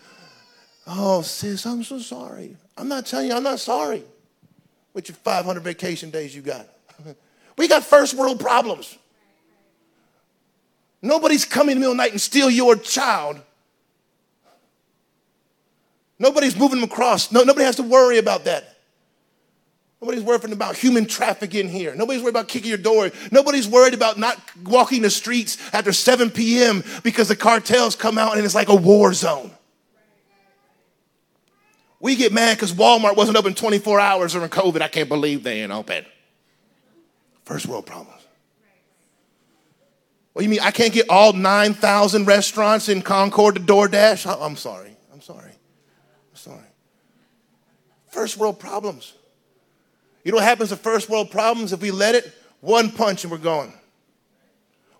Oh, 0.87 1.21
sis, 1.21 1.65
I'm 1.65 1.83
so 1.83 1.99
sorry. 1.99 2.55
I'm 2.77 2.87
not 2.87 3.05
telling 3.05 3.27
you, 3.27 3.35
I'm 3.35 3.43
not 3.43 3.59
sorry 3.59 4.03
with 4.93 5.09
your 5.09 5.15
500 5.17 5.61
vacation 5.61 6.09
days 6.09 6.35
you 6.35 6.41
got. 6.41 6.67
we 7.57 7.67
got 7.67 7.83
first 7.83 8.13
world 8.13 8.39
problems. 8.39 8.97
Nobody's 11.01 11.45
coming 11.45 11.73
in 11.73 11.77
the 11.77 11.79
middle 11.81 11.91
of 11.91 11.97
the 11.97 12.03
night 12.03 12.11
and 12.11 12.21
steal 12.21 12.49
your 12.49 12.75
child. 12.75 13.39
Nobody's 16.17 16.57
moving 16.57 16.79
them 16.79 16.89
across. 16.89 17.31
No, 17.31 17.43
nobody 17.43 17.65
has 17.65 17.75
to 17.75 17.83
worry 17.83 18.17
about 18.17 18.45
that. 18.45 18.75
Nobody's 20.01 20.23
worried 20.23 20.51
about 20.51 20.75
human 20.75 21.05
trafficking 21.05 21.67
here. 21.67 21.95
Nobody's 21.95 22.21
worried 22.21 22.35
about 22.35 22.47
kicking 22.47 22.69
your 22.69 22.77
door. 22.77 23.11
Nobody's 23.31 23.67
worried 23.67 23.93
about 23.93 24.19
not 24.19 24.39
walking 24.63 25.01
the 25.01 25.09
streets 25.09 25.57
after 25.73 25.91
7 25.91 26.29
p.m. 26.29 26.83
because 27.03 27.27
the 27.27 27.35
cartels 27.35 27.95
come 27.95 28.17
out 28.17 28.35
and 28.35 28.45
it's 28.45 28.55
like 28.55 28.69
a 28.69 28.75
war 28.75 29.13
zone. 29.13 29.51
We 31.99 32.15
get 32.15 32.31
mad 32.31 32.57
because 32.57 32.71
Walmart 32.71 33.15
wasn't 33.15 33.37
open 33.37 33.55
24 33.55 33.99
hours 33.99 34.33
during 34.33 34.49
COVID. 34.49 34.81
I 34.81 34.89
can't 34.89 35.09
believe 35.09 35.43
they 35.43 35.61
ain't 35.61 35.71
open. 35.71 36.05
First 37.45 37.67
world 37.67 37.85
problems. 37.85 38.21
What 40.33 40.41
do 40.41 40.43
you 40.43 40.49
mean? 40.49 40.59
I 40.59 40.71
can't 40.71 40.91
get 40.91 41.09
all 41.09 41.31
9,000 41.31 42.25
restaurants 42.25 42.89
in 42.89 43.01
Concord 43.01 43.55
to 43.55 43.61
DoorDash? 43.61 44.25
I'm 44.41 44.57
sorry. 44.57 44.97
I'm 45.13 45.21
sorry. 45.21 45.51
I'm 45.51 46.35
sorry. 46.35 46.65
First 48.07 48.37
world 48.37 48.59
problems. 48.59 49.13
You 50.25 50.31
know 50.31 50.37
what 50.37 50.43
happens 50.43 50.69
to 50.69 50.75
first 50.75 51.09
world 51.09 51.31
problems 51.31 51.71
if 51.71 51.81
we 51.81 51.91
let 51.91 52.15
it? 52.15 52.33
One 52.59 52.91
punch 52.91 53.23
and 53.23 53.31
we're 53.31 53.37
gone. 53.37 53.71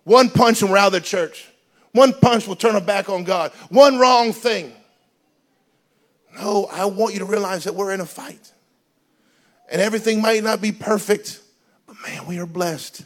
One 0.04 0.30
punch 0.30 0.62
and 0.62 0.70
we're 0.70 0.78
out 0.78 0.86
of 0.86 0.92
the 0.92 1.00
church. 1.00 1.48
One 1.92 2.12
punch 2.12 2.46
will 2.46 2.56
turn 2.56 2.74
our 2.74 2.80
back 2.80 3.08
on 3.08 3.24
God. 3.24 3.50
One 3.70 3.98
wrong 3.98 4.32
thing. 4.32 4.72
No, 6.38 6.66
I 6.70 6.84
want 6.84 7.14
you 7.14 7.20
to 7.20 7.24
realize 7.24 7.64
that 7.64 7.74
we're 7.74 7.92
in 7.92 8.00
a 8.00 8.06
fight. 8.06 8.52
And 9.70 9.82
everything 9.82 10.22
might 10.22 10.44
not 10.44 10.60
be 10.60 10.70
perfect, 10.70 11.40
but 11.86 11.96
man, 12.06 12.26
we 12.26 12.38
are 12.38 12.46
blessed. 12.46 13.04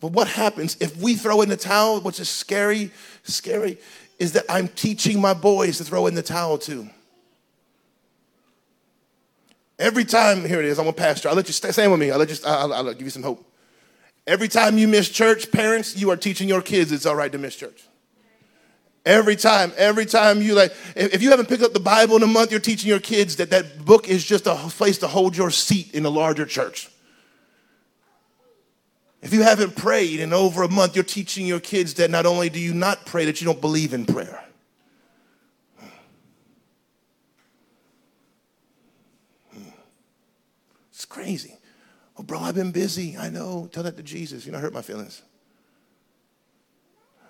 But 0.00 0.12
what 0.12 0.26
happens 0.26 0.76
if 0.80 0.96
we 0.96 1.14
throw 1.14 1.42
in 1.42 1.48
the 1.48 1.56
towel, 1.56 2.00
which 2.00 2.18
is 2.18 2.28
scary, 2.28 2.90
scary, 3.22 3.78
is 4.18 4.32
that 4.32 4.44
I'm 4.48 4.68
teaching 4.68 5.20
my 5.20 5.34
boys 5.34 5.78
to 5.78 5.84
throw 5.84 6.06
in 6.06 6.14
the 6.14 6.22
towel 6.22 6.58
too. 6.58 6.88
Every 9.78 10.04
time, 10.04 10.44
here 10.44 10.60
it 10.60 10.64
is, 10.64 10.78
I'm 10.78 10.86
a 10.86 10.92
pastor. 10.92 11.28
I'll 11.28 11.34
let 11.34 11.48
you 11.48 11.52
stand 11.52 11.90
with 11.90 12.00
me. 12.00 12.10
I'll 12.10 12.18
let 12.18 12.30
you, 12.30 12.36
I'll, 12.46 12.72
I'll 12.72 12.94
give 12.94 13.02
you 13.02 13.10
some 13.10 13.22
hope. 13.22 13.44
Every 14.26 14.46
time 14.46 14.78
you 14.78 14.86
miss 14.86 15.08
church, 15.08 15.50
parents, 15.50 15.96
you 15.96 16.10
are 16.10 16.16
teaching 16.16 16.48
your 16.48 16.62
kids 16.62 16.92
it's 16.92 17.06
all 17.06 17.16
right 17.16 17.32
to 17.32 17.38
miss 17.38 17.56
church. 17.56 17.82
Every 19.04 19.34
time, 19.34 19.72
every 19.76 20.06
time 20.06 20.40
you 20.40 20.54
like, 20.54 20.72
if 20.94 21.22
you 21.22 21.30
haven't 21.30 21.48
picked 21.48 21.64
up 21.64 21.72
the 21.72 21.80
Bible 21.80 22.14
in 22.14 22.22
a 22.22 22.28
month, 22.28 22.52
you're 22.52 22.60
teaching 22.60 22.88
your 22.88 23.00
kids 23.00 23.36
that 23.36 23.50
that 23.50 23.84
book 23.84 24.08
is 24.08 24.24
just 24.24 24.46
a 24.46 24.54
place 24.54 24.98
to 24.98 25.08
hold 25.08 25.36
your 25.36 25.50
seat 25.50 25.92
in 25.92 26.04
a 26.04 26.10
larger 26.10 26.46
church. 26.46 26.88
If 29.22 29.32
you 29.32 29.42
haven't 29.44 29.76
prayed 29.76 30.18
in 30.18 30.32
over 30.32 30.64
a 30.64 30.68
month, 30.68 30.96
you're 30.96 31.04
teaching 31.04 31.46
your 31.46 31.60
kids 31.60 31.94
that 31.94 32.10
not 32.10 32.26
only 32.26 32.50
do 32.50 32.58
you 32.58 32.74
not 32.74 33.06
pray, 33.06 33.24
that 33.24 33.40
you 33.40 33.44
don't 33.46 33.60
believe 33.60 33.94
in 33.94 34.04
prayer. 34.04 34.44
It's 40.90 41.04
crazy. 41.04 41.56
Oh, 42.16 42.24
bro, 42.24 42.40
I've 42.40 42.56
been 42.56 42.72
busy. 42.72 43.16
I 43.16 43.30
know. 43.30 43.68
Tell 43.72 43.84
that 43.84 43.96
to 43.96 44.02
Jesus. 44.02 44.44
You 44.44 44.50
know, 44.50 44.58
hurt 44.58 44.72
my 44.72 44.82
feelings. 44.82 45.22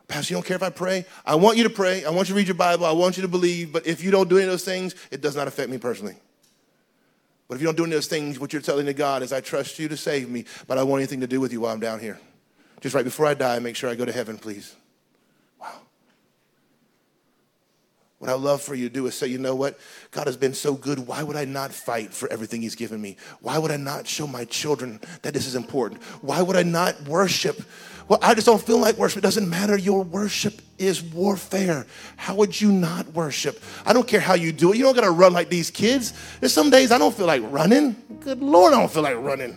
Pastor, 0.09 0.33
you 0.33 0.37
don't 0.37 0.47
care 0.47 0.57
if 0.57 0.63
I 0.63 0.71
pray? 0.71 1.05
I 1.25 1.35
want 1.35 1.59
you 1.59 1.65
to 1.65 1.71
pray. 1.71 2.05
I 2.05 2.11
want 2.11 2.29
you 2.29 2.35
to 2.35 2.39
read 2.39 2.49
your 2.49 2.55
Bible. 2.55 2.87
I 2.87 2.93
want 2.93 3.19
you 3.19 3.23
to 3.23 3.29
believe. 3.29 3.71
But 3.71 3.87
if 3.87 4.03
you 4.03 4.11
don't 4.11 4.29
do 4.29 4.37
any 4.37 4.45
of 4.45 4.51
those 4.51 4.65
things, 4.65 4.95
it 5.11 5.21
does 5.21 5.37
not 5.37 5.47
affect 5.47 5.71
me 5.71 5.77
personally. 5.77 6.17
But 7.53 7.57
if 7.57 7.61
you 7.61 7.67
don't 7.67 7.77
do 7.77 7.85
any 7.85 7.93
of 7.93 7.97
those 7.97 8.07
things, 8.07 8.41
what 8.41 8.55
you're 8.55 8.63
telling 8.63 8.87
to 8.87 8.95
God 8.95 9.23
is, 9.23 9.31
I 9.31 9.43
trust 9.43 9.79
you 9.79 9.87
to 9.89 9.97
save 9.99 10.31
me, 10.31 10.47
but 10.67 10.79
I 10.79 10.81
don't 10.81 10.89
want 10.89 11.03
anything 11.03 11.21
to 11.21 11.27
do 11.27 11.39
with 11.39 11.53
you 11.53 11.61
while 11.61 11.75
I'm 11.75 11.81
down 11.81 12.01
here. 12.01 12.19
Just 12.81 12.95
right 12.95 13.05
before 13.05 13.27
I 13.27 13.35
die, 13.35 13.59
make 13.59 13.77
sure 13.77 13.91
I 13.91 13.95
go 13.95 14.07
to 14.07 14.11
heaven, 14.11 14.39
please. 14.39 14.75
Wow. 15.61 15.75
What 18.21 18.31
I 18.31 18.33
love 18.33 18.63
for 18.63 18.75
you 18.75 18.89
to 18.89 18.95
do 18.95 19.07
is 19.07 19.15
say, 19.15 19.27
you 19.27 19.37
know 19.37 19.55
what? 19.55 19.79
God 20.13 20.29
has 20.29 20.39
been 20.39 20.55
so 20.55 20.73
good. 20.73 21.01
Why 21.01 21.23
would 21.23 21.37
I 21.37 21.45
not 21.45 21.73
fight 21.73 22.15
for 22.15 22.27
everything 22.33 22.63
He's 22.63 22.75
given 22.75 23.03
me? 23.03 23.19
Why 23.43 23.59
would 23.59 23.71
I 23.71 23.77
not 23.77 24.07
show 24.07 24.27
my 24.27 24.47
children 24.47 24.99
that 25.21 25.35
this 25.35 25.47
is 25.47 25.55
important? 25.55 26.03
Why 26.23 26.41
would 26.41 26.57
I 26.57 26.63
not 26.63 27.03
worship? 27.03 27.61
Well, 28.13 28.21
I 28.21 28.35
just 28.35 28.47
don't 28.47 28.61
feel 28.61 28.77
like 28.77 28.99
worship. 28.99 29.17
It 29.17 29.23
doesn't 29.23 29.49
matter. 29.49 29.75
Your 29.75 30.05
worship 30.05 30.61
is 30.77 31.03
warfare. 31.03 31.87
How 32.19 32.35
would 32.35 32.61
you 32.61 32.71
not 32.71 33.09
worship? 33.15 33.59
I 33.87 33.95
don't 33.95 34.07
care 34.07 34.21
how 34.21 34.35
you 34.35 34.53
do 34.53 34.71
it. 34.71 34.77
You 34.77 34.83
don't 34.83 34.95
got 34.95 35.05
to 35.05 35.11
run 35.11 35.33
like 35.33 35.49
these 35.49 35.71
kids. 35.71 36.13
There's 36.39 36.53
some 36.53 36.69
days 36.69 36.93
I 36.93 36.99
don't 36.99 37.15
feel 37.15 37.25
like 37.25 37.41
running. 37.47 37.97
Good 38.21 38.43
Lord, 38.43 38.75
I 38.75 38.81
don't 38.81 38.93
feel 38.93 39.03
like 39.03 39.17
running. 39.17 39.57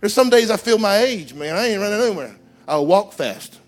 There's 0.00 0.14
some 0.14 0.30
days 0.30 0.50
I 0.50 0.56
feel 0.56 0.78
my 0.78 0.96
age, 0.96 1.34
man. 1.34 1.56
I 1.56 1.66
ain't 1.66 1.78
running 1.82 2.00
anywhere. 2.00 2.34
I'll 2.66 2.86
walk 2.86 3.12
fast. 3.12 3.60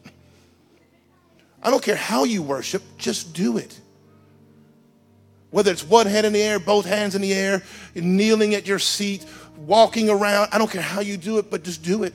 I 1.63 1.71
don't 1.71 1.83
care 1.83 1.97
how 1.97 2.25
you 2.25 2.43
worship, 2.43 2.83
just 2.97 3.35
do 3.35 3.59
it. 3.59 3.79
Whether 5.51 5.73
it's 5.73 5.85
one 5.85 6.07
hand 6.07 6.25
in 6.25 6.33
the 6.33 6.41
air, 6.41 6.59
both 6.59 6.87
hands 6.87 7.15
in 7.15 7.21
the 7.21 7.35
air, 7.35 7.63
kneeling 7.95 8.55
at 8.55 8.67
your 8.67 8.79
seat, 8.79 9.27
walking 9.59 10.09
around, 10.09 10.49
I 10.53 10.57
don't 10.57 10.71
care 10.71 10.81
how 10.81 11.03
you 11.03 11.19
do 11.19 11.37
it, 11.37 11.51
but 11.51 11.65
just 11.65 11.83
do 11.83 12.05
it. 12.05 12.15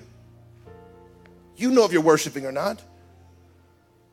You 1.58 1.72
know 1.72 1.86
if 1.86 1.92
you're 1.92 2.02
worshiping 2.02 2.46
or 2.46 2.52
not. 2.52 2.82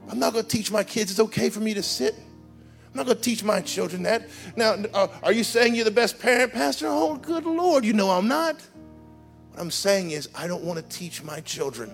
I'm 0.08 0.18
not 0.18 0.32
going 0.32 0.44
to 0.44 0.50
teach 0.50 0.70
my 0.70 0.84
kids 0.84 1.10
it's 1.10 1.20
okay 1.20 1.48
for 1.48 1.60
me 1.60 1.74
to 1.74 1.82
sit. 1.82 2.14
I'm 2.14 2.96
not 2.96 3.06
going 3.06 3.16
to 3.16 3.22
teach 3.22 3.42
my 3.42 3.60
children 3.60 4.02
that. 4.02 4.28
Now, 4.56 4.76
uh, 4.92 5.08
are 5.22 5.32
you 5.32 5.44
saying 5.44 5.74
you're 5.74 5.84
the 5.84 5.90
best 5.90 6.18
parent, 6.18 6.52
Pastor? 6.52 6.86
Oh, 6.88 7.16
good 7.16 7.44
Lord, 7.44 7.84
you 7.84 7.92
know 7.92 8.10
I'm 8.10 8.28
not. 8.28 8.56
What 9.50 9.60
I'm 9.60 9.70
saying 9.70 10.10
is, 10.10 10.28
I 10.34 10.46
don't 10.46 10.62
want 10.62 10.78
to 10.78 10.96
teach 10.96 11.22
my 11.22 11.40
children 11.40 11.90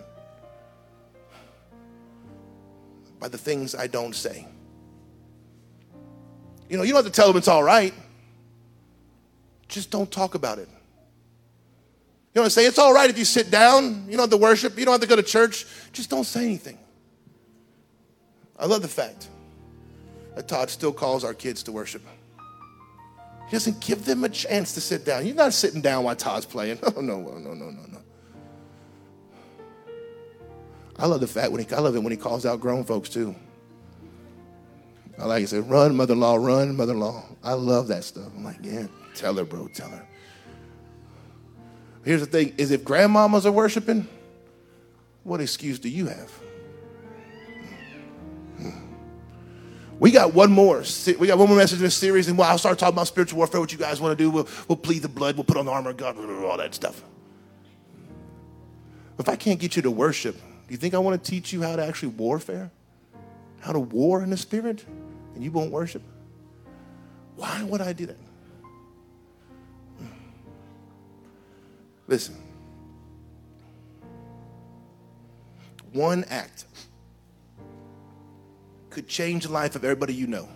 by 3.18 3.28
the 3.28 3.38
things 3.38 3.74
I 3.74 3.86
don't 3.86 4.14
say. 4.14 4.46
You 6.68 6.76
know, 6.76 6.82
you 6.82 6.92
don't 6.92 7.04
have 7.04 7.12
to 7.12 7.16
tell 7.16 7.28
them 7.28 7.36
it's 7.36 7.48
all 7.48 7.62
right. 7.62 7.94
Just 9.68 9.90
don't 9.90 10.10
talk 10.10 10.34
about 10.34 10.58
it. 10.58 10.68
Know 12.38 12.42
what 12.42 12.46
I'm 12.46 12.50
saying? 12.50 12.68
It's 12.68 12.78
all 12.78 12.94
right 12.94 13.10
if 13.10 13.18
you 13.18 13.24
sit 13.24 13.50
down. 13.50 14.04
You 14.06 14.12
don't 14.12 14.20
have 14.20 14.30
to 14.30 14.36
worship. 14.36 14.78
You 14.78 14.84
don't 14.84 14.92
have 14.92 15.00
to 15.00 15.08
go 15.08 15.16
to 15.16 15.24
church. 15.24 15.66
Just 15.92 16.08
don't 16.08 16.22
say 16.22 16.44
anything. 16.44 16.78
I 18.56 18.66
love 18.66 18.80
the 18.80 18.86
fact 18.86 19.26
that 20.36 20.46
Todd 20.46 20.70
still 20.70 20.92
calls 20.92 21.24
our 21.24 21.34
kids 21.34 21.64
to 21.64 21.72
worship. 21.72 22.00
He 23.46 23.50
doesn't 23.50 23.80
give 23.80 24.04
them 24.04 24.22
a 24.22 24.28
chance 24.28 24.72
to 24.74 24.80
sit 24.80 25.04
down. 25.04 25.26
You're 25.26 25.34
not 25.34 25.52
sitting 25.52 25.80
down 25.80 26.04
while 26.04 26.14
Todd's 26.14 26.46
playing. 26.46 26.78
Oh, 26.84 27.00
no, 27.00 27.18
no, 27.18 27.38
no, 27.38 27.54
no, 27.54 27.70
no, 27.70 27.82
no. 27.88 27.98
I 30.96 31.06
love 31.06 31.18
the 31.18 31.26
fact 31.26 31.50
when 31.50 31.64
he, 31.64 31.74
I 31.74 31.80
love 31.80 31.96
it 31.96 31.98
when 32.04 32.12
he 32.12 32.16
calls 32.16 32.46
out 32.46 32.60
grown 32.60 32.84
folks 32.84 33.08
too. 33.08 33.34
I 35.18 35.24
like 35.24 35.40
he 35.40 35.46
said, 35.46 35.68
run, 35.68 35.96
mother-in-law, 35.96 36.36
run, 36.36 36.76
mother-in-law. 36.76 37.24
I 37.42 37.54
love 37.54 37.88
that 37.88 38.04
stuff. 38.04 38.30
I'm 38.36 38.44
like, 38.44 38.58
yeah, 38.62 38.86
tell 39.16 39.34
her, 39.34 39.44
bro, 39.44 39.66
tell 39.74 39.88
her. 39.88 40.06
Here's 42.08 42.20
the 42.22 42.26
thing: 42.26 42.54
is 42.56 42.70
if 42.70 42.84
grandmamas 42.84 43.44
are 43.44 43.52
worshiping, 43.52 44.08
what 45.24 45.42
excuse 45.42 45.78
do 45.78 45.90
you 45.90 46.06
have? 46.06 46.32
We 49.98 50.10
got 50.10 50.32
one 50.32 50.50
more. 50.50 50.82
We 51.18 51.26
got 51.26 51.36
one 51.36 51.48
more 51.48 51.58
message 51.58 51.80
in 51.80 51.84
this 51.84 51.96
series, 51.96 52.28
and 52.28 52.40
I'll 52.40 52.56
start 52.56 52.78
talking 52.78 52.94
about 52.94 53.08
spiritual 53.08 53.36
warfare. 53.36 53.60
What 53.60 53.72
you 53.72 53.78
guys 53.78 54.00
want 54.00 54.16
to 54.16 54.24
do? 54.24 54.30
We'll, 54.30 54.48
we'll 54.68 54.76
plead 54.76 55.02
the 55.02 55.08
blood. 55.08 55.36
We'll 55.36 55.44
put 55.44 55.58
on 55.58 55.66
the 55.66 55.70
armor 55.70 55.90
of 55.90 55.98
God. 55.98 56.16
All 56.16 56.56
that 56.56 56.74
stuff. 56.74 57.04
If 59.18 59.28
I 59.28 59.36
can't 59.36 59.60
get 59.60 59.76
you 59.76 59.82
to 59.82 59.90
worship, 59.90 60.36
do 60.36 60.70
you 60.72 60.78
think 60.78 60.94
I 60.94 60.98
want 60.98 61.22
to 61.22 61.30
teach 61.30 61.52
you 61.52 61.60
how 61.60 61.76
to 61.76 61.84
actually 61.84 62.12
warfare? 62.12 62.70
How 63.60 63.72
to 63.72 63.80
war 63.80 64.22
in 64.22 64.30
the 64.30 64.38
spirit? 64.38 64.82
And 65.34 65.44
you 65.44 65.52
won't 65.52 65.70
worship? 65.70 66.02
Why 67.36 67.64
would 67.64 67.82
I 67.82 67.92
do 67.92 68.06
that? 68.06 68.16
Listen. 72.08 72.36
One 75.92 76.24
act 76.24 76.64
could 78.90 79.06
change 79.06 79.44
the 79.44 79.52
life 79.52 79.76
of 79.76 79.84
everybody 79.84 80.14
you 80.14 80.26
know. 80.26 80.48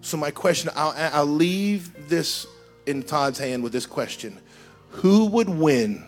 So, 0.00 0.16
my 0.16 0.30
question 0.30 0.70
I'll, 0.74 0.94
I'll 0.96 1.26
leave 1.26 2.08
this 2.08 2.46
in 2.86 3.02
Todd's 3.02 3.38
hand 3.38 3.62
with 3.62 3.72
this 3.72 3.86
question 3.86 4.40
Who 4.90 5.26
would 5.26 5.48
win 5.48 6.04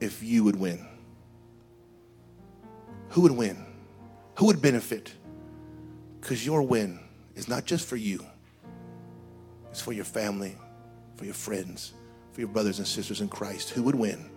if 0.00 0.22
you 0.22 0.44
would 0.44 0.56
win? 0.56 0.86
Who 3.10 3.22
would 3.22 3.32
win? 3.32 3.64
Who 4.34 4.46
would 4.46 4.60
benefit? 4.60 5.12
Because 6.20 6.44
your 6.44 6.62
win 6.62 6.98
is 7.36 7.48
not 7.48 7.64
just 7.64 7.86
for 7.86 7.96
you, 7.96 8.24
it's 9.70 9.80
for 9.80 9.92
your 9.92 10.04
family, 10.04 10.56
for 11.14 11.24
your 11.24 11.34
friends, 11.34 11.94
for 12.36 12.42
your 12.42 12.50
brothers 12.50 12.76
and 12.76 12.86
sisters 12.86 13.22
in 13.22 13.28
Christ. 13.30 13.70
Who 13.70 13.82
would 13.84 13.94
win 13.94 14.30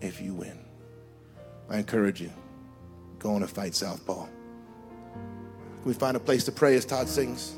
if 0.00 0.20
you 0.20 0.34
win? 0.34 0.58
I 1.70 1.78
encourage 1.78 2.20
you 2.20 2.32
go 3.20 3.36
on 3.36 3.42
and 3.42 3.48
fight 3.48 3.76
Southpaw. 3.76 4.26
Can 4.26 5.84
we 5.84 5.94
find 5.94 6.16
a 6.16 6.20
place 6.20 6.42
to 6.46 6.50
pray 6.50 6.74
as 6.74 6.84
Todd 6.84 7.08
sings? 7.08 7.56